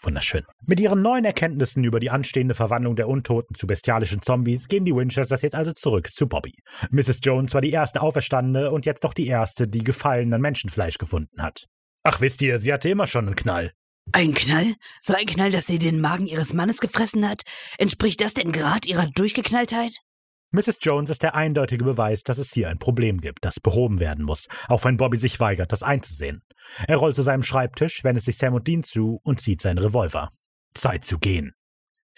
[0.00, 0.44] Wunderschön.
[0.66, 4.94] Mit ihren neuen Erkenntnissen über die anstehende Verwandlung der Untoten zu bestialischen Zombies gehen die
[4.94, 6.54] Winchesters jetzt also zurück zu Bobby.
[6.90, 7.20] Mrs.
[7.22, 11.42] Jones war die erste Auferstandene und jetzt doch die erste, die Gefallen an Menschenfleisch gefunden
[11.42, 11.66] hat.
[12.02, 13.72] Ach, wisst ihr, sie hatte immer schon einen Knall.
[14.12, 14.74] Ein Knall?
[14.98, 17.42] So ein Knall, dass sie den Magen ihres Mannes gefressen hat?
[17.78, 20.00] Entspricht das denn Grad ihrer Durchgeknalltheit?
[20.52, 20.78] Mrs.
[20.80, 24.48] Jones ist der eindeutige Beweis, dass es hier ein Problem gibt, das behoben werden muss,
[24.66, 26.42] auch wenn Bobby sich weigert, das einzusehen.
[26.88, 30.28] Er rollt zu seinem Schreibtisch, wendet sich Sam und Dean zu und zieht seinen Revolver.
[30.74, 31.52] Zeit zu gehen.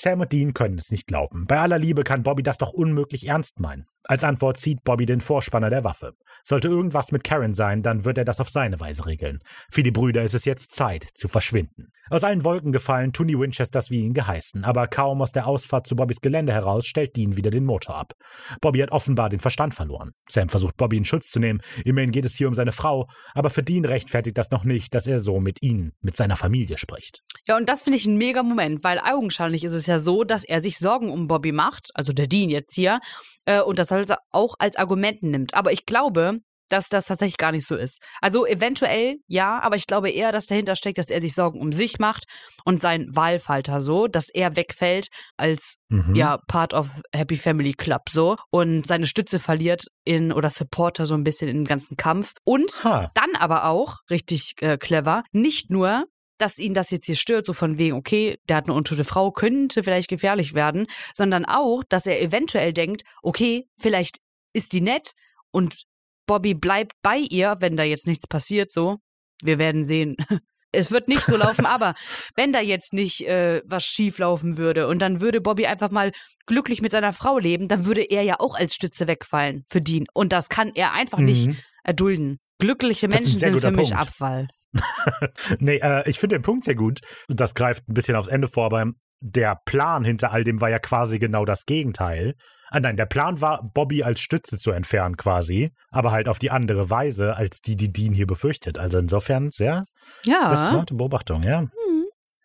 [0.05, 1.47] Sam und Dean können es nicht glauben.
[1.47, 3.87] Bei aller Liebe kann Bobby das doch unmöglich ernst meinen.
[4.03, 6.15] Als Antwort zieht Bobby den Vorspanner der Waffe.
[6.43, 9.39] Sollte irgendwas mit Karen sein, dann wird er das auf seine Weise regeln.
[9.71, 11.93] Für die Brüder ist es jetzt Zeit, zu verschwinden.
[12.11, 15.87] Aus allen Wolken gefallen tun die Winchesters wie ihnen geheißen, aber kaum aus der Ausfahrt
[15.87, 18.15] zu Bobbys Gelände heraus stellt Dean wieder den Motor ab.
[18.61, 20.11] Bobby hat offenbar den Verstand verloren.
[20.29, 23.51] Sam versucht Bobby in Schutz zu nehmen, immerhin geht es hier um seine Frau, aber
[23.51, 27.23] für Dean rechtfertigt das noch nicht, dass er so mit ihnen, mit seiner Familie spricht.
[27.47, 30.45] Ja, und das finde ich ein mega Moment, weil augenscheinlich ist es ja so, dass
[30.45, 33.01] er sich Sorgen um Bobby macht, also der Dean jetzt hier,
[33.45, 35.55] äh, und das halt auch als Argument nimmt.
[35.55, 36.39] Aber ich glaube,
[36.69, 38.01] dass das tatsächlich gar nicht so ist.
[38.23, 41.71] Also eventuell ja, aber ich glaube eher, dass dahinter steckt, dass er sich Sorgen um
[41.71, 42.25] sich macht
[42.65, 46.15] und sein Wahlfalter so, dass er wegfällt als Mhm.
[46.15, 51.13] ja Part of Happy Family Club so und seine Stütze verliert in oder Supporter so
[51.13, 53.11] ein bisschen in den ganzen Kampf und Ha.
[53.15, 56.07] dann aber auch, richtig äh, clever, nicht nur,
[56.43, 59.31] dass ihn das jetzt hier stört, so von wegen, okay, der hat eine untote Frau,
[59.31, 64.19] könnte vielleicht gefährlich werden, sondern auch, dass er eventuell denkt, okay, vielleicht
[64.53, 65.13] ist die nett
[65.53, 65.83] und
[66.27, 68.99] Bobby bleibt bei ihr, wenn da jetzt nichts passiert, so.
[69.43, 70.17] Wir werden sehen.
[70.75, 71.95] Es wird nicht so laufen, aber
[72.35, 76.13] wenn da jetzt nicht äh, was schief laufen würde und dann würde Bobby einfach mal
[76.47, 80.07] glücklich mit seiner Frau leben, dann würde er ja auch als Stütze wegfallen für Dean.
[80.15, 81.57] Und das kann er einfach nicht Mhm.
[81.85, 82.39] erdulden.
[82.59, 84.03] Glückliche Menschen sind für mich Punkt.
[84.03, 84.49] Abfall.
[85.59, 87.01] Nee, äh, ich finde den Punkt sehr gut.
[87.29, 88.87] Das greift ein bisschen aufs Ende vor, aber
[89.21, 92.35] der Plan hinter all dem war ja quasi genau das Gegenteil.
[92.71, 96.51] Ah, nein, der Plan war, Bobby als Stütze zu entfernen quasi, aber halt auf die
[96.51, 98.79] andere Weise, als die, die Dean hier befürchtet.
[98.79, 99.85] Also insofern sehr,
[100.25, 100.57] sehr Ja.
[100.57, 101.67] smarte Beobachtung, ja.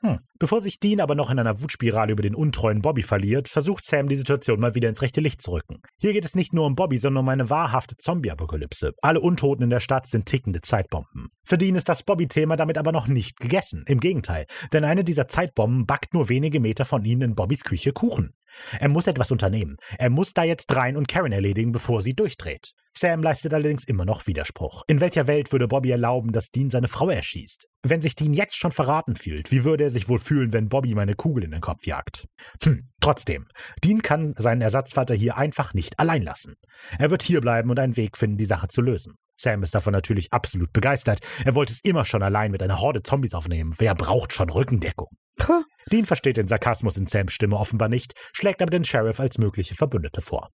[0.01, 0.19] Hm.
[0.37, 4.07] Bevor sich Dean aber noch in einer Wutspirale über den untreuen Bobby verliert, versucht Sam
[4.07, 5.81] die Situation mal wieder ins rechte Licht zu rücken.
[5.99, 8.93] Hier geht es nicht nur um Bobby, sondern um eine wahrhafte Zombie-Apokalypse.
[9.01, 11.29] Alle Untoten in der Stadt sind tickende Zeitbomben.
[11.43, 13.83] Für Dean ist das Bobby-Thema damit aber noch nicht gegessen.
[13.87, 17.91] Im Gegenteil, denn eine dieser Zeitbomben backt nur wenige Meter von ihnen in Bobbys Küche
[17.91, 18.33] Kuchen.
[18.79, 19.77] Er muss etwas unternehmen.
[19.97, 22.73] Er muss da jetzt rein und Karen erledigen, bevor sie durchdreht.
[22.97, 24.81] Sam leistet allerdings immer noch Widerspruch.
[24.87, 27.67] In welcher Welt würde Bobby erlauben, dass Dean seine Frau erschießt?
[27.83, 30.95] Wenn sich Dean jetzt schon verraten fühlt, wie würde er sich wohl fühlen, wenn Bobby
[30.95, 32.25] meine Kugel in den Kopf jagt?
[32.63, 33.45] Hm, trotzdem.
[33.83, 36.55] Dean kann seinen Ersatzvater hier einfach nicht allein lassen.
[36.97, 39.13] Er wird hierbleiben und einen Weg finden, die Sache zu lösen.
[39.37, 41.19] Sam ist davon natürlich absolut begeistert.
[41.45, 43.73] Er wollte es immer schon allein mit einer Horde Zombies aufnehmen.
[43.77, 45.09] Wer braucht schon Rückendeckung?
[45.37, 45.63] Puh.
[45.91, 49.75] Dean versteht den Sarkasmus in Sams Stimme offenbar nicht, schlägt aber den Sheriff als mögliche
[49.75, 50.49] Verbündete vor.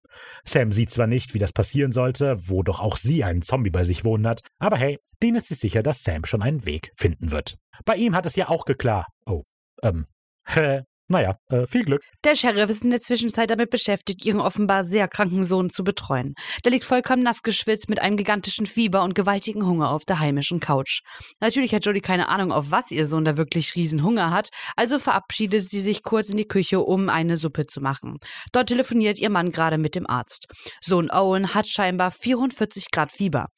[0.45, 3.83] Sam sieht zwar nicht, wie das passieren sollte, wo doch auch sie einen Zombie bei
[3.83, 7.31] sich wohnen hat, aber hey, Dean ist sich sicher, dass Sam schon einen Weg finden
[7.31, 7.55] wird.
[7.85, 9.07] Bei ihm hat es ja auch geklappt.
[9.25, 9.43] Oh,
[9.81, 10.05] ähm,
[10.45, 10.81] hä?
[11.13, 12.01] Naja, äh, viel Glück.
[12.23, 16.33] Der Sheriff ist in der Zwischenzeit damit beschäftigt, ihren offenbar sehr kranken Sohn zu betreuen.
[16.65, 20.59] Der liegt vollkommen nass geschwitzt mit einem gigantischen Fieber und gewaltigen Hunger auf der heimischen
[20.59, 21.01] Couch.
[21.39, 24.97] Natürlich hat Jodie keine Ahnung, auf was ihr Sohn da wirklich riesen Hunger hat, also
[24.97, 28.17] verabschiedet sie sich kurz in die Küche, um eine Suppe zu machen.
[28.51, 30.47] Dort telefoniert ihr Mann gerade mit dem Arzt.
[30.81, 33.49] Sohn Owen hat scheinbar 44 Grad Fieber.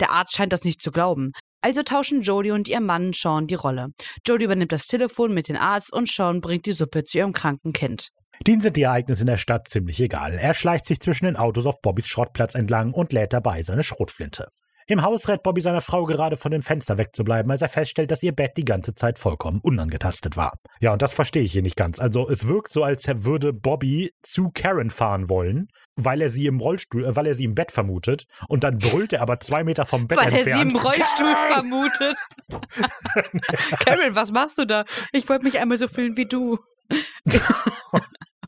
[0.00, 1.32] Der Arzt scheint das nicht zu glauben.
[1.62, 3.88] Also tauschen Jodie und ihr Mann Sean die Rolle.
[4.26, 7.72] Jodie übernimmt das Telefon mit dem Arzt und Sean bringt die Suppe zu ihrem kranken
[7.72, 8.10] Kind.
[8.46, 10.32] Dean sind die Ereignisse in der Stadt ziemlich egal.
[10.32, 14.48] Er schleicht sich zwischen den Autos auf Bobbys Schrottplatz entlang und lädt dabei seine Schrotflinte.
[14.86, 18.22] Im Haus rät Bobby seiner Frau gerade von dem Fenster wegzubleiben, als er feststellt, dass
[18.22, 20.52] ihr Bett die ganze Zeit vollkommen unangetastet war.
[20.80, 22.00] Ja, und das verstehe ich hier nicht ganz.
[22.00, 26.60] Also es wirkt so, als würde Bobby zu Karen fahren wollen, weil er sie im
[26.60, 29.84] Rollstuhl, äh, weil er sie im Bett vermutet, und dann brüllt er aber zwei Meter
[29.84, 30.70] vom Bett Weil er entfernt.
[30.70, 32.16] sie im Rollstuhl vermutet.
[33.84, 34.84] Karen, was machst du da?
[35.12, 36.58] Ich wollte mich einmal so fühlen wie du.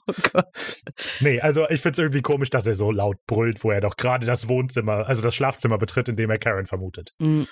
[0.06, 0.47] oh Gott.
[1.20, 3.97] Nee, also ich finde es irgendwie komisch, dass er so laut brüllt, wo er doch
[3.97, 7.12] gerade das Wohnzimmer, also das Schlafzimmer betritt, in dem er Karen vermutet.
[7.18, 7.43] Mm.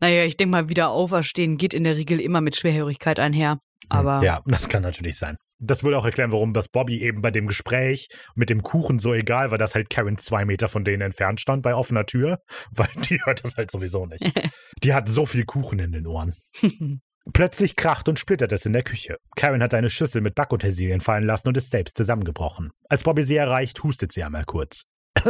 [0.00, 3.58] Naja, ich denke mal, wieder auferstehen geht in der Regel immer mit Schwerhörigkeit einher.
[3.88, 5.36] Aber Ja, das kann natürlich sein.
[5.58, 9.14] Das würde auch erklären, warum das Bobby eben bei dem Gespräch mit dem Kuchen so
[9.14, 12.40] egal war, dass halt Karen zwei Meter von denen entfernt stand bei offener Tür,
[12.72, 14.22] weil die hört das halt sowieso nicht.
[14.82, 16.34] Die hat so viel Kuchen in den Ohren.
[17.32, 19.18] Plötzlich kracht und splittert es in der Küche.
[19.34, 22.70] Karen hat eine Schüssel mit Backutensilien fallen lassen und ist selbst zusammengebrochen.
[22.88, 24.86] Als Bobby sie erreicht, hustet sie einmal kurz.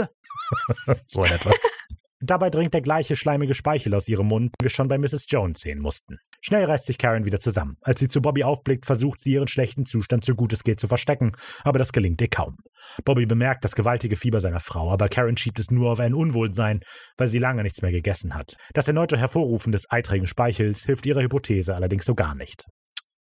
[1.07, 1.53] so in etwa.
[2.21, 5.27] Dabei dringt der gleiche schleimige Speichel aus ihrem Mund, wie wir schon bei Mrs.
[5.29, 6.19] Jones sehen mussten.
[6.41, 7.77] Schnell reißt sich Karen wieder zusammen.
[7.83, 10.89] Als sie zu Bobby aufblickt, versucht sie ihren schlechten Zustand so gut es geht zu
[10.89, 11.33] verstecken,
[11.63, 12.57] aber das gelingt ihr kaum.
[13.05, 16.81] Bobby bemerkt das gewaltige Fieber seiner Frau, aber Karen schiebt es nur auf ein Unwohlsein,
[17.19, 18.57] weil sie lange nichts mehr gegessen hat.
[18.73, 22.65] Das erneute Hervorrufen des eitrigen Speichels hilft ihrer Hypothese allerdings so gar nicht.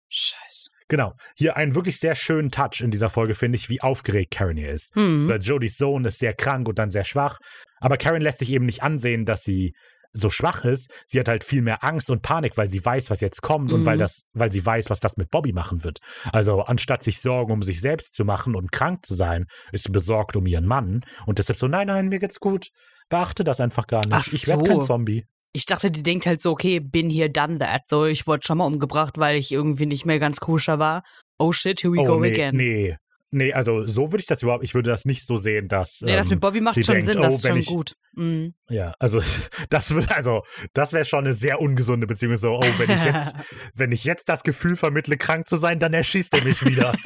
[0.09, 0.52] Scheiße.
[0.93, 4.59] Genau, hier einen wirklich sehr schönen Touch in dieser Folge, finde ich, wie aufgeregt Karen
[4.59, 4.95] hier ist.
[4.95, 5.27] Hm.
[5.27, 7.39] Weil Jodys Sohn ist sehr krank und dann sehr schwach.
[7.81, 9.73] Aber Karen lässt sich eben nicht ansehen, dass sie
[10.13, 10.93] so schwach ist.
[11.07, 13.81] Sie hat halt viel mehr Angst und Panik, weil sie weiß, was jetzt kommt und
[13.81, 13.87] Mhm.
[13.87, 16.01] weil, das, weil sie weiß, was das mit Bobby machen wird.
[16.31, 19.93] Also anstatt sich Sorgen um sich selbst zu machen und krank zu sein, ist sie
[19.93, 21.07] besorgt um ihren Mann.
[21.25, 22.69] Und deshalb so, nein, nein, mir geht's gut.
[23.09, 24.13] Beachte das einfach gar nicht.
[24.13, 24.71] Ach ich werde so.
[24.71, 25.25] kein Zombie.
[25.55, 27.83] Ich dachte, die denkt halt so, okay, bin hier, done that.
[27.87, 31.03] So, ich wurde schon mal umgebracht, weil ich irgendwie nicht mehr ganz koscher war.
[31.39, 32.57] Oh shit, here we oh, go nee, again.
[32.57, 32.97] nee.
[33.35, 36.03] Nee, also so würde ich das überhaupt, ich würde das nicht so sehen, dass.
[36.03, 37.67] Nee, das ähm, mit Bobby macht schon denkt, Sinn, das oh, ist wenn schon ich-
[37.67, 37.95] gut.
[38.15, 38.53] Mhm.
[38.69, 39.23] Ja, also
[39.71, 40.43] das würde, also
[40.75, 42.37] das wäre schon eine sehr ungesunde Beziehung.
[42.37, 43.35] So, oh, wenn ich jetzt,
[43.75, 46.93] wenn ich jetzt das Gefühl vermittle, krank zu sein, dann erschießt er mich wieder.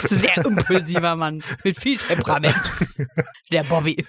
[0.00, 2.54] So, Sehr impulsiver Mann mit viel Temperament.
[3.50, 4.04] Der Bobby.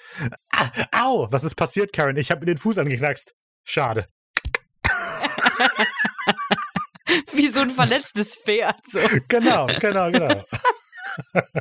[0.51, 2.17] ah, au, was ist passiert, Karen?
[2.17, 3.33] Ich habe mir den Fuß angeknackst.
[3.63, 4.07] Schade.
[7.33, 8.79] Wie so ein verletztes Pferd.
[8.91, 8.99] So.
[9.27, 10.43] Genau, genau, genau.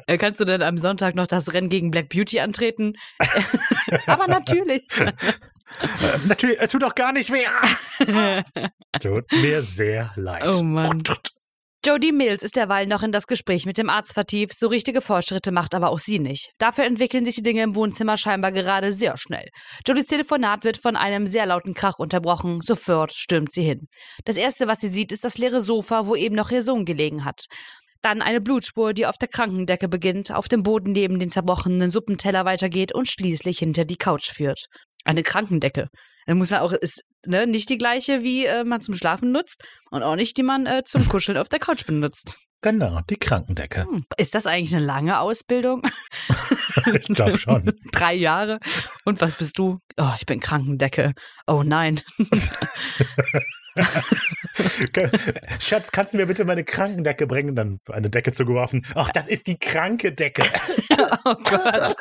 [0.06, 2.94] Äh, Kannst du denn am Sonntag noch das Rennen gegen Black Beauty antreten?
[4.06, 4.84] Aber natürlich.
[5.00, 5.12] Äh,
[6.28, 7.44] natürlich, er tut doch gar nicht weh.
[9.00, 10.46] Tut mir sehr leid.
[10.46, 11.02] Oh Mann.
[11.88, 15.52] Jodie Mills ist derweil noch in das Gespräch mit dem Arzt vertieft, so richtige Fortschritte
[15.52, 16.50] macht aber auch sie nicht.
[16.58, 19.48] Dafür entwickeln sich die Dinge im Wohnzimmer scheinbar gerade sehr schnell.
[19.86, 23.86] Jodies Telefonat wird von einem sehr lauten Krach unterbrochen, sofort stürmt sie hin.
[24.26, 27.24] Das erste, was sie sieht, ist das leere Sofa, wo eben noch ihr Sohn gelegen
[27.24, 27.46] hat.
[28.02, 32.44] Dann eine Blutspur, die auf der Krankendecke beginnt, auf dem Boden neben den zerbrochenen Suppenteller
[32.44, 34.66] weitergeht und schließlich hinter die Couch führt.
[35.04, 35.88] Eine Krankendecke.
[36.26, 39.64] Da muss man auch, ist ne, nicht die gleiche, wie äh, man zum Schlafen nutzt
[39.90, 42.36] und auch nicht, die man äh, zum Kuscheln auf der Couch benutzt.
[42.60, 43.84] Genau, die Krankendecke.
[43.84, 44.04] Hm.
[44.16, 45.82] Ist das eigentlich eine lange Ausbildung?
[46.92, 47.72] Ich glaube schon.
[47.92, 48.60] Drei Jahre?
[49.04, 49.80] Und was bist du?
[49.96, 51.12] Oh, ich bin Krankendecke.
[51.48, 52.00] Oh nein.
[55.58, 57.56] Schatz, kannst du mir bitte meine Krankendecke bringen?
[57.56, 58.86] Dann eine Decke zugeworfen.
[58.94, 60.44] Ach, das ist die kranke Decke.
[61.24, 61.96] Oh Gott.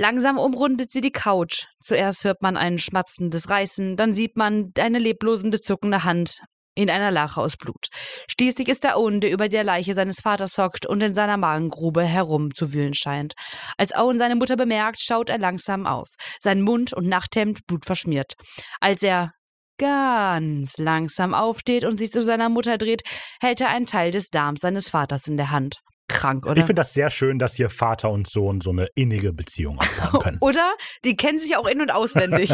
[0.00, 1.66] Langsam umrundet sie die Couch.
[1.78, 6.40] Zuerst hört man ein schmatzendes Reißen, dann sieht man eine leblosende, zuckende Hand
[6.74, 7.88] in einer Lache aus Blut.
[8.26, 12.02] Schließlich ist der Owen, der über der Leiche seines Vaters hockt und in seiner Magengrube
[12.02, 13.34] herumzuwühlen scheint.
[13.76, 16.08] Als Owen seine Mutter bemerkt, schaut er langsam auf.
[16.38, 18.36] Sein Mund und Nachthemd blutverschmiert.
[18.80, 19.34] Als er
[19.76, 23.02] ganz langsam aufsteht und sich zu seiner Mutter dreht,
[23.42, 25.82] hält er einen Teil des Darms seines Vaters in der Hand.
[26.10, 26.56] Krank, oder?
[26.58, 30.20] Ich finde das sehr schön, dass hier Vater und Sohn so eine innige Beziehung aufbauen
[30.22, 30.38] können.
[30.40, 30.72] oder?
[31.04, 32.52] Die kennen sich auch in- und auswendig.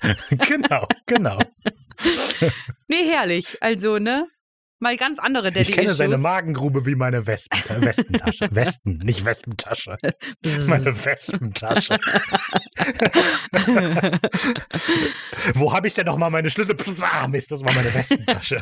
[0.30, 1.38] genau, genau.
[2.88, 3.58] nee, herrlich.
[3.62, 4.26] Also, ne?
[4.80, 6.18] Mal ganz andere Ich kenne seine.
[6.18, 8.48] Magengrube wie meine Wespen, äh, Wespentasche.
[8.54, 9.96] Westen, nicht Wespentasche.
[10.68, 11.98] Meine Wespentasche.
[15.54, 16.76] Wo habe ich denn noch mal meine Schlüssel?
[16.76, 18.60] Pff, ah, Mist, das war meine Wespentasche.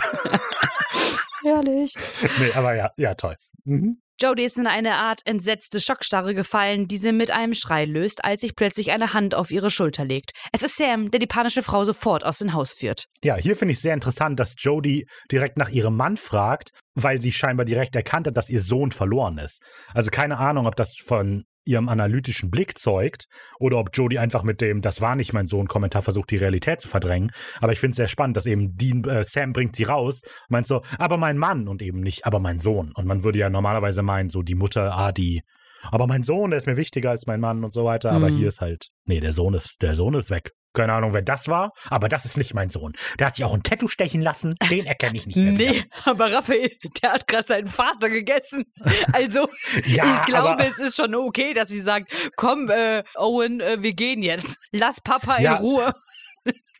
[1.42, 1.94] herrlich.
[2.38, 3.36] nee, aber ja, ja, toll.
[3.64, 3.98] Mhm.
[4.18, 8.40] Jodie ist in eine Art entsetzte Schockstarre gefallen, die sie mit einem Schrei löst, als
[8.40, 10.30] sich plötzlich eine Hand auf ihre Schulter legt.
[10.52, 13.08] Es ist Sam, der die panische Frau sofort aus dem Haus führt.
[13.22, 17.30] Ja, hier finde ich sehr interessant, dass Jodie direkt nach ihrem Mann fragt, weil sie
[17.30, 19.60] scheinbar direkt erkannt hat, dass ihr Sohn verloren ist.
[19.92, 23.26] Also keine Ahnung, ob das von ihrem analytischen Blick zeugt
[23.58, 26.80] oder ob Jodie einfach mit dem Das war nicht mein Sohn Kommentar versucht, die Realität
[26.80, 27.32] zu verdrängen.
[27.60, 30.66] Aber ich finde es sehr spannend, dass eben Dean, äh, Sam bringt sie raus, meint
[30.66, 32.92] so, aber mein Mann und eben nicht, aber mein Sohn.
[32.94, 35.42] Und man würde ja normalerweise meinen, so die Mutter, ah, die,
[35.90, 38.12] aber mein Sohn, der ist mir wichtiger als mein Mann und so weiter.
[38.12, 38.36] Aber Mhm.
[38.36, 40.52] hier ist halt, nee, der Sohn ist, der Sohn ist weg.
[40.76, 42.92] Keine Ahnung, wer das war, aber das ist nicht mein Sohn.
[43.18, 45.52] Der hat sich auch ein Tattoo stechen lassen, den erkenne ich nicht mehr.
[45.52, 45.84] Nee, wieder.
[46.04, 46.70] aber Raphael,
[47.02, 48.64] der hat gerade seinen Vater gegessen.
[49.12, 49.48] Also,
[49.86, 53.94] Ja, ich glaube, es ist schon okay, dass sie sagt, komm, äh, Owen, äh, wir
[53.94, 54.58] gehen jetzt.
[54.70, 55.56] Lass Papa Ja.
[55.56, 55.92] in Ruhe.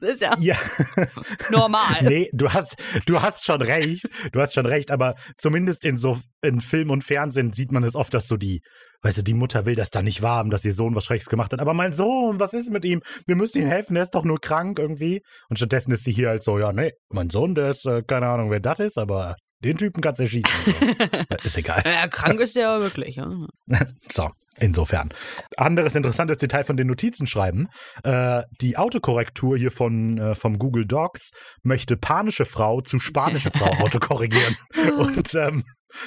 [0.01, 0.57] Das ist ja Ja,
[1.51, 2.03] normal.
[2.03, 6.19] nee, du hast, du hast schon recht, du hast schon recht, aber zumindest in so,
[6.43, 8.63] in Film und Fernsehen sieht man es oft, dass so die,
[9.03, 11.31] weißt du, die Mutter will das da nicht wahr haben, dass ihr Sohn was Schreckliches
[11.31, 13.03] gemacht hat, aber mein Sohn, was ist mit ihm?
[13.27, 15.23] Wir müssen ihm helfen, der ist doch nur krank irgendwie.
[15.49, 18.29] Und stattdessen ist sie hier halt so, ja, nee, mein Sohn, der ist, äh, keine
[18.29, 20.51] Ahnung, wer das ist, aber den Typen kannst du erschießen.
[20.65, 20.73] So.
[21.45, 21.83] ist egal.
[21.85, 23.17] Ja, krank ist der wirklich.
[23.17, 23.31] Ja.
[24.13, 25.11] So, insofern.
[25.57, 27.69] Anderes interessantes Detail von den Notizen schreiben.
[28.05, 31.31] Äh, die Autokorrektur hier von, äh, vom Google Docs
[31.63, 34.57] möchte panische Frau zu spanische Frau autokorrigieren.
[34.99, 35.65] Und ähm,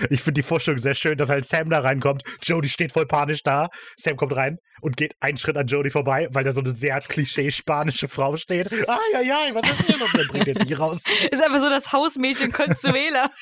[0.10, 2.24] ich finde die Vorstellung sehr schön, dass halt Sam da reinkommt.
[2.44, 3.70] Jodie steht voll panisch da.
[3.96, 7.00] Sam kommt rein und geht einen Schritt an Jodie vorbei, weil da so eine sehr
[7.02, 8.72] klischee spanische Frau steht.
[8.88, 10.12] Ah, ja, ja, was ist hier los?
[10.14, 11.02] Dann bringt er die raus.
[11.32, 13.30] Ist einfach so das Hausmädchen Consuela.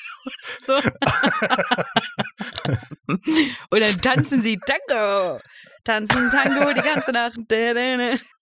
[0.60, 0.74] So.
[3.06, 5.40] Und dann tanzen sie Tango.
[5.88, 7.38] Tanzen Tango die ganze Nacht.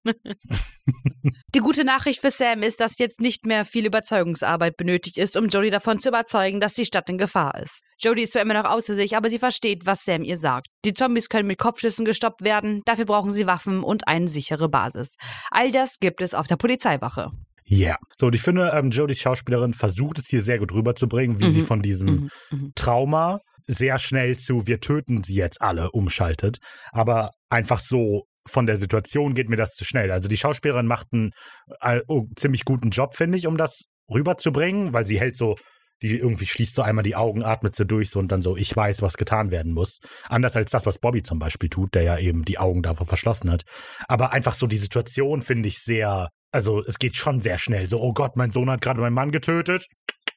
[1.55, 5.47] Die gute Nachricht für Sam ist, dass jetzt nicht mehr viel Überzeugungsarbeit benötigt ist, um
[5.47, 7.83] Jodie davon zu überzeugen, dass die Stadt in Gefahr ist.
[7.99, 10.67] Jodie ist zwar immer noch außer sich, aber sie versteht, was Sam ihr sagt.
[10.85, 15.15] Die Zombies können mit Kopfschüssen gestoppt werden, dafür brauchen sie Waffen und eine sichere Basis.
[15.51, 17.31] All das gibt es auf der Polizeiwache.
[17.69, 17.79] Ja.
[17.89, 17.97] Yeah.
[18.21, 21.53] So, und ich finde, ähm, Jodies Schauspielerin versucht es hier sehr gut rüberzubringen, wie Mhm.
[21.53, 22.73] sie von diesem Mhm, mhm.
[22.77, 26.59] Trauma sehr schnell zu wir töten sie jetzt alle umschaltet.
[26.93, 30.11] Aber einfach so von der Situation geht mir das zu schnell.
[30.11, 31.33] Also die Schauspielerin macht einen
[31.81, 35.57] äh, oh, ziemlich guten Job, finde ich, um das rüberzubringen, weil sie hält so,
[36.03, 38.75] die irgendwie schließt so einmal die Augen, atmet so durch so und dann so, ich
[38.75, 39.99] weiß, was getan werden muss.
[40.29, 43.51] Anders als das, was Bobby zum Beispiel tut, der ja eben die Augen davor verschlossen
[43.51, 43.63] hat.
[44.07, 47.89] Aber einfach so die Situation finde ich sehr, also es geht schon sehr schnell.
[47.89, 49.87] So, oh Gott, mein Sohn hat gerade meinen Mann getötet.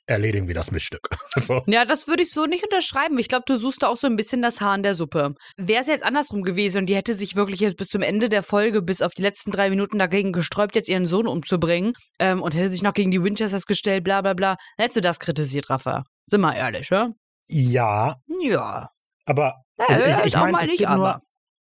[0.10, 1.02] Erledigen wir das Miststück.
[1.36, 1.62] so.
[1.68, 3.18] Ja, das würde ich so nicht unterschreiben.
[3.20, 5.36] Ich glaube, du suchst da auch so ein bisschen das Haar in der Suppe.
[5.58, 8.42] Wäre es jetzt andersrum gewesen und die hätte sich wirklich jetzt bis zum Ende der
[8.44, 12.56] Folge, bis auf die letzten drei Minuten dagegen gesträubt, jetzt ihren Sohn umzubringen ähm, und
[12.56, 15.70] hätte sich noch gegen die Winchesters gestellt, bla bla bla, dann hättest du das kritisiert,
[15.70, 16.04] Rafa.
[16.26, 17.10] Sind wir ehrlich, ja?
[17.50, 18.88] Ja, Ja.
[19.26, 21.20] aber Ja, Also ich auch mein, mal es nicht, geht nur- aber.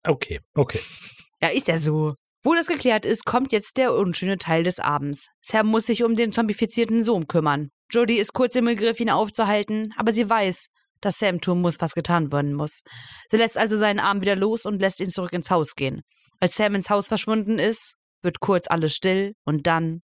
[0.06, 0.80] okay, okay.
[1.42, 2.14] Ja, ist ja so.
[2.42, 5.26] Wo das geklärt ist, kommt jetzt der unschöne Teil des Abends.
[5.42, 7.68] Sam muss sich um den zombifizierten Sohn kümmern.
[7.90, 10.66] Jodie ist kurz im Begriff, ihn aufzuhalten, aber sie weiß,
[11.02, 12.80] dass Sam tun muss, was getan werden muss.
[13.30, 16.00] Sie lässt also seinen Arm wieder los und lässt ihn zurück ins Haus gehen.
[16.40, 20.00] Als Sam ins Haus verschwunden ist, wird kurz alles still und dann.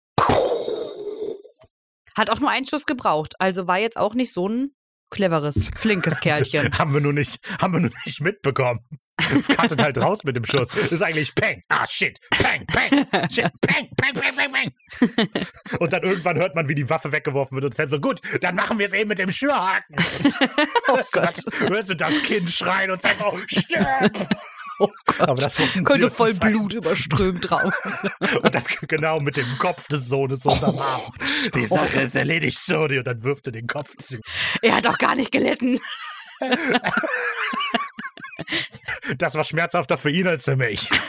[2.17, 4.71] Hat auch nur einen Schuss gebraucht, also war jetzt auch nicht so ein
[5.09, 6.77] cleveres, flinkes Kerlchen.
[6.77, 8.79] haben wir nur nicht, haben wir nur nicht mitbekommen.
[9.17, 10.67] Es kartet halt raus mit dem Schuss.
[10.67, 11.63] Das ist eigentlich Peng.
[11.69, 12.19] Ah, shit.
[12.31, 13.07] Peng, Peng.
[13.31, 13.51] Shit.
[13.61, 15.79] Peng, Peng, Peng, Peng, Peng.
[15.79, 18.55] Und dann irgendwann hört man, wie die Waffe weggeworfen wird und Sam so, gut, dann
[18.55, 19.95] machen wir es eben mit dem Schürhaken.
[20.87, 24.27] Oh hörst, du das, hörst du das Kind schreien und Sam so, stirb.
[24.79, 25.21] Oh Gott.
[25.21, 26.51] Aber das so voll Zeit.
[26.51, 27.73] Blut überströmt raus.
[28.41, 31.13] Und dann genau mit dem Kopf des Sohnes so unterm Arm.
[31.53, 32.97] Die Sache ist erledigt, Jody.
[32.97, 34.19] Und dann wirft er den Kopf zu.
[34.61, 35.79] Er hat doch gar nicht gelitten.
[39.17, 40.89] Das war schmerzhafter für ihn als für mich.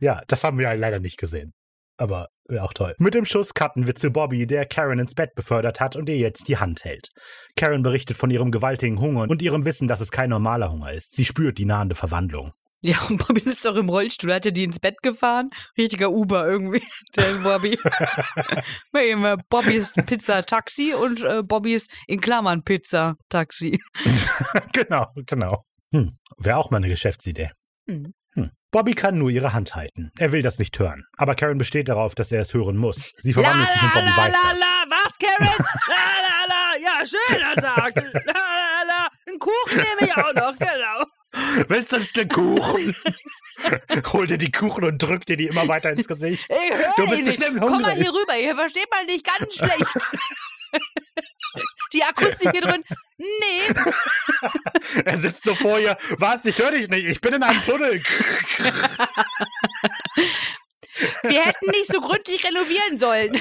[0.00, 1.52] ja, das haben wir leider nicht gesehen.
[1.98, 2.94] aber wäre auch toll.
[2.98, 6.16] Mit dem Schuss cutten wir zu Bobby, der Karen ins Bett befördert hat und ihr
[6.16, 7.10] jetzt die Hand hält.
[7.56, 11.12] Karen berichtet von ihrem gewaltigen Hunger und ihrem Wissen, dass es kein normaler Hunger ist.
[11.12, 12.52] Sie spürt die nahende Verwandlung.
[12.80, 15.50] Ja, und Bobby sitzt doch im Rollstuhl, hat er die ins Bett gefahren?
[15.76, 16.82] Richtiger Uber irgendwie,
[17.16, 17.76] der Bobby.
[18.92, 23.80] Bei ihm, äh, Bobbys Pizza Taxi und äh, Bobbys in Klammern Pizza Taxi.
[24.72, 25.60] genau, genau.
[25.92, 27.50] Hm, Wäre auch mal eine Geschäftsidee.
[27.86, 28.14] Mhm.
[28.34, 28.50] Hm.
[28.70, 30.12] Bobby kann nur ihre Hand halten.
[30.18, 31.02] Er will das nicht hören.
[31.16, 33.12] Aber Karen besteht darauf, dass er es hören muss.
[33.16, 34.58] Sie verwandelt sich und Bobby weiß la, das.
[34.60, 35.64] la, was, Karen?
[35.88, 37.96] la, la, la, ja, schöner Tag.
[37.96, 41.04] La, la, la, einen Kuchen nehme ich auch noch, genau.
[41.68, 42.94] Willst du ein Stück Kuchen?
[44.12, 46.48] Hol dir die Kuchen und drück dir die immer weiter ins Gesicht.
[46.48, 47.58] Ich höre Du bist nicht.
[47.58, 50.08] Komm mal hier rüber, hier versteht man dich ganz schlecht.
[51.94, 52.84] Die Akustik hier drin,
[53.16, 53.74] nee.
[55.04, 55.96] Er sitzt so vor ihr.
[56.18, 56.44] Was?
[56.44, 57.06] Ich höre dich nicht.
[57.06, 58.02] Ich bin in einem Tunnel.
[61.22, 63.40] Wir hätten nicht so gründlich renovieren sollen.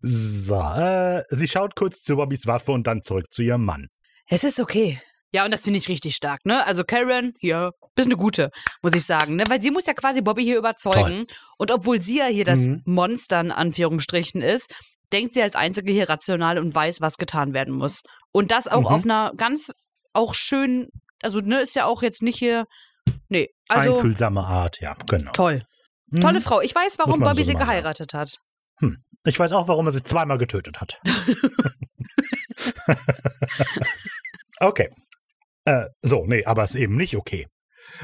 [0.00, 3.88] So, äh, sie schaut kurz zu Bobbys Waffe und dann zurück zu ihrem Mann.
[4.26, 5.00] Es ist okay.
[5.32, 6.64] Ja, und das finde ich richtig stark, ne?
[6.64, 8.50] Also Karen, hier, bist eine gute,
[8.82, 9.44] muss ich sagen, ne?
[9.48, 11.26] Weil sie muss ja quasi Bobby hier überzeugen.
[11.58, 12.82] Und obwohl sie ja hier das Mhm.
[12.84, 14.72] Monster in Anführungsstrichen ist,
[15.12, 18.02] denkt sie als Einzige hier rational und weiß, was getan werden muss.
[18.32, 18.86] Und das auch Mhm.
[18.86, 19.72] auf einer ganz,
[20.12, 20.88] auch schön,
[21.20, 22.66] also ne, ist ja auch jetzt nicht hier,
[23.28, 25.32] nee, also Einfühlsame Art, ja, genau.
[25.32, 25.64] toll.
[26.06, 26.20] Mhm.
[26.20, 26.60] Tolle Frau.
[26.60, 27.72] Ich weiß, warum Bobby so sie machen, ja.
[27.72, 28.36] geheiratet hat.
[29.26, 31.00] Ich weiß auch, warum er sie zweimal getötet hat.
[34.60, 34.88] okay.
[35.64, 37.46] Äh, so, nee, aber ist eben nicht okay.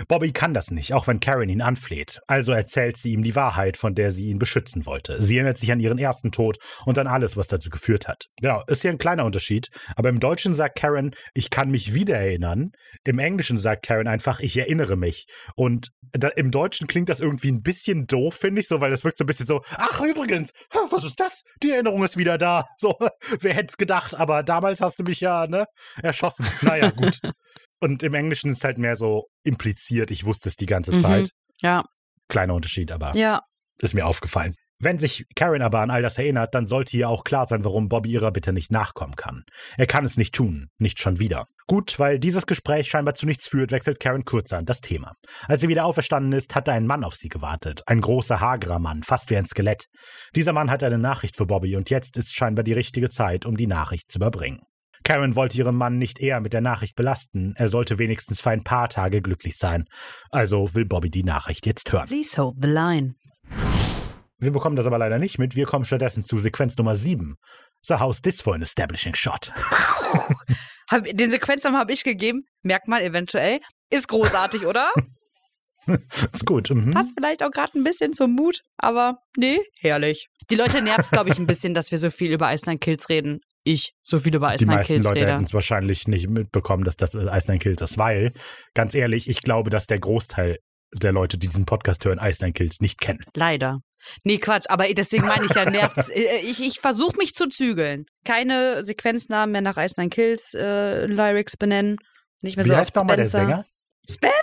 [0.09, 2.19] Bobby kann das nicht, auch wenn Karen ihn anfleht.
[2.27, 5.23] Also erzählt sie ihm die Wahrheit, von der sie ihn beschützen wollte.
[5.23, 8.27] Sie erinnert sich an ihren ersten Tod und an alles, was dazu geführt hat.
[8.41, 9.69] Genau, ist hier ein kleiner Unterschied.
[9.97, 12.73] Aber im Deutschen sagt Karen, ich kann mich wieder erinnern.
[13.05, 15.27] Im Englischen sagt Karen einfach, ich erinnere mich.
[15.55, 19.05] Und da, im Deutschen klingt das irgendwie ein bisschen doof, finde ich, so, weil das
[19.05, 20.53] wirkt so ein bisschen so, ach übrigens,
[20.91, 21.43] was ist das?
[21.63, 22.67] Die Erinnerung ist wieder da.
[22.79, 22.97] So,
[23.41, 25.67] wer hätte es gedacht, aber damals hast du mich ja, ne,
[26.03, 26.47] erschossen.
[26.63, 27.21] Naja, gut.
[27.81, 30.99] Und im Englischen ist halt mehr so impliziert, ich wusste es die ganze Mhm.
[31.01, 31.31] Zeit.
[31.63, 31.85] Ja,
[32.29, 33.41] Kleiner Unterschied, aber ja.
[33.83, 34.55] ist mir aufgefallen.
[34.83, 37.89] Wenn sich Karen aber an all das erinnert, dann sollte ihr auch klar sein, warum
[37.91, 39.43] Bobby ihrer Bitte nicht nachkommen kann.
[39.77, 41.45] Er kann es nicht tun, nicht schon wieder.
[41.67, 45.13] Gut, weil dieses Gespräch scheinbar zu nichts führt, wechselt Karen kurzerhand das Thema.
[45.49, 47.83] Als sie wieder auferstanden ist, hatte ein Mann auf sie gewartet.
[47.87, 49.87] Ein großer, hagerer Mann, fast wie ein Skelett.
[50.35, 53.57] Dieser Mann hatte eine Nachricht für Bobby und jetzt ist scheinbar die richtige Zeit, um
[53.57, 54.61] die Nachricht zu überbringen.
[55.11, 58.63] Karen wollte ihren Mann nicht eher mit der Nachricht belasten, er sollte wenigstens für ein
[58.63, 59.87] paar Tage glücklich sein.
[60.31, 62.07] Also will Bobby die Nachricht jetzt hören.
[62.07, 63.17] Please hold the line.
[64.39, 65.57] Wir bekommen das aber leider nicht mit.
[65.57, 67.35] Wir kommen stattdessen zu Sequenz Nummer 7.
[67.83, 69.51] So how's this for an establishing shot?
[70.93, 72.45] Den Sequenznamen habe ich gegeben.
[72.63, 73.59] Merkmal eventuell.
[73.91, 74.93] Ist großartig, oder?
[76.33, 76.71] Ist gut.
[76.71, 76.93] Mhm.
[76.93, 80.29] Passt vielleicht auch gerade ein bisschen zum Mut, aber nee, herrlich.
[80.51, 83.09] Die Leute nervt glaube ich, ein bisschen, dass wir so viel über Ice Nine Kills
[83.09, 83.41] reden.
[83.65, 85.33] Ich so viel über Ice Die Nine meisten Kills Leute rede.
[85.33, 88.33] hätten es wahrscheinlich nicht mitbekommen, dass das Ice Nine Kills ist, weil,
[88.75, 90.59] ganz ehrlich, ich glaube, dass der Großteil
[90.93, 93.25] der Leute, die diesen Podcast hören, Ice Nine Kills nicht kennen.
[93.35, 93.81] Leider.
[94.25, 96.09] Nee, Quatsch, aber deswegen meine ich ja, nervt's.
[96.15, 98.07] Äh, Ich, ich versuche mich zu zügeln.
[98.25, 101.97] Keine Sequenznamen mehr nach Ice Nine Kills äh, Lyrics benennen.
[102.43, 103.63] Nicht mehr Wie so heißt oft nochmal der Spencer.
[104.09, 104.35] Sänger?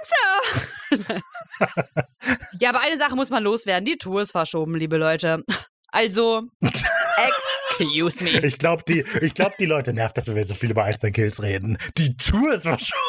[0.89, 1.21] Spencer!
[2.61, 3.85] ja, aber eine Sache muss man loswerden.
[3.85, 5.43] Die Tour ist verschoben, liebe Leute.
[5.89, 8.45] Also, excuse me.
[8.45, 11.41] Ich glaube, die, ich glaub, die Leute nervt, dass wir so viel über Nine Kills
[11.41, 11.77] reden.
[11.97, 13.01] Die Tour ist verschoben.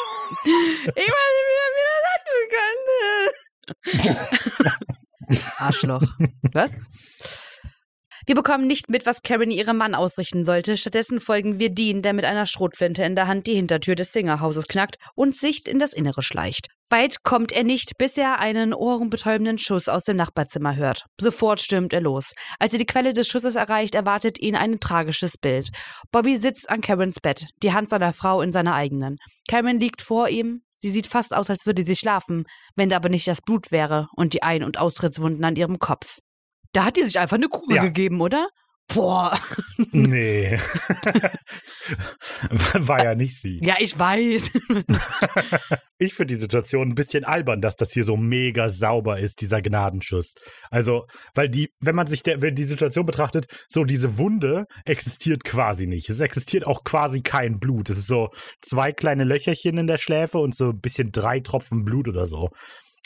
[0.45, 3.29] Ich weiß nicht, wie das anfangen
[5.27, 5.57] kann.
[5.57, 6.03] Arschloch.
[6.53, 6.87] Was?
[8.25, 10.77] Wir bekommen nicht mit, was Karen ihrem Mann ausrichten sollte.
[10.77, 14.67] Stattdessen folgen wir Dean, der mit einer Schrotflinte in der Hand die Hintertür des Singerhauses
[14.67, 16.67] knackt und sich in das Innere schleicht.
[16.91, 21.05] Weit kommt er nicht, bis er einen ohrenbetäubenden Schuss aus dem Nachbarzimmer hört.
[21.21, 22.31] Sofort stürmt er los.
[22.57, 25.69] Als er die Quelle des Schusses erreicht, erwartet ihn ein tragisches Bild.
[26.11, 29.17] Bobby sitzt an Karens Bett, die Hand seiner Frau in seiner eigenen.
[29.47, 30.63] Karen liegt vor ihm.
[30.73, 32.45] Sie sieht fast aus, als würde sie schlafen,
[32.75, 36.17] wenn da aber nicht das Blut wäre und die Ein- und Austrittswunden an ihrem Kopf.
[36.71, 37.83] Da hat die sich einfach eine Kugel Ja.
[37.83, 38.47] gegeben, oder?
[38.93, 39.39] Boah.
[39.91, 40.59] Nee.
[42.73, 43.59] War ja nicht sie.
[43.61, 44.51] Ja, ich weiß.
[46.01, 49.61] Ich finde die Situation ein bisschen albern, dass das hier so mega sauber ist, dieser
[49.61, 50.35] Gnadenschuss.
[50.71, 55.43] Also, weil die, wenn man sich der, wenn die Situation betrachtet, so diese Wunde existiert
[55.43, 56.09] quasi nicht.
[56.09, 57.89] Es existiert auch quasi kein Blut.
[57.89, 58.29] Es ist so
[58.61, 62.47] zwei kleine Löcherchen in der Schläfe und so ein bisschen drei Tropfen Blut oder so.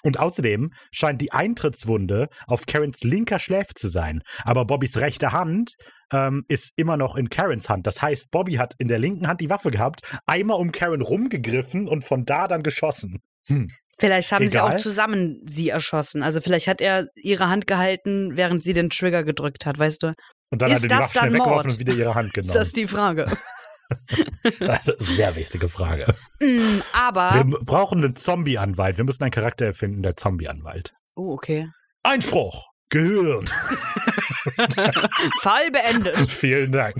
[0.03, 4.21] Und außerdem scheint die Eintrittswunde auf Karens linker Schläfe zu sein.
[4.43, 5.75] Aber Bobbys rechte Hand
[6.11, 7.87] ähm, ist immer noch in Karens Hand.
[7.87, 11.87] Das heißt, Bobby hat in der linken Hand die Waffe gehabt, einmal um Karen rumgegriffen
[11.87, 13.19] und von da dann geschossen.
[13.47, 13.69] Hm.
[13.99, 14.79] Vielleicht haben sie auch Egal.
[14.79, 16.23] zusammen sie erschossen.
[16.23, 20.13] Also vielleicht hat er ihre Hand gehalten, während sie den Trigger gedrückt hat, weißt du?
[20.49, 22.53] Und dann Ist hat er die Waffe schnell weggeworfen und wieder ihre Hand Ist genommen.
[22.53, 23.31] das die Frage?
[24.59, 26.05] Also, sehr wichtige Frage.
[26.41, 27.33] Mm, aber.
[27.33, 28.97] Wir brauchen einen Zombie-Anwalt.
[28.97, 30.93] Wir müssen einen Charakter erfinden, der Zombie-Anwalt.
[31.15, 31.69] Oh, okay.
[32.03, 32.67] Einspruch!
[32.89, 33.47] Gehirn!
[35.41, 36.15] Fall beendet.
[36.29, 36.95] Vielen Dank.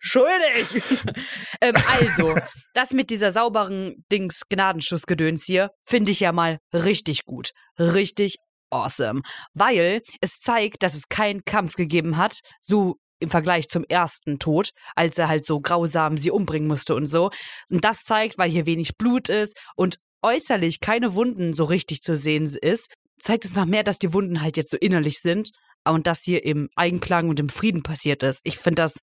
[0.00, 0.82] Schuldig.
[1.60, 2.36] ähm, also,
[2.74, 7.50] das mit dieser sauberen Dings Gnadenschussgedöns hier finde ich ja mal richtig gut.
[7.78, 8.38] Richtig
[8.70, 9.22] awesome.
[9.54, 14.70] Weil es zeigt, dass es keinen Kampf gegeben hat, so im Vergleich zum ersten Tod,
[14.94, 17.30] als er halt so grausam sie umbringen musste und so.
[17.70, 22.16] Und das zeigt, weil hier wenig Blut ist und äußerlich keine Wunden so richtig zu
[22.16, 25.50] sehen ist, zeigt es noch mehr, dass die Wunden halt jetzt so innerlich sind
[25.84, 28.40] und das hier im Einklang und im Frieden passiert ist.
[28.44, 28.98] Ich finde das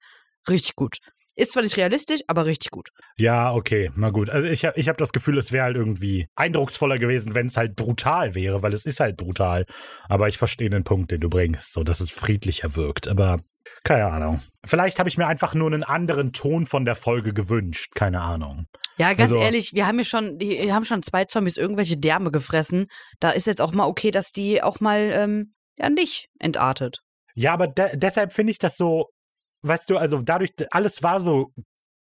[0.48, 0.98] richtig gut.
[1.38, 2.90] Ist zwar nicht realistisch, aber richtig gut.
[3.18, 4.30] Ja, okay, na gut.
[4.30, 7.58] Also ich habe ich hab das Gefühl, es wäre halt irgendwie eindrucksvoller gewesen, wenn es
[7.58, 9.66] halt brutal wäre, weil es ist halt brutal.
[10.08, 13.08] Aber ich verstehe den Punkt, den du bringst, so dass es friedlicher wirkt.
[13.10, 13.40] Aber
[13.84, 14.40] keine Ahnung.
[14.66, 17.92] Vielleicht habe ich mir einfach nur einen anderen Ton von der Folge gewünscht.
[17.96, 18.66] Keine Ahnung.
[18.98, 21.98] Ja, ganz Also- ehrlich, wir haben ja schon, die wir haben schon zwei Zombies irgendwelche
[21.98, 22.88] Därme gefressen.
[23.20, 27.02] Da ist jetzt auch mal okay, dass die auch mal ähm, ja nicht entartet.
[27.34, 29.10] Ja, aber de deshalb finde ich das so,
[29.68, 31.52] weißt du, also dadurch, alles war so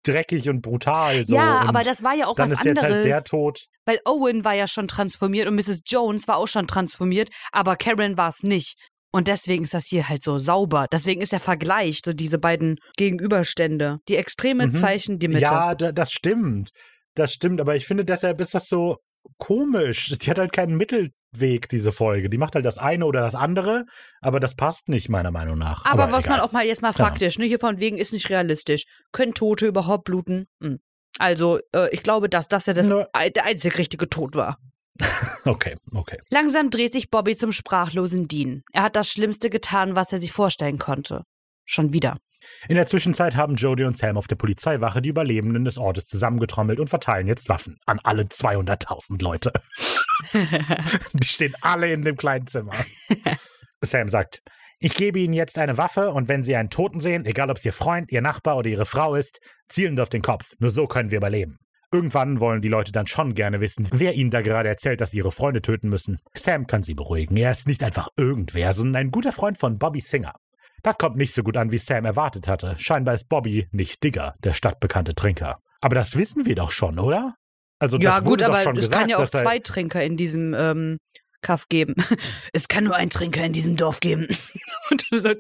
[0.05, 1.27] dreckig und brutal.
[1.27, 2.83] So, ja, und aber das war ja auch was anderes.
[2.83, 3.61] halt der Tod.
[3.85, 5.81] weil Owen war ja schon transformiert und Mrs.
[5.87, 8.77] Jones war auch schon transformiert, aber Karen war es nicht.
[9.11, 10.87] Und deswegen ist das hier halt so sauber.
[10.93, 13.99] Deswegen ist der Vergleich, so diese beiden Gegenüberstände.
[14.09, 14.73] Die Extreme Mhm.
[14.73, 15.41] zeichnen die Mitte.
[15.43, 16.71] Ja, da, das stimmt.
[17.15, 18.99] Das stimmt, aber ich finde, deshalb ist das so
[19.39, 20.15] komisch.
[20.19, 22.29] Die hat halt keinen Mittelweg, diese Folge.
[22.31, 23.85] Die macht halt das eine oder das andere,
[24.21, 25.85] aber das passt nicht, meiner Meinung nach.
[25.85, 26.39] Aber, was egal.
[26.39, 28.85] man auch mal jetzt mal Keine faktisch, ne, hier von wegen ist nicht realistisch.
[29.13, 30.47] Können Tote überhaupt bluten?
[30.63, 30.79] Hm.
[31.19, 33.05] Also, äh, ich glaube, dass das ja das, Nö.
[33.13, 34.57] ei- der einzig richtige Tod war.
[35.45, 36.19] Okay, okay.
[36.31, 38.63] Langsam dreht sich Bobby zum sprachlosen Dean.
[38.73, 41.23] Er hat das Schlimmste getan, was er sich vorstellen konnte.
[41.71, 42.17] Schon wieder.
[42.71, 46.81] In der Zwischenzeit haben Jodie und Sam auf der Polizeiwache die Überlebenden des Ortes zusammengetrommelt
[46.81, 49.53] und verteilen jetzt Waffen an alle 200.000 Leute.
[51.13, 52.73] die stehen alle in dem kleinen Zimmer.
[53.83, 54.43] Sam sagt,
[54.81, 57.65] ich gebe Ihnen jetzt eine Waffe und wenn Sie einen Toten sehen, egal ob es
[57.67, 60.53] Ihr Freund, Ihr Nachbar oder Ihre Frau ist, zielen Sie auf den Kopf.
[60.59, 61.59] Nur so können wir überleben.
[61.93, 65.19] Irgendwann wollen die Leute dann schon gerne wissen, wer ihnen da gerade erzählt, dass sie
[65.19, 66.19] ihre Freunde töten müssen.
[66.35, 67.37] Sam kann sie beruhigen.
[67.37, 70.35] Er ist nicht einfach irgendwer, sondern ein guter Freund von Bobby Singer.
[70.83, 72.77] Das kommt nicht so gut an, wie Sam erwartet hatte.
[72.79, 75.59] Scheinbar ist Bobby nicht Digger, der stadtbekannte Trinker.
[75.81, 77.35] Aber das wissen wir doch schon, oder?
[77.79, 80.17] Also das ja, wurde gut, doch aber es gesagt, kann ja auch zwei Trinker in
[80.17, 80.99] diesem ähm,
[81.43, 81.95] Kaff geben.
[82.53, 84.27] Es kann nur einen Trinker in diesem Dorf geben.
[84.91, 85.35] Und dann so.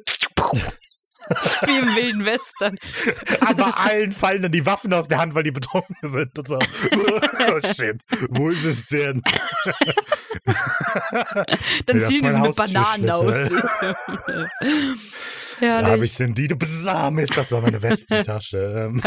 [1.66, 2.78] Wie im Wilden Western.
[3.40, 6.58] Aber allen fallen dann die Waffen aus der Hand, weil die betrunken sind und so.
[6.58, 8.00] oh shit,
[8.30, 9.22] wo ist es denn?
[11.86, 13.34] Dann ziehen die sie mit Bananen aus.
[15.60, 16.56] Ja, Da habe ich sind die, du
[17.10, 18.90] Mist, das war meine Westentasche.
[18.90, 19.02] Ähm,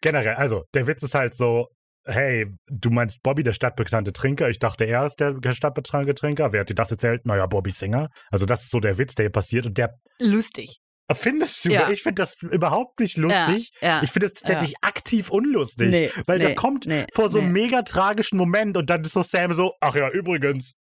[0.00, 1.68] generell, also, der Witz ist halt so,
[2.06, 4.48] hey, du meinst Bobby, der stadtbekannte Trinker?
[4.48, 6.52] Ich dachte, er ist der stadtbekannte Trinker.
[6.52, 7.26] Wer hat dir das erzählt?
[7.26, 8.08] Naja, Bobby Singer.
[8.30, 9.66] Also, das ist so der Witz, der hier passiert.
[9.66, 10.78] Und der, Lustig.
[11.12, 11.90] findest du, Ja.
[11.90, 13.70] ich finde das überhaupt nicht lustig.
[13.80, 14.02] Ja, ja.
[14.02, 15.90] Ich finde es tatsächlich aktiv unlustig.
[15.90, 19.12] Nee, weil das nee, kommt nee, vor so einem mega tragischen Moment und dann ist
[19.12, 20.74] so Sam so, ach ja, übrigens,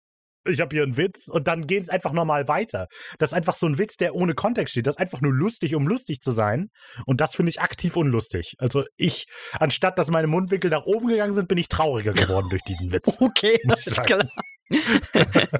[0.49, 2.87] ich habe hier einen Witz und dann geht es einfach normal weiter.
[3.19, 4.87] Das ist einfach so ein Witz, der ohne Kontext steht.
[4.87, 6.69] Das ist einfach nur lustig, um lustig zu sein.
[7.07, 8.55] Und das finde ich aktiv unlustig.
[8.59, 12.63] Also ich, anstatt dass meine Mundwinkel nach oben gegangen sind, bin ich trauriger geworden durch
[12.63, 13.17] diesen Witz.
[13.21, 14.29] Okay, ich alles klar.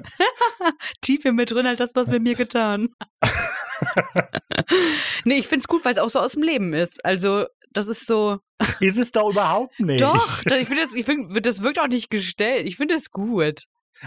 [1.01, 2.89] Tief in mir drin hat das was mit mir getan.
[5.25, 7.03] nee, ich finde es gut, weil es auch so aus dem Leben ist.
[7.05, 8.39] Also, das ist so.
[8.79, 10.01] Ist es doch überhaupt nicht.
[10.01, 12.65] Doch, das- ich finde das, ich find, das wirkt auch nicht gestellt.
[12.67, 13.61] Ich finde es gut.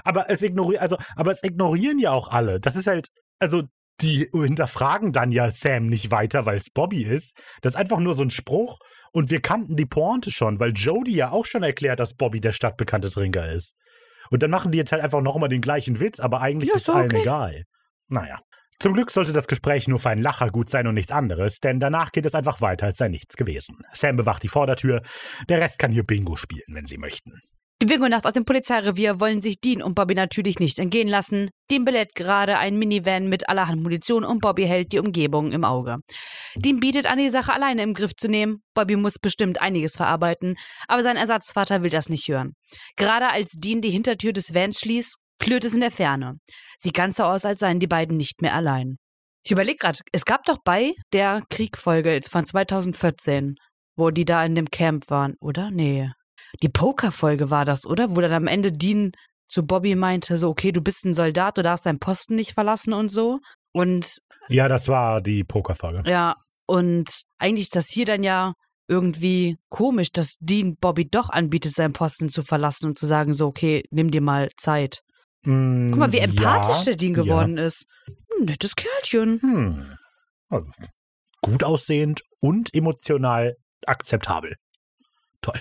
[0.05, 2.61] Aber es ignoriert, also, aber es ignorieren ja auch alle.
[2.61, 3.09] Das ist halt,
[3.39, 3.63] also,
[4.01, 7.41] die hinterfragen dann ja Sam nicht weiter, weil es Bobby ist.
[7.63, 8.79] Das ist einfach nur so ein Spruch.
[9.13, 12.53] Und wir kannten die Pointe schon, weil Jodie ja auch schon erklärt, dass Bobby der
[12.53, 13.75] stadtbekannte Trinker ist.
[14.31, 16.81] Und dann machen die jetzt halt einfach nochmal den gleichen Witz, aber eigentlich Ja, ist
[16.83, 17.23] ist doch allen okay.
[17.23, 17.63] egal.
[18.09, 18.41] Naja.
[18.79, 21.81] Zum Glück sollte das Gespräch nur für einen Lacher gut sein und nichts anderes, denn
[21.81, 23.79] danach geht es einfach weiter, als sei nichts gewesen.
[23.95, 25.01] Sam bewacht die Vordertür,
[25.49, 27.33] der Rest kann hier Bingo spielen, wenn sie möchten.
[27.83, 31.51] Die Bingo-Nacht aus dem Polizeirevier wollen sich Dean und Bobby natürlich nicht entgehen lassen.
[31.71, 35.99] Dean belädt gerade ein Minivan mit allerhand Munition und Bobby hält die Umgebung im Auge.
[36.55, 38.63] Dean bietet an, die Sache alleine im Griff zu nehmen.
[38.73, 40.57] Bobby muss bestimmt einiges verarbeiten,
[40.89, 42.55] aber sein Ersatzvater will das nicht hören.
[42.97, 46.39] Gerade als Dean die Hintertür des Vans schließt, klirrt es in der Ferne.
[46.79, 48.97] Sieht ganz so aus, als seien die beiden nicht mehr allein.
[49.45, 53.57] Ich überlege gerade, es gab doch bei der Kriegfolge von 2014,
[53.97, 55.71] wo die da in dem Camp waren, oder?
[55.71, 56.11] Nee.
[56.63, 58.15] Die Poker-Folge war das, oder?
[58.17, 59.13] Wo dann am Ende Dean
[59.49, 62.93] zu Bobby meinte, so, okay, du bist ein Soldat, du darfst deinen Posten nicht verlassen
[62.93, 63.39] und so.
[63.73, 64.19] Und
[64.49, 66.03] Ja, das war die Pokerfolge.
[66.09, 66.37] ja,
[66.67, 68.55] und eigentlich ist das hier dann ja
[68.89, 73.47] irgendwie komisch, dass Dean Bobby doch anbietet, seinen Posten zu verlassen und zu sagen, so,
[73.47, 75.03] okay, nimm dir mal Zeit.
[75.45, 77.87] Mm, Guck mal, wie empathisch ja, der Dean geworden ist.
[78.07, 79.41] Hm, nettes Kerlchen.
[79.43, 79.49] Ja.
[79.49, 79.97] Hm.
[80.49, 80.71] Also,
[81.43, 83.57] gut aussehend und emotional
[83.87, 84.55] akzeptabel.
[85.43, 85.61] Toll.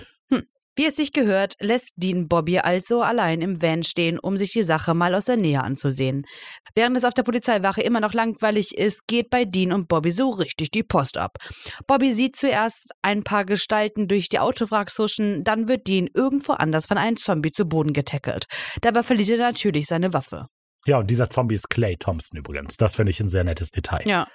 [0.76, 4.62] Wie es sich gehört, lässt Dean Bobby also allein im Van stehen, um sich die
[4.62, 6.26] Sache mal aus der Nähe anzusehen.
[6.74, 10.28] Während es auf der Polizeiwache immer noch langweilig ist, geht bei Dean und Bobby so
[10.28, 11.38] richtig die Post ab.
[11.86, 16.84] Bobby sieht zuerst ein paar Gestalten durch die Autowracks huschen, dann wird Dean irgendwo anders
[16.84, 18.44] von einem Zombie zu Boden getackelt.
[18.82, 20.46] Dabei verliert er natürlich seine Waffe.
[20.86, 22.76] Ja, und dieser Zombie ist Clay Thompson übrigens.
[22.76, 24.06] Das finde ich ein sehr nettes Detail.
[24.06, 24.28] Ja.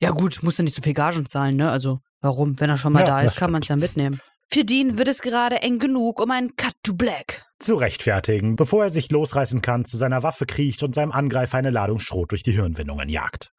[0.00, 1.70] Ja gut, muss er nicht so viel Gagen zahlen, ne?
[1.70, 2.58] Also warum?
[2.58, 4.20] Wenn er schon mal Ja, da ist, kann man es ja mitnehmen.
[4.52, 7.44] Für Dean wird es gerade eng genug um einen Cut to Black.
[7.58, 11.70] Zu rechtfertigen, bevor er sich losreißen kann, zu seiner Waffe kriecht und seinem Angreifer eine
[11.70, 13.52] Ladung Schrot durch die Hirnwindungen jagt.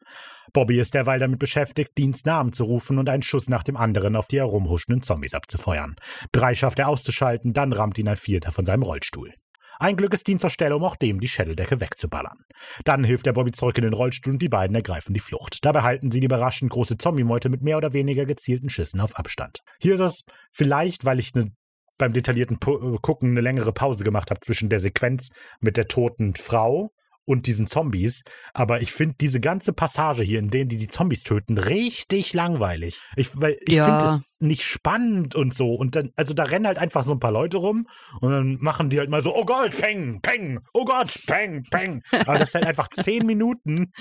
[0.53, 4.15] Bobby ist derweil damit beschäftigt, Deans Namen zu rufen und einen Schuss nach dem anderen
[4.15, 5.95] auf die herumhuschenden Zombies abzufeuern.
[6.31, 9.33] Drei schafft er auszuschalten, dann rammt ihn ein Vierter von seinem Rollstuhl.
[9.79, 12.37] Ein Glück ist Dean zur Stelle, um auch dem die Schädeldecke wegzuballern.
[12.83, 15.59] Dann hilft er Bobby zurück in den Rollstuhl und die beiden ergreifen die Flucht.
[15.63, 19.59] Dabei halten sie die überraschend große Zombie-Meute mit mehr oder weniger gezielten Schüssen auf Abstand.
[19.79, 20.21] Hier ist es
[20.51, 21.51] vielleicht, weil ich ne,
[21.97, 25.29] beim detaillierten Pu- äh, Gucken eine längere Pause gemacht habe zwischen der Sequenz
[25.59, 26.91] mit der toten Frau
[27.25, 28.23] und diesen Zombies.
[28.53, 32.99] Aber ich finde diese ganze Passage hier, in denen die die Zombies töten, richtig langweilig.
[33.15, 33.85] Ich, weil ich Ja.
[33.85, 35.73] finde es nicht spannend und so.
[35.73, 37.87] Und dann, also da rennen halt einfach so ein paar Leute rum
[38.21, 42.01] und dann machen die halt mal so, oh Gott, peng, peng, oh Gott, peng, peng.
[42.11, 43.91] Aber das ist halt einfach zehn Minuten.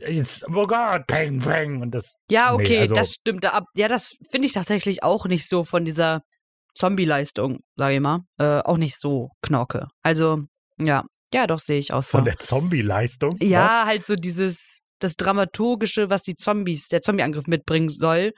[0.00, 1.82] Jetzt, oh Gott, peng, peng.
[1.82, 3.44] Und das, Ja, Nee, okay, also- das stimmt.
[3.44, 3.64] Da ab.
[3.74, 6.22] Ja, das finde ich tatsächlich auch nicht so von dieser
[6.74, 8.20] Zombie-Leistung, sage ich mal.
[8.38, 9.88] Äh, auch nicht so knorke.
[10.02, 10.42] Also,
[10.78, 12.18] ja, ja, doch sehe ich auch so.
[12.18, 13.36] von der Zombie-Leistung.
[13.40, 18.32] ja, halt so dieses, das Dramaturgische, was die Zombies, der Zombie-Angriff mitbringen soll,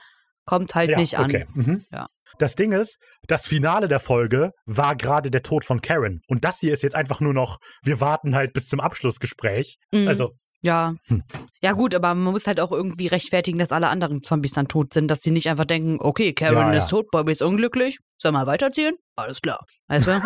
[0.45, 1.25] kommt halt ja, nicht an.
[1.25, 1.45] okay.
[1.53, 1.85] Mhm.
[1.91, 2.07] Ja.
[2.37, 2.97] Das Ding ist,
[3.27, 6.21] das Finale der Folge war gerade der Tod von Karen.
[6.27, 9.77] Und das hier ist jetzt einfach nur noch, wir warten halt bis zum Abschlussgespräch.
[9.91, 10.07] Mhm.
[10.07, 10.31] Also,
[10.65, 10.95] Ja.
[11.05, 11.23] Hm.
[11.61, 14.93] Ja, gut, aber man muss halt auch irgendwie rechtfertigen, dass alle anderen Zombies dann tot
[14.93, 16.79] sind, dass die nicht einfach denken, okay, Karen Ja, ja.
[16.79, 18.95] ist tot, Bobby ist unglücklich, soll mal weiterziehen?
[19.15, 19.63] Alles klar.
[19.89, 20.21] Weißt du?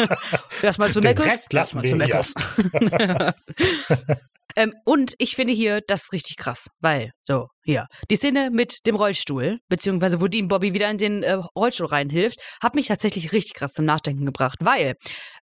[0.62, 1.26] Erstmal zu Den Meckers.
[1.26, 2.32] Rest lassen wir zu Meckers.
[4.56, 8.96] ähm, und ich finde hier das richtig krass, weil, so, hier, die Szene mit dem
[8.96, 13.54] Rollstuhl, beziehungsweise wo Dean Bobby wieder in den äh, Rollstuhl reinhilft, hat mich tatsächlich richtig
[13.54, 14.94] krass zum Nachdenken gebracht, weil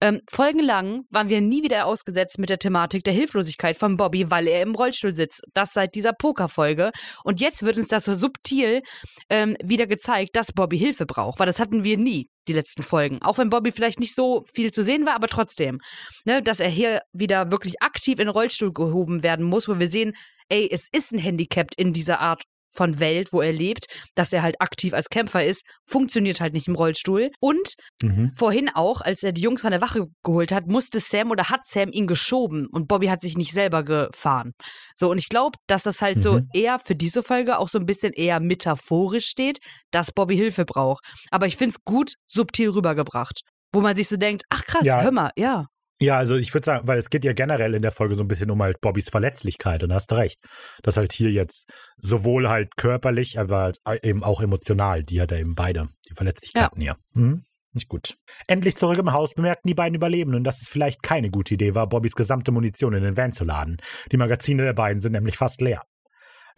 [0.01, 4.47] ähm, folgenlang waren wir nie wieder ausgesetzt mit der Thematik der Hilflosigkeit von Bobby, weil
[4.47, 5.41] er im Rollstuhl sitzt.
[5.53, 6.91] Das seit dieser Pokerfolge.
[7.23, 8.81] Und jetzt wird uns das so subtil
[9.29, 13.21] ähm, wieder gezeigt, dass Bobby Hilfe braucht, weil das hatten wir nie, die letzten Folgen.
[13.21, 15.79] Auch wenn Bobby vielleicht nicht so viel zu sehen war, aber trotzdem.
[16.25, 19.87] Ne, dass er hier wieder wirklich aktiv in den Rollstuhl gehoben werden muss, wo wir
[19.87, 20.13] sehen,
[20.49, 23.85] ey, es ist ein Handicap in dieser Art von Welt, wo er lebt,
[24.15, 27.29] dass er halt aktiv als Kämpfer ist, funktioniert halt nicht im Rollstuhl.
[27.39, 28.31] Und mhm.
[28.35, 31.61] Vorhin auch, als er die Jungs von der Wache geholt hat, musste Sam oder hat
[31.65, 34.51] Sam ihn geschoben und Bobby hat sich nicht selber gefahren.
[34.95, 36.49] So, und ich glaube, dass das halt so Mhm.
[36.53, 39.59] eher für diese Folge auch so ein bisschen eher metaphorisch steht,
[39.91, 41.03] dass Bobby Hilfe braucht.
[41.31, 43.41] Aber ich finde es gut subtil rübergebracht.
[43.73, 45.01] Wo man sich so denkt, ach krass, Ja.
[45.01, 45.65] hör mal, ja.
[46.01, 48.29] Ja, also ich würde sagen, weil es geht ja generell in der Folge so ein
[48.29, 50.39] bisschen um halt Bobbys Verletzlichkeit und da hast du recht.
[50.81, 55.39] Dass halt hier jetzt sowohl halt körperlich, aber als eben auch emotional, die hat er
[55.39, 56.95] eben beide, die Verletzlichkeiten hier.
[57.13, 57.43] Mhm.
[57.73, 58.15] Nicht gut.
[58.47, 61.87] Endlich zurück im Haus bemerkten die beiden Überlebenden, dass es vielleicht keine gute Idee war,
[61.87, 63.77] Bobbys gesamte Munition in den Van zu laden.
[64.11, 65.83] Die Magazine der beiden sind nämlich fast leer.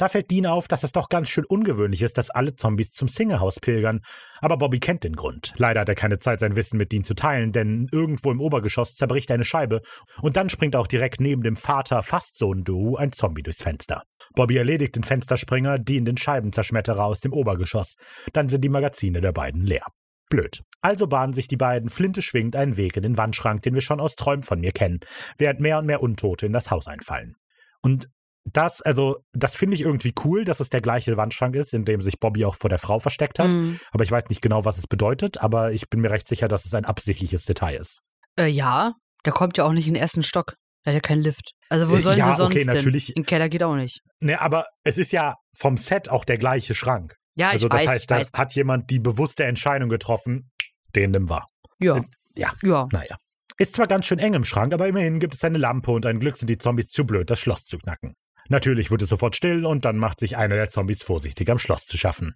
[0.02, 3.08] Da fällt Dean auf, dass es doch ganz schön ungewöhnlich ist, dass alle Zombies zum
[3.08, 4.02] Single-Haus pilgern.
[4.40, 5.54] Aber Bobby kennt den Grund.
[5.58, 8.96] Leider hat er keine Zeit, sein Wissen mit Dean zu teilen, denn irgendwo im Obergeschoss
[8.96, 9.84] zerbricht eine Scheibe
[10.24, 14.02] und dann springt auch direkt neben dem Vater-Fast-Sohn-Duo ein Zombie durchs Fenster.
[14.34, 17.98] Bobby erledigt den Fensterspringer, Dean den Scheibenzerschmetterer aus dem Obergeschoss.
[18.34, 19.86] Dann sind die Magazine der beiden leer.
[20.32, 20.64] Blöd.
[20.82, 24.00] Also bahnen sich die beiden Flinte schwingend einen Weg in den Wandschrank, den wir schon
[24.00, 25.02] aus Träumen von mir kennen,
[25.38, 27.36] während mehr und mehr Untote in das Haus einfallen.
[27.84, 28.10] Und
[28.46, 32.02] das, also, das finde ich irgendwie cool, dass es der gleiche Wandschrank ist, in dem
[32.02, 33.54] sich Bobby auch vor der Frau versteckt hat.
[33.54, 33.80] Mhm.
[33.92, 36.66] Aber ich weiß nicht genau, was es bedeutet, aber ich bin mir recht sicher, dass
[36.66, 38.02] es ein absichtliches Detail ist.
[38.40, 38.94] Äh, ja,
[39.26, 40.56] der kommt ja auch nicht in den ersten Stock.
[40.86, 41.52] Der hat ja keinen Lift.
[41.70, 42.74] Also wo Äh, sollen ja, sie sonst okay, hin?
[42.74, 43.10] natürlich.
[43.10, 44.02] In den Keller geht auch nicht.
[44.20, 47.16] Ne, aber es ist ja vom Set auch der gleiche Schrank.
[47.38, 48.30] Ja, also ich das weiß, heißt, ich da weiß.
[48.34, 50.50] hat jemand die bewusste Entscheidung getroffen,
[50.96, 51.46] den nimm war.
[51.80, 51.98] Ja.
[51.98, 52.02] äh,
[52.36, 52.52] ja.
[52.64, 52.88] Ja.
[52.92, 53.16] Naja.
[53.58, 56.20] Ist zwar ganz schön eng im Schrank, aber immerhin gibt es eine Lampe und ein
[56.20, 58.16] Glück sind die Zombies zu blöd, das Schloss zu knacken.
[58.50, 61.86] Natürlich wird es sofort still und dann macht sich einer der Zombies vorsichtig am Schloss
[61.86, 62.36] zu schaffen.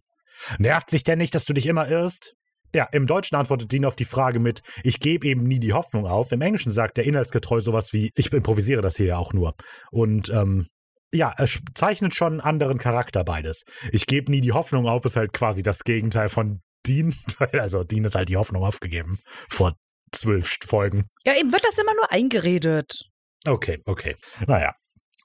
[0.57, 2.35] Nervt sich denn nicht, dass du dich immer irrst?
[2.73, 6.05] Ja, im Deutschen antwortet Dean auf die Frage mit, ich gebe eben nie die Hoffnung
[6.05, 6.31] auf.
[6.33, 9.55] Im Englischen sagt er inhaltsgetreu sowas wie, ich improvisiere das hier ja auch nur.
[9.91, 10.67] Und ähm,
[11.13, 13.63] ja, es zeichnet schon einen anderen Charakter beides.
[13.91, 17.15] Ich gebe nie die Hoffnung auf, ist halt quasi das Gegenteil von Dean.
[17.53, 19.19] Also Dean hat halt die Hoffnung aufgegeben
[19.49, 19.77] vor
[20.11, 21.05] zwölf Folgen.
[21.25, 23.09] Ja, ihm wird das immer nur eingeredet.
[23.47, 24.15] Okay, okay.
[24.47, 24.73] Naja.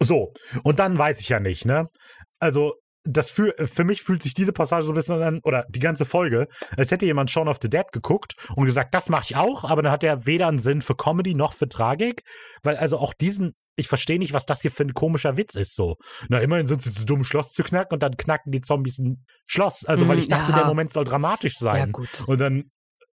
[0.02, 0.32] So,
[0.62, 1.86] und dann weiß ich ja nicht, ne?
[2.38, 2.74] Also,
[3.04, 6.04] das für, für mich fühlt sich diese Passage so ein bisschen an, oder die ganze
[6.04, 6.46] Folge,
[6.76, 9.82] als hätte jemand Shaun of the Dead geguckt und gesagt, das mache ich auch, aber
[9.82, 12.22] dann hat er weder einen Sinn für Comedy noch für Tragik,
[12.62, 15.74] weil also auch diesen, ich verstehe nicht, was das hier für ein komischer Witz ist,
[15.74, 15.96] so.
[16.28, 19.24] Na, immerhin sind sie zu dumm, Schloss zu knacken und dann knacken die Zombies ein
[19.46, 19.86] Schloss.
[19.86, 20.58] Also, weil ich dachte, ja.
[20.58, 21.76] der Moment soll dramatisch sein.
[21.78, 22.24] Ja, gut.
[22.26, 22.70] Und dann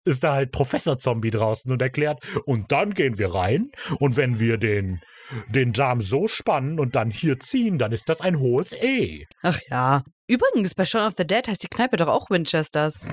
[0.05, 4.39] ist da halt Professor Zombie draußen und erklärt, und dann gehen wir rein und wenn
[4.39, 5.01] wir den,
[5.49, 9.25] den Darm so spannen und dann hier ziehen, dann ist das ein hohes E.
[9.41, 10.03] Ach ja.
[10.27, 13.07] Übrigens, bei Shaun of the Dead heißt die Kneipe doch auch Winchesters.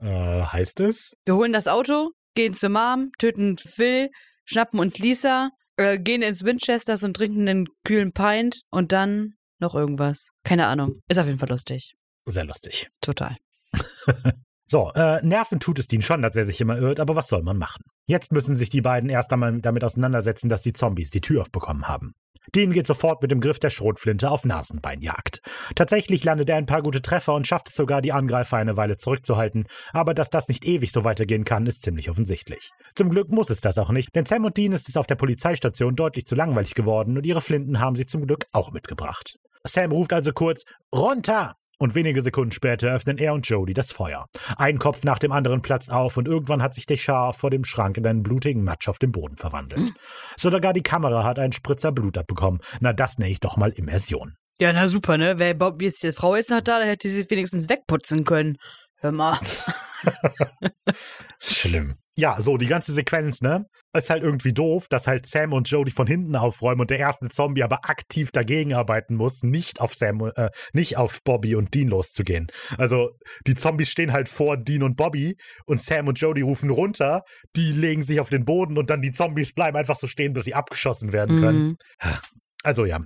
[0.00, 1.12] Äh, heißt es?
[1.24, 4.10] Wir holen das Auto, gehen zur Mom, töten Phil,
[4.44, 9.74] schnappen uns Lisa, äh, gehen ins Winchesters und trinken einen kühlen Pint und dann noch
[9.74, 10.30] irgendwas.
[10.44, 11.00] Keine Ahnung.
[11.08, 11.94] Ist auf jeden Fall lustig.
[12.26, 12.88] Sehr lustig.
[13.00, 13.36] Total.
[14.70, 17.42] So, äh, nerven tut es Dean schon, dass er sich immer irrt, aber was soll
[17.42, 17.84] man machen?
[18.06, 21.88] Jetzt müssen sich die beiden erst einmal damit auseinandersetzen, dass die Zombies die Tür aufbekommen
[21.88, 22.12] haben.
[22.54, 25.40] Dean geht sofort mit dem Griff der Schrotflinte auf Nasenbeinjagd.
[25.74, 28.98] Tatsächlich landet er ein paar gute Treffer und schafft es sogar, die Angreifer eine Weile
[28.98, 32.70] zurückzuhalten, aber dass das nicht ewig so weitergehen kann, ist ziemlich offensichtlich.
[32.94, 35.16] Zum Glück muss es das auch nicht, denn Sam und Dean ist es auf der
[35.16, 39.36] Polizeistation deutlich zu langweilig geworden und ihre Flinten haben sie zum Glück auch mitgebracht.
[39.66, 40.64] Sam ruft also kurz
[40.94, 41.54] Runter!
[41.80, 44.26] Und wenige Sekunden später öffnen er und Jody das Feuer.
[44.56, 47.64] Ein Kopf nach dem anderen platzt auf und irgendwann hat sich der Schar vor dem
[47.64, 49.92] Schrank in einen blutigen Matsch auf dem Boden verwandelt.
[50.36, 52.60] Sogar die Kamera hat einen Spritzer Blut abbekommen.
[52.80, 54.32] Na, das nenne ich doch mal Immersion.
[54.60, 55.38] Ja, na super, ne?
[55.38, 58.56] Wäre Bob jetzt die Frau jetzt noch da, dann hätte sie es wenigstens wegputzen können.
[58.96, 59.38] Hör mal.
[61.38, 61.94] Schlimm.
[62.18, 63.66] Ja, so, die ganze Sequenz, ne?
[63.96, 67.28] Ist halt irgendwie doof, dass halt Sam und Jody von hinten aufräumen und der erste
[67.28, 71.86] Zombie aber aktiv dagegen arbeiten muss, nicht auf Sam, äh, nicht auf Bobby und Dean
[71.86, 72.48] loszugehen.
[72.76, 73.10] Also,
[73.46, 77.22] die Zombies stehen halt vor Dean und Bobby und Sam und Jody rufen runter,
[77.54, 80.42] die legen sich auf den Boden und dann die Zombies bleiben einfach so stehen, bis
[80.42, 81.66] sie abgeschossen werden können.
[81.68, 81.76] Mhm.
[82.64, 82.98] Also ja,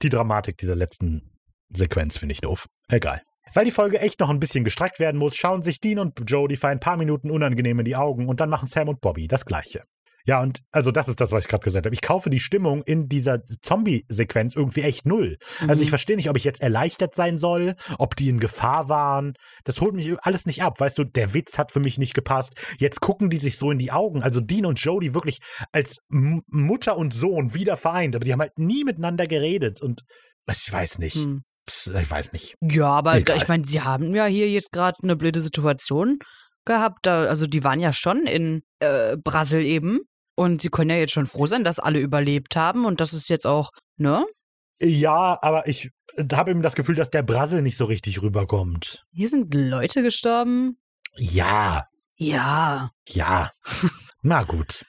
[0.00, 1.32] die Dramatik dieser letzten
[1.70, 2.66] Sequenz finde ich doof.
[2.86, 3.20] Egal.
[3.54, 6.56] Weil die Folge echt noch ein bisschen gestreckt werden muss, schauen sich Dean und Jody
[6.56, 9.44] für ein paar Minuten unangenehm in die Augen und dann machen Sam und Bobby das
[9.44, 9.82] Gleiche.
[10.26, 11.94] Ja, und also das ist das, was ich gerade gesagt habe.
[11.94, 15.38] Ich kaufe die Stimmung in dieser Zombie-Sequenz irgendwie echt null.
[15.60, 15.82] Also Mhm.
[15.84, 19.32] ich verstehe nicht, ob ich jetzt erleichtert sein soll, ob die in Gefahr waren.
[19.64, 20.78] Das holt mich alles nicht ab.
[20.78, 22.52] Weißt du, der Witz hat für mich nicht gepasst.
[22.78, 24.22] Jetzt gucken die sich so in die Augen.
[24.22, 25.38] Also Dean und Jody wirklich
[25.72, 28.14] als M Mutter und Sohn wieder vereint.
[28.14, 29.80] Aber die haben halt nie miteinander geredet.
[29.80, 30.02] Und
[30.50, 31.14] ich weiß nicht.
[31.16, 31.42] Hm.
[31.86, 32.56] Ich weiß nicht.
[32.60, 33.36] Ja, aber Egal.
[33.36, 36.18] ich meine, sie haben ja hier jetzt gerade eine blöde Situation
[36.64, 37.00] gehabt.
[37.06, 40.00] Da, also die waren ja schon in äh, Brasil eben.
[40.36, 42.84] Und sie können ja jetzt schon froh sein, dass alle überlebt haben.
[42.86, 44.24] Und das ist jetzt auch, ne?
[44.80, 45.90] Ja, aber ich
[46.32, 49.04] habe eben das Gefühl, dass der Brassel nicht so richtig rüberkommt.
[49.12, 50.78] Hier sind Leute gestorben.
[51.16, 51.86] Ja,
[52.16, 52.88] Ja.
[53.08, 53.50] ja.
[54.22, 54.84] Na gut.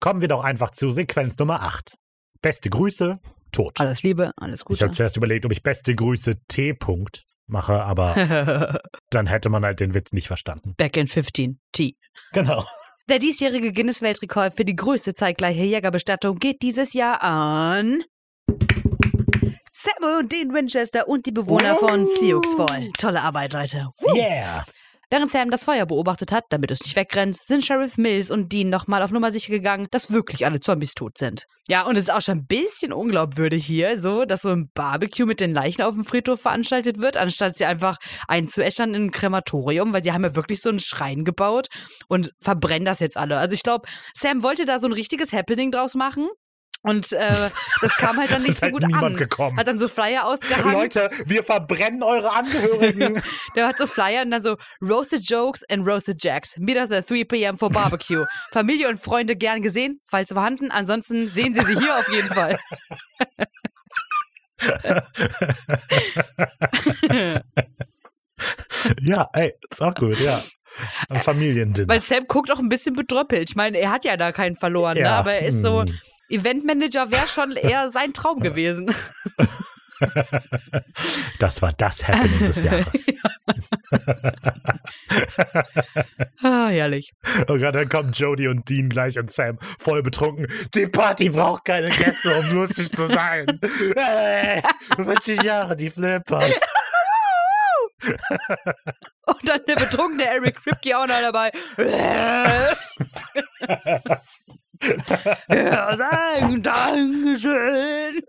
[0.00, 1.96] Kommen wir doch einfach zu Sequenz Nummer 8.
[2.42, 3.18] Beste Grüße,
[3.54, 3.80] tot.
[3.80, 4.84] Alles Liebe, alles Ich Gute.
[4.84, 6.72] habe zuerst überlegt, ob ich beste Grüße T.
[6.72, 8.78] -Punkt mache, aber
[9.10, 10.74] dann hätte man halt den Witz nicht verstanden.
[10.76, 11.60] Back in 15.
[11.72, 11.96] T.
[12.32, 12.64] Genau.
[13.08, 18.02] Der diesjährige Guinness-Weltrekord für die größte zeitgleiche Jägerbestattung geht dieses Jahr an
[19.72, 22.88] Sam und Dean Winchester und die Bewohner von Sioux Fall.
[22.96, 23.90] Tolle Arbeit, Leute.
[24.14, 24.64] Yeah.
[25.14, 28.68] Während Sam das Feuer beobachtet hat, damit es nicht wegrennt, sind Sheriff Mills und Dean
[28.68, 31.46] nochmal auf Nummer sicher gegangen, dass wirklich alle Zombies tot sind.
[31.68, 35.24] Ja, und es ist auch schon ein bisschen unglaubwürdig hier, so, dass so ein Barbecue
[35.24, 39.92] mit den Leichen auf dem Friedhof veranstaltet wird, anstatt sie einfach einzuäschern in ein Krematorium,
[39.92, 41.68] weil die haben ja wirklich so einen Schrein gebaut
[42.08, 43.38] und verbrennen das jetzt alle.
[43.38, 46.26] Also ich glaube, Sam wollte da so ein richtiges Happening draus machen.
[46.84, 47.50] Und äh,
[47.80, 49.16] das kam halt dann nicht so halt gut an.
[49.16, 49.56] gekommen.
[49.56, 50.74] Hat dann so Flyer ausgehangen.
[50.74, 53.22] Leute, wir verbrennen eure Angehörigen.
[53.56, 56.58] Der hat so Flyer und dann so Roasted Jokes and Roasted Jacks.
[56.58, 57.56] Us at 3 p.m.
[57.56, 58.26] for Barbecue.
[58.52, 60.70] Familie und Freunde gern gesehen, falls vorhanden.
[60.70, 62.58] Ansonsten sehen Sie sie hier auf jeden Fall.
[69.00, 70.42] ja, ey, ist auch gut, ja.
[71.22, 71.88] Familiendinner.
[71.88, 73.48] Weil Sam guckt auch ein bisschen bedröppelt.
[73.48, 75.00] Ich meine, er hat ja da keinen verloren, ne?
[75.04, 75.98] Ja, aber er ist so, hm.
[76.28, 78.94] Eventmanager wäre schon eher sein Traum gewesen.
[81.38, 83.06] Das war das Happening des Jahres.
[86.42, 87.12] ah, herrlich.
[87.48, 90.46] Oh Gott, dann kommen Jody und Dean gleich und Sam voll betrunken.
[90.74, 93.46] Die Party braucht keine Gäste, um lustig zu sein.
[93.96, 94.62] Hey,
[94.96, 96.52] 50 Jahre, die Flippers.
[99.26, 101.52] Und dann der betrunkene Eric Kripke auch noch dabei.
[105.48, 108.22] Ja, sagen Dankeschön.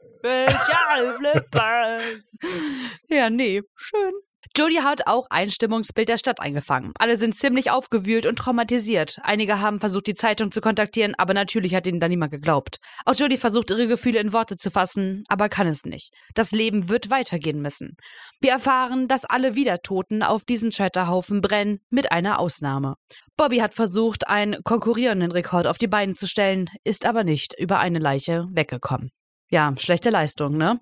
[3.10, 4.14] Ja, nee, schön.
[4.58, 6.94] Jodie hat auch ein Stimmungsbild der Stadt eingefangen.
[6.98, 9.18] Alle sind ziemlich aufgewühlt und traumatisiert.
[9.22, 12.78] Einige haben versucht, die Zeitung zu kontaktieren, aber natürlich hat ihnen da niemand geglaubt.
[13.06, 16.14] Auch Jodie versucht, ihre Gefühle in Worte zu fassen, aber kann es nicht.
[16.36, 17.98] Das Leben wird weitergehen müssen.
[18.40, 22.96] Wir erfahren, dass alle Wiedertoten auf diesen Scheiterhaufen brennen, mit einer Ausnahme.
[23.38, 27.80] Bobby hat versucht, einen konkurrierenden Rekord auf die Beine zu stellen, ist aber nicht über
[27.80, 29.12] eine Leiche weggekommen.
[29.50, 30.80] Ja, schlechte Leistung, ne?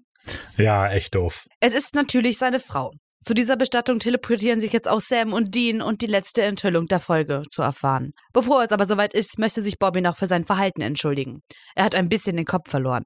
[0.58, 1.46] Ja, echt doof.
[1.60, 2.92] Es ist natürlich seine Frau.
[3.22, 7.00] Zu dieser Bestattung teleportieren sich jetzt auch Sam und Dean und die letzte Enthüllung der
[7.00, 8.12] Folge zu erfahren.
[8.34, 11.40] Bevor es aber soweit ist, möchte sich Bobby noch für sein Verhalten entschuldigen.
[11.74, 13.06] Er hat ein bisschen den Kopf verloren.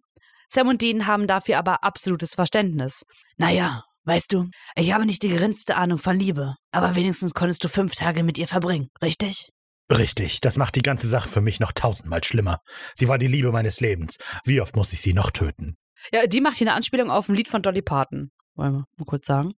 [0.50, 3.04] Sam und Dean haben dafür aber absolutes Verständnis.
[3.38, 7.68] Naja, weißt du, ich habe nicht die geringste Ahnung von Liebe, aber wenigstens konntest du
[7.68, 9.50] fünf Tage mit ihr verbringen, richtig?
[9.92, 12.60] Richtig, das macht die ganze Sache für mich noch tausendmal schlimmer.
[12.96, 14.18] Sie war die Liebe meines Lebens.
[14.44, 15.78] Wie oft muss ich sie noch töten?
[16.12, 18.32] Ja, die macht hier eine Anspielung auf ein Lied von Dolly Parton.
[18.56, 19.54] Wollen wir mal kurz sagen.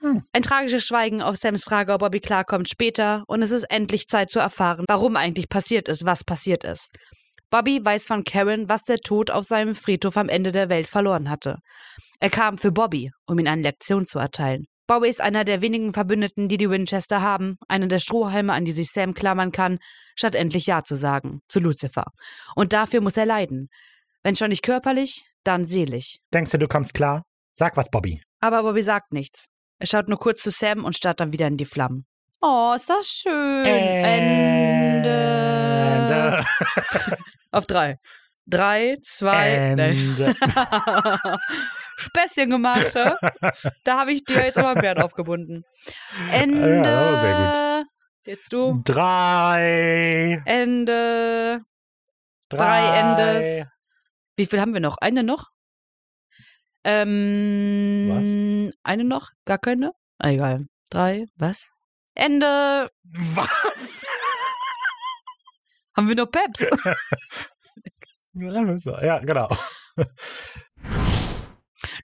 [0.00, 0.22] Hm.
[0.32, 4.30] Ein tragisches Schweigen auf Sams Frage, ob Bobby klarkommt, später und es ist endlich Zeit
[4.30, 6.90] zu erfahren, warum eigentlich passiert ist, was passiert ist.
[7.50, 11.28] Bobby weiß von Karen, was der Tod auf seinem Friedhof am Ende der Welt verloren
[11.28, 11.58] hatte.
[12.22, 14.66] Er kam für Bobby, um ihm eine Lektion zu erteilen.
[14.86, 18.70] Bobby ist einer der wenigen Verbündeten, die die Winchester haben, einer der Strohhalme, an die
[18.70, 19.78] sich Sam klammern kann,
[20.14, 22.04] statt endlich Ja zu sagen, zu Lucifer.
[22.54, 23.70] Und dafür muss er leiden.
[24.22, 26.18] Wenn schon nicht körperlich, dann seelisch.
[26.32, 27.24] Denkst du, du kommst klar?
[27.54, 28.22] Sag was, Bobby.
[28.38, 29.46] Aber Bobby sagt nichts.
[29.80, 32.06] Er schaut nur kurz zu Sam und starrt dann wieder in die Flammen.
[32.40, 33.66] Oh, ist das schön.
[33.66, 35.10] Ende.
[36.06, 36.46] Ende.
[37.50, 37.98] Auf drei.
[38.46, 40.34] Drei, zwei, Ende.
[41.96, 43.12] Späßchen gemacht, hä?
[43.84, 45.64] Da habe ich dir jetzt aber einen Wert aufgebunden.
[46.30, 46.82] Ende.
[46.84, 47.86] Ja, sehr gut.
[48.24, 48.82] Jetzt du.
[48.84, 50.42] Drei.
[50.44, 51.60] Ende.
[52.48, 53.66] Drei, Drei Endes.
[54.36, 54.96] Wie viel haben wir noch?
[54.98, 55.50] Eine noch?
[56.84, 59.30] Ähm, eine noch?
[59.44, 59.92] Gar keine?
[60.18, 60.66] Ah, egal.
[60.90, 61.72] Drei, was?
[62.14, 62.88] Ende.
[63.04, 64.04] Was?
[65.96, 66.58] Haben wir noch Peps?
[69.02, 69.48] ja, genau.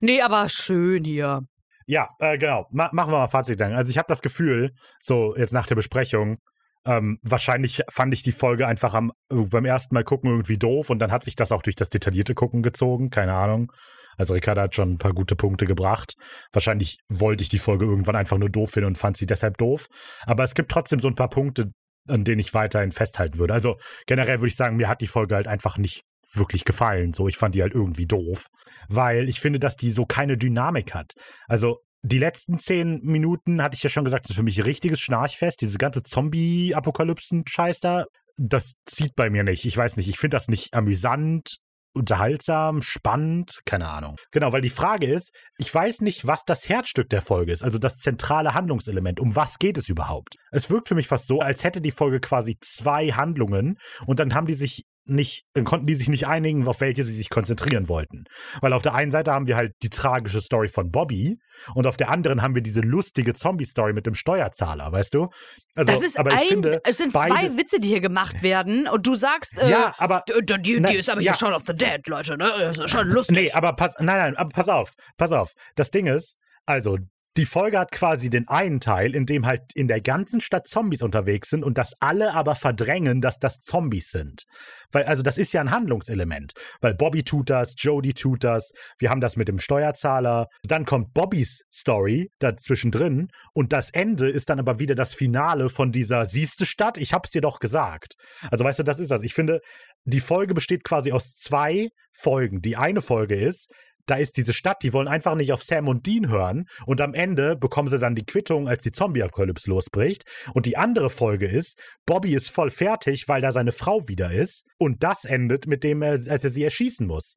[0.01, 1.43] nee, aber schön hier.
[1.87, 2.67] Ja, äh, genau.
[2.71, 3.73] Ma machen wir mal Fazit dann.
[3.73, 6.39] Also ich habe das Gefühl, so jetzt nach der Besprechung,
[6.85, 10.99] ähm, wahrscheinlich fand ich die Folge einfach am, beim ersten Mal gucken irgendwie doof und
[10.99, 13.73] dann hat sich das auch durch das detaillierte Gucken gezogen, keine Ahnung.
[14.19, 16.15] Also Ricarda hat schon ein paar gute Punkte gebracht.
[16.53, 19.87] Wahrscheinlich wollte ich die Folge irgendwann einfach nur doof finden und fand sie deshalb doof.
[20.27, 21.71] Aber es gibt trotzdem so ein paar Punkte,
[22.09, 23.55] an denen ich weiterhin festhalten würde.
[23.55, 26.03] Also generell würde ich sagen, mir hat die Folge halt einfach nicht
[26.33, 27.13] wirklich gefallen.
[27.13, 28.47] So, ich fand die halt irgendwie doof,
[28.89, 31.13] weil ich finde, dass die so keine Dynamik hat.
[31.47, 35.01] Also die letzten zehn Minuten hatte ich ja schon gesagt, ist für mich ein richtiges
[35.01, 35.61] Schnarchfest.
[35.61, 38.05] Diese ganze Zombie-Apokalypsen-Scheiß da,
[38.37, 39.65] das zieht bei mir nicht.
[39.65, 41.59] Ich weiß nicht, ich finde das nicht amüsant
[41.95, 44.17] unterhaltsam, spannend, keine Ahnung.
[44.31, 47.79] Genau, weil die Frage ist, ich weiß nicht, was das Herzstück der Folge ist, also
[47.79, 49.19] das zentrale Handlungselement.
[49.19, 50.37] Um was geht es überhaupt?
[50.53, 54.35] Es wirkt für mich fast so, als hätte die Folge quasi zwei Handlungen und dann
[54.35, 58.25] haben die sich nicht, konnten die sich nicht einigen, auf welche sie sich konzentrieren wollten.
[58.61, 61.39] Weil auf der einen Seite haben wir halt die tragische Story von Bobby
[61.75, 65.29] und auf der anderen haben wir diese lustige Zombie-Story mit dem Steuerzahler, weißt du?
[65.75, 69.07] Also, das ist aber ein, finde, es sind zwei Witze, die hier gemacht werden und
[69.07, 71.33] du sagst, äh, ja, aber die, die, die na, ist aber ja.
[71.33, 72.53] hier Shaun of the Dead, Leute, ne?
[72.59, 73.37] Das ist schon lustig.
[73.37, 75.53] Nee, aber pass, nein, nein, aber pass auf, pass auf.
[75.77, 76.37] Das Ding ist,
[76.67, 76.99] also
[77.39, 81.03] die Folge hat quasi den einen Teil, in dem halt in der ganzen Stadt Zombies
[81.03, 84.43] unterwegs sind und das alle aber verdrängen, dass das Zombies sind.
[84.91, 86.53] Weil, also das ist ja ein Handlungselement.
[86.81, 90.49] Weil Bobby tut das, Jodie tut das, wir haben das mit dem Steuerzahler.
[90.65, 95.93] Dann kommt Bobbys Story dazwischendrin und das Ende ist dann aber wieder das Finale von
[95.93, 98.15] dieser siehste Stadt, ich hab's dir doch gesagt.
[98.51, 99.23] Also weißt du, das ist das.
[99.23, 99.61] Ich finde,
[100.05, 102.63] die Folge besteht quasi aus zwei Folgen.
[102.63, 103.71] Die eine Folge ist,
[104.09, 107.15] da ist diese Stadt, die wollen einfach nicht auf Sam und Dean hören und am
[107.15, 110.25] Ende bekommen sie dann die Quittung, als die Zombie-Apokalypse losbricht.
[110.55, 114.65] Und die andere Folge ist, Bobby ist voll fertig, weil da seine Frau wieder ist
[114.79, 117.37] und das endet mit dem, als er sie erschießen muss.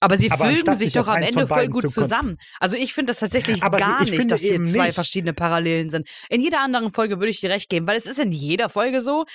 [0.00, 2.36] Aber sie Aber fügen sich doch am Ende voll gut zusammen.
[2.58, 4.94] Also ich finde das tatsächlich Aber sie- gar ich nicht, dass hier zwei nicht.
[4.94, 6.08] verschiedene Parallelen sind.
[6.28, 9.00] In jeder anderen Folge würde ich dir recht geben, weil es ist in jeder Folge
[9.00, 9.26] so.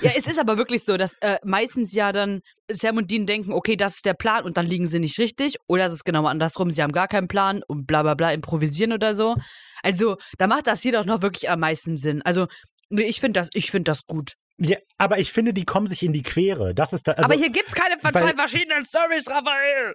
[0.00, 3.52] ja, es ist aber wirklich so, dass äh, meistens ja dann Sam und Dean denken,
[3.52, 5.56] okay, das ist der Plan und dann liegen sie nicht richtig.
[5.66, 8.92] Oder es ist genau andersrum, sie haben gar keinen Plan und bla bla bla improvisieren
[8.94, 9.36] oder so.
[9.82, 12.22] Also da macht das hier doch noch wirklich am meisten Sinn.
[12.22, 12.46] Also
[12.90, 14.32] ich finde das, ich finde das gut.
[14.56, 16.74] Ja, aber ich finde, die kommen sich in die Quere.
[16.74, 19.94] Das ist da, also, aber hier gibt es keine zwei verschiedenen Stories, Raphael.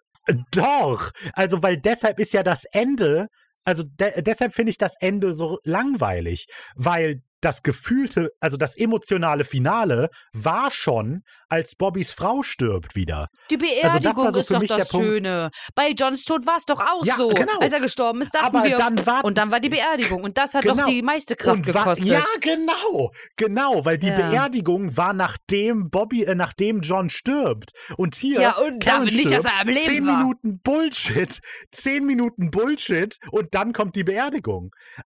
[0.51, 3.27] Doch, also weil deshalb ist ja das Ende,
[3.63, 9.43] also de deshalb finde ich das Ende so langweilig, weil das gefühlte, also das emotionale
[9.43, 13.27] Finale war schon, als Bobbys Frau stirbt wieder.
[13.49, 14.89] Die Beerdigung Also das war so ist doch das.
[14.89, 15.49] Schöne.
[15.75, 17.29] Bei Johns Tod war es doch auch Ja, so.
[17.29, 17.59] genau.
[17.59, 18.75] Als er gestorben ist, dachten Aber wir.
[18.77, 20.23] dann war- und dann war die Beerdigung.
[20.23, 20.75] Und das hat Genau.
[20.83, 22.07] doch die meiste Kraft war- gekostet.
[22.07, 24.15] Ja, genau, genau, weil die Ja.
[24.15, 27.71] Beerdigung war nachdem Bobby, äh, nachdem John stirbt.
[27.97, 30.17] Und hier, Ja, und damit nicht, dass stirbt, er am Leben zehn war.
[30.17, 31.39] Minuten Bullshit,
[31.71, 34.71] zehn Minuten Bullshit und dann kommt die Beerdigung.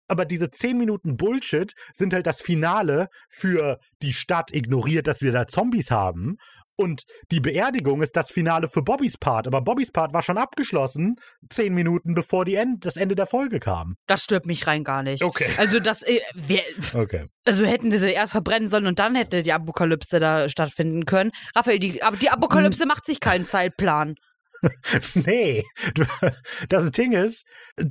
[0.08, 5.32] Aber diese zehn Minuten Bullshit sind halt das Finale für die Stadt ignoriert, dass wir
[5.32, 6.38] da Zombies haben.
[6.78, 9.48] Und die Beerdigung ist das Finale für Bobbys Part.
[9.48, 11.16] Aber Bobbys Part war schon abgeschlossen,
[11.50, 13.96] zehn Minuten bevor die End das Ende der Folge kam.
[14.08, 15.24] Das stört mich rein gar nicht.
[15.24, 15.50] Okay.
[15.58, 16.64] Also das, äh, wer,
[16.94, 17.28] Okay.
[17.46, 21.32] also hätten sie erst verbrennen sollen und dann hätte die Apokalypse da stattfinden können.
[21.56, 24.16] Raphael, die, aber die Apokalypse macht sich keinen Zeitplan.
[25.14, 25.64] Nee,
[26.70, 27.46] das Ding ist,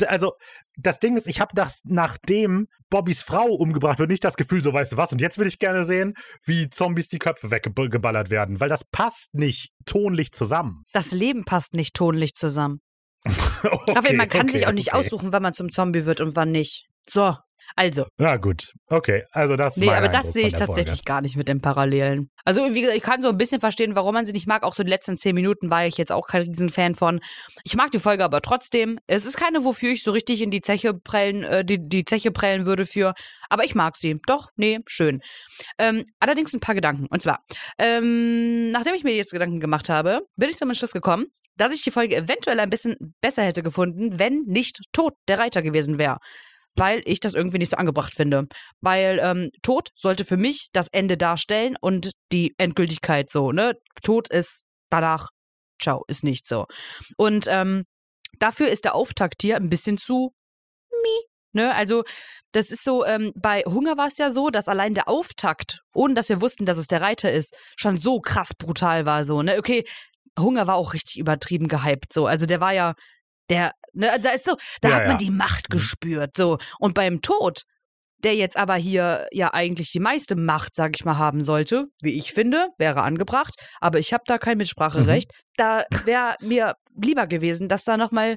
[0.06, 0.32] also
[0.76, 4.72] das Ding ist, ich habe das, nachdem Bobbys Frau umgebracht wird, nicht das Gefühl, so
[4.72, 6.14] weißt du was, und jetzt will ich gerne sehen,
[6.44, 10.84] wie Zombies die Köpfe weggeballert werden, weil das passt nicht tonlich zusammen.
[10.92, 12.80] Das Leben passt nicht tonlich zusammen.
[13.24, 15.06] okay, Raphael, man kann okay, sich auch nicht okay.
[15.06, 16.86] aussuchen, wann man zum Zombie wird und wann nicht.
[17.08, 17.36] So,
[17.76, 18.06] also.
[18.18, 21.02] Na gut, okay, also das Nee, aber das sehe ich tatsächlich Folge.
[21.04, 22.30] gar nicht mit den Parallelen.
[22.44, 24.62] Also, wie gesagt, ich kann so ein bisschen verstehen, warum man sie nicht mag.
[24.62, 27.20] Auch so die letzten zehn Minuten war ich jetzt auch kein Riesenfan von.
[27.64, 28.98] Ich mag die Folge aber trotzdem.
[29.06, 32.30] Es ist keine, wofür ich so richtig in die Zeche prellen, äh, die, die Zeche
[32.30, 33.14] prellen würde für.
[33.48, 34.20] Aber ich mag sie.
[34.26, 35.20] Doch, nee, schön.
[35.78, 37.06] Ähm, allerdings ein paar Gedanken.
[37.10, 37.38] Und zwar,
[37.78, 41.26] ähm, nachdem ich mir jetzt Gedanken gemacht habe, bin ich zum Entschluss gekommen,
[41.56, 45.62] dass ich die Folge eventuell ein bisschen besser hätte gefunden, wenn nicht Tod der Reiter
[45.62, 46.18] gewesen wäre.
[46.76, 48.46] Weil ich das irgendwie nicht so angebracht finde.
[48.80, 53.74] Weil ähm, Tod sollte für mich das Ende darstellen und die Endgültigkeit so, ne?
[54.02, 55.28] Tod ist danach,
[55.80, 56.66] ciao, ist nicht so.
[57.16, 57.84] Und ähm,
[58.38, 60.32] dafür ist der Auftakt hier ein bisschen zu
[60.90, 61.28] mi.
[61.56, 62.02] Ne, also
[62.50, 66.14] das ist so, ähm, bei Hunger war es ja so, dass allein der Auftakt, ohne
[66.14, 69.24] dass wir wussten, dass es der Reiter ist, schon so krass brutal war.
[69.24, 69.56] So, ne?
[69.58, 69.84] Okay,
[70.38, 72.12] Hunger war auch richtig übertrieben gehypt.
[72.12, 72.94] So, also der war ja,
[73.50, 75.16] der, ne, da ist so, da Ja, hat man ja.
[75.18, 75.76] die Macht Mhm.
[75.76, 76.36] gespürt.
[76.36, 76.58] So.
[76.78, 77.62] Und beim Tod,
[78.18, 82.16] der jetzt aber hier ja eigentlich die meiste Macht, sag ich mal, haben sollte, wie
[82.18, 85.30] ich finde, wäre angebracht, aber ich habe da kein Mitspracherecht.
[85.56, 88.36] Da wäre mir lieber gewesen, dass da nochmal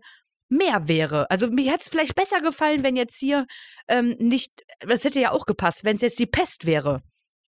[0.49, 1.29] mehr wäre.
[1.29, 3.45] Also mir hätte es vielleicht besser gefallen, wenn jetzt hier
[3.87, 7.01] ähm, nicht, das hätte ja auch gepasst, wenn es jetzt die Pest wäre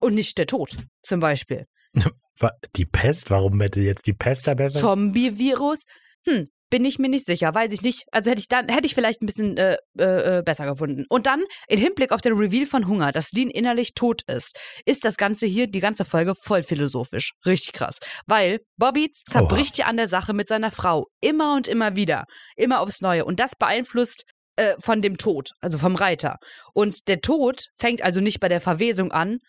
[0.00, 1.66] und nicht der Tod zum Beispiel.
[2.76, 3.30] Die Pest?
[3.30, 4.80] Warum hätte jetzt die Pest da besser?
[4.80, 5.84] Zombie-Virus?
[6.26, 8.06] Hm, bin ich mir nicht sicher, weiß ich nicht.
[8.12, 11.04] Also hätte ich dann, hätte ich vielleicht ein bisschen äh, äh, äh, besser gefunden.
[11.10, 15.04] Und dann, in Hinblick auf den Reveal von Hunger, dass Dean innerlich tot ist, ist
[15.04, 17.32] das Ganze hier, die ganze Folge, voll philosophisch.
[17.44, 17.98] Richtig krass.
[18.26, 21.08] Weil Bobby zerbricht ja an der Sache mit seiner Frau.
[21.20, 22.24] Immer und immer wieder.
[22.56, 23.26] Immer aufs Neue.
[23.26, 24.24] Und das beeinflusst
[24.56, 26.38] äh, von dem Tod, also vom Reiter.
[26.72, 29.40] Und der Tod fängt also nicht bei der Verwesung an,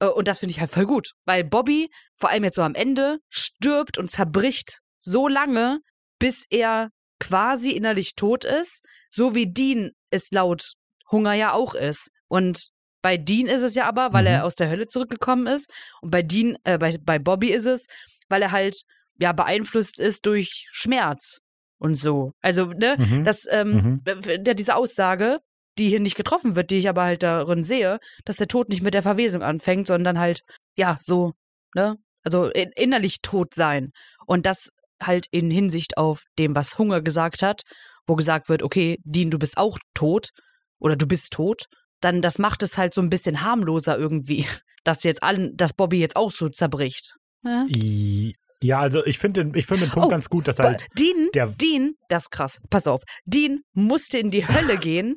[0.00, 2.74] äh, und das finde ich halt voll gut, weil Bobby, vor allem jetzt so am
[2.74, 5.80] Ende, stirbt und zerbricht so lange,
[6.22, 6.88] bis er
[7.20, 8.80] quasi innerlich tot ist,
[9.10, 10.72] so wie Dean es laut
[11.10, 12.08] Hunger ja auch ist.
[12.28, 12.68] Und
[13.02, 14.28] bei Dean ist es ja aber, weil Mhm.
[14.28, 15.70] er aus der Hölle zurückgekommen ist.
[16.00, 17.86] Und bei Dean, äh, bei, bei Bobby ist es,
[18.28, 18.82] weil er halt
[19.18, 21.38] ja beeinflusst ist durch Schmerz
[21.78, 22.32] und so.
[22.40, 23.24] Also, ne, Mhm.
[23.24, 25.38] das, ähm, äh, der, diese Aussage,
[25.78, 28.82] die hier nicht getroffen wird, die ich aber halt darin sehe, dass der Tod nicht
[28.82, 30.42] mit der Verwesung anfängt, sondern halt,
[30.76, 31.32] ja, so,
[31.74, 31.96] ne?
[32.24, 33.90] Also in, innerlich tot sein.
[34.26, 34.70] Und das
[35.06, 37.62] halt in Hinsicht auf dem, was Hunger gesagt hat,
[38.06, 40.30] wo gesagt wird, okay, Dean, du bist auch tot
[40.78, 41.64] oder du bist tot,
[42.00, 44.46] dann das macht es halt so ein bisschen harmloser irgendwie,
[44.84, 47.14] dass jetzt allen, dass Bobby jetzt auch so zerbricht.
[47.44, 47.64] Ja?
[47.68, 50.86] I- Ja, also ich finde den, ich find den Punkt Oh, ganz gut, dass halt.
[50.98, 55.16] Dean, der- Dean, das ist krass, pass auf, Dean musste in die Hölle gehen,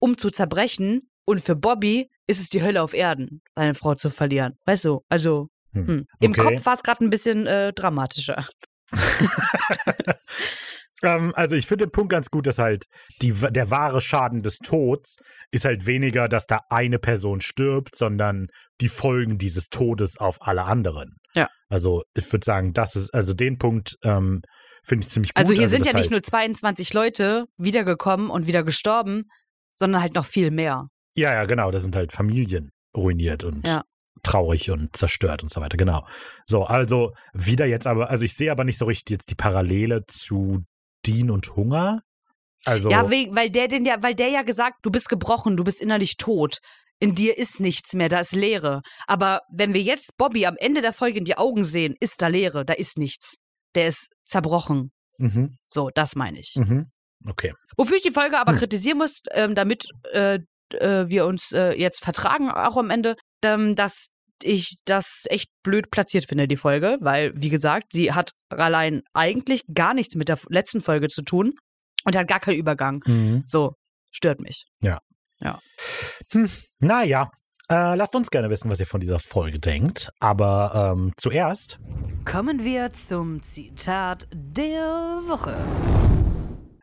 [0.00, 4.10] um zu zerbrechen und für Bobby ist es die Hölle auf Erden, seine Frau zu
[4.10, 4.54] verlieren.
[4.66, 6.06] Weißt du, also Hm, hm.
[6.20, 6.40] im okay.
[6.40, 8.46] Kopf war es gerade ein bisschen äh, dramatischer.
[11.04, 12.86] Ähm, also ich finde den Punkt ganz gut, dass halt
[13.20, 15.16] die, der wahre Schaden des Todes
[15.50, 18.48] ist halt weniger, dass da eine Person stirbt, sondern
[18.80, 21.10] die Folgen dieses Todes auf alle anderen.
[21.34, 21.48] Ja.
[21.68, 24.42] Also ich würde sagen, das ist, also den Punkt ähm,
[24.82, 25.40] finde ich ziemlich gut.
[25.40, 29.24] Also hier sind das ja nicht halt, nur 22 Leute wiedergekommen und wieder gestorben,
[29.76, 30.88] sondern halt noch viel mehr.
[31.16, 33.84] Ja, ja, genau, das sind halt Familien ruiniert und Ja.
[34.24, 36.04] Traurig und zerstört und so weiter, genau.
[36.46, 40.04] So, also wieder jetzt aber, also ich sehe aber nicht so richtig jetzt die Parallele
[40.06, 40.64] zu
[41.06, 42.00] Dean und Hunger.
[42.64, 45.80] Also, Ja, weil der den ja, weil der ja gesagt, du bist gebrochen, du bist
[45.80, 46.58] innerlich tot.
[47.00, 48.80] In dir ist nichts mehr, da ist Leere.
[49.06, 52.28] Aber wenn wir jetzt Bobby am Ende der Folge in die Augen sehen, ist da
[52.28, 53.34] Leere, da ist nichts.
[53.74, 54.92] Der ist zerbrochen.
[55.18, 56.54] mhm, So, das meine ich.
[56.56, 56.86] mhm.
[57.26, 57.52] Okay.
[57.78, 58.58] Wofür ich die Folge aber Hm.
[58.58, 60.38] kritisieren muss, ähm, damit äh,
[60.72, 64.10] äh, wir uns äh, jetzt vertragen, auch am Ende, ähm, dass
[64.44, 69.62] ich das echt blöd platziert finde, die Folge, weil, wie gesagt, sie hat allein eigentlich
[69.72, 71.54] gar nichts mit der letzten Folge zu tun
[72.04, 73.02] und hat gar keinen Übergang.
[73.06, 73.44] Mhm.
[73.46, 73.74] So,
[74.10, 74.64] stört mich.
[76.32, 77.28] Hm, naja,
[77.70, 80.10] äh, lasst uns gerne wissen, was ihr von dieser Folge denkt.
[80.20, 81.78] Aber ähm, zuerst,
[82.24, 85.56] Kommen wir zum Zitat der Woche.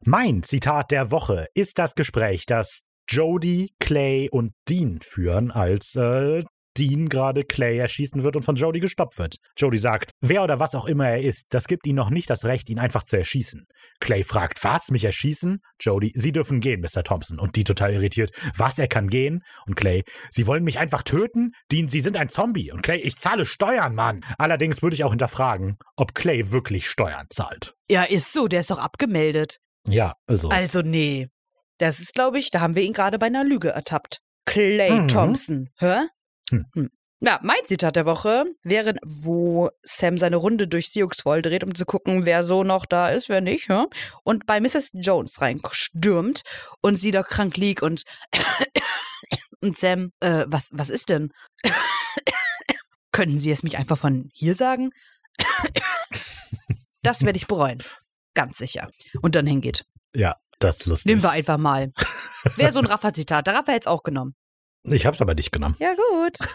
[0.06, 6.44] mein Zitat der Woche ist das Gespräch, das Jody, Clay und Dean führen, als äh,
[6.78, 9.38] Dean gerade Clay erschießen wird und von Jody gestoppt wird.
[9.58, 12.46] Jody sagt, wer oder was auch immer er ist, das gibt ihm noch nicht das
[12.46, 13.66] Recht, ihn einfach zu erschießen.
[14.00, 15.60] Clay fragt, was, mich erschießen?
[15.80, 17.04] Jody, Sie dürfen gehen, Mr.
[17.04, 17.40] Thompson.
[17.40, 19.44] Und die total irritiert, was, er kann gehen?
[19.66, 21.52] Und Clay, Sie wollen mich einfach töten?
[21.72, 22.72] Dean, Sie sind ein Zombie.
[22.72, 24.22] Und Clay, ich zahle Steuern, Mann.
[24.38, 27.76] Allerdings würde ich auch hinterfragen, ob Clay wirklich Steuern zahlt.
[27.90, 29.60] Ja, ist so, der ist doch abgemeldet.
[29.88, 30.50] Ja, also.
[30.50, 31.28] Also, nee.
[31.78, 34.22] Das ist, glaube ich, da haben wir ihn gerade bei einer Lüge ertappt.
[34.46, 35.08] Clay Mhm.
[35.08, 35.70] Thompson.
[35.78, 36.02] Hä?
[36.52, 36.66] Hm.
[36.74, 36.90] Hm.
[37.24, 41.86] Ja, mein Zitat der Woche wäre, wo Sam seine Runde durch Sioux dreht, um zu
[41.86, 43.86] gucken, wer so noch da ist, wer nicht, ja?
[44.24, 44.90] Und bei Mrs.
[44.94, 46.42] Jones reinstürmt
[46.82, 48.06] und sie da krank liegt und
[49.62, 51.32] und Sam, äh, was, was ist denn?
[53.12, 54.90] Könnten Sie es mich einfach von hier sagen?
[57.04, 57.84] das werde ich bereuen.
[58.34, 58.90] Ganz sicher.
[59.22, 59.86] Und dann hingeht.
[60.16, 61.10] ja, das ist lustig.
[61.10, 61.92] Nehmen wir einfach mal.
[62.56, 63.46] Wäre so ein Raffa-Zitat.
[63.46, 64.34] Der Raffa hätte es auch genommen.
[64.84, 65.76] Ich hab's aber nicht genommen.
[65.80, 66.38] Ja, gut.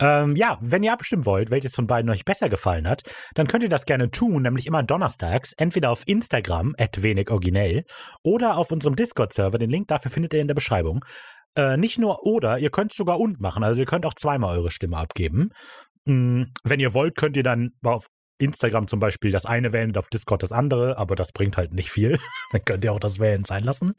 [0.00, 3.02] Ähm, ja, wenn ihr abstimmen wollt, welches von beiden euch besser gefallen hat,
[3.34, 7.84] dann könnt ihr das gerne tun, nämlich immer donnerstags, entweder auf Instagram, wenigoriginell,
[8.24, 9.58] oder auf unserem Discord-Server.
[9.58, 11.04] Den Link dafür findet ihr in der Beschreibung.
[11.56, 13.62] Äh, nicht nur oder, ihr könnt sogar und machen.
[13.62, 15.50] Also ihr könnt auch zweimal eure Stimme abgeben.
[16.06, 19.98] Mm, wenn ihr wollt, könnt ihr dann auf Instagram zum Beispiel das eine wählen und
[19.98, 22.18] auf Discord das andere, aber das bringt halt nicht viel.
[22.52, 23.94] dann könnt ihr auch das Wählen sein lassen.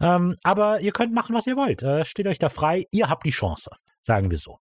[0.00, 1.82] Ähm, aber ihr könnt machen, was ihr wollt.
[1.82, 2.84] Äh, steht euch da frei.
[2.90, 3.70] Ihr habt die Chance.
[4.02, 4.58] Sagen wir so.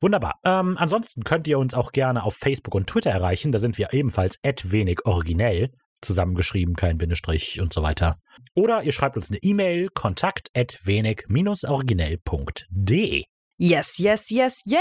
[0.00, 0.34] Wunderbar.
[0.44, 3.52] Ähm, ansonsten könnt ihr uns auch gerne auf Facebook und Twitter erreichen.
[3.52, 5.70] Da sind wir ebenfalls wenig originell.
[6.02, 8.18] Zusammengeschrieben, kein Bindestrich und so weiter.
[8.54, 13.22] Oder ihr schreibt uns eine E-Mail, kontakt wenig-originell.de.
[13.58, 14.80] Yes, yes, yes, yes.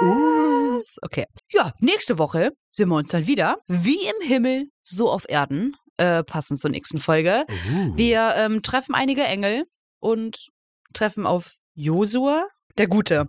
[0.00, 0.82] Uh.
[1.02, 1.26] Okay.
[1.50, 3.56] Ja, nächste Woche sehen wir uns dann wieder.
[3.66, 5.76] Wie im Himmel, so auf Erden.
[5.96, 7.44] Äh, passend zur nächsten Folge.
[7.96, 9.64] Wir ähm, treffen einige Engel
[9.98, 10.36] und
[10.92, 12.46] treffen auf Josua,
[12.78, 13.26] der Gute.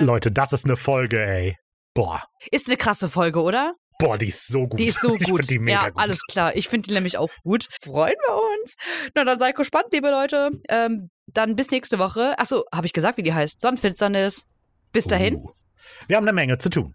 [0.00, 1.56] Leute, das ist eine Folge, ey.
[1.92, 2.22] Boah.
[2.50, 3.74] Ist eine krasse Folge, oder?
[3.98, 4.78] Boah, die ist so gut.
[4.78, 5.50] Die ist so Ich gut.
[5.50, 6.00] die mega ja, gut.
[6.00, 6.56] alles klar.
[6.56, 7.66] Ich finde die nämlich auch gut.
[7.82, 8.74] Freuen wir uns.
[9.14, 10.50] Na, dann seid gespannt, liebe Leute.
[10.68, 12.38] Ähm, dann bis nächste Woche.
[12.38, 13.60] Achso, habe ich gesagt, wie die heißt?
[13.60, 14.46] Sonnenfinsternis.
[14.92, 15.36] Bis dahin.
[15.36, 15.50] Uh.
[16.08, 16.94] Wir haben eine Menge zu tun.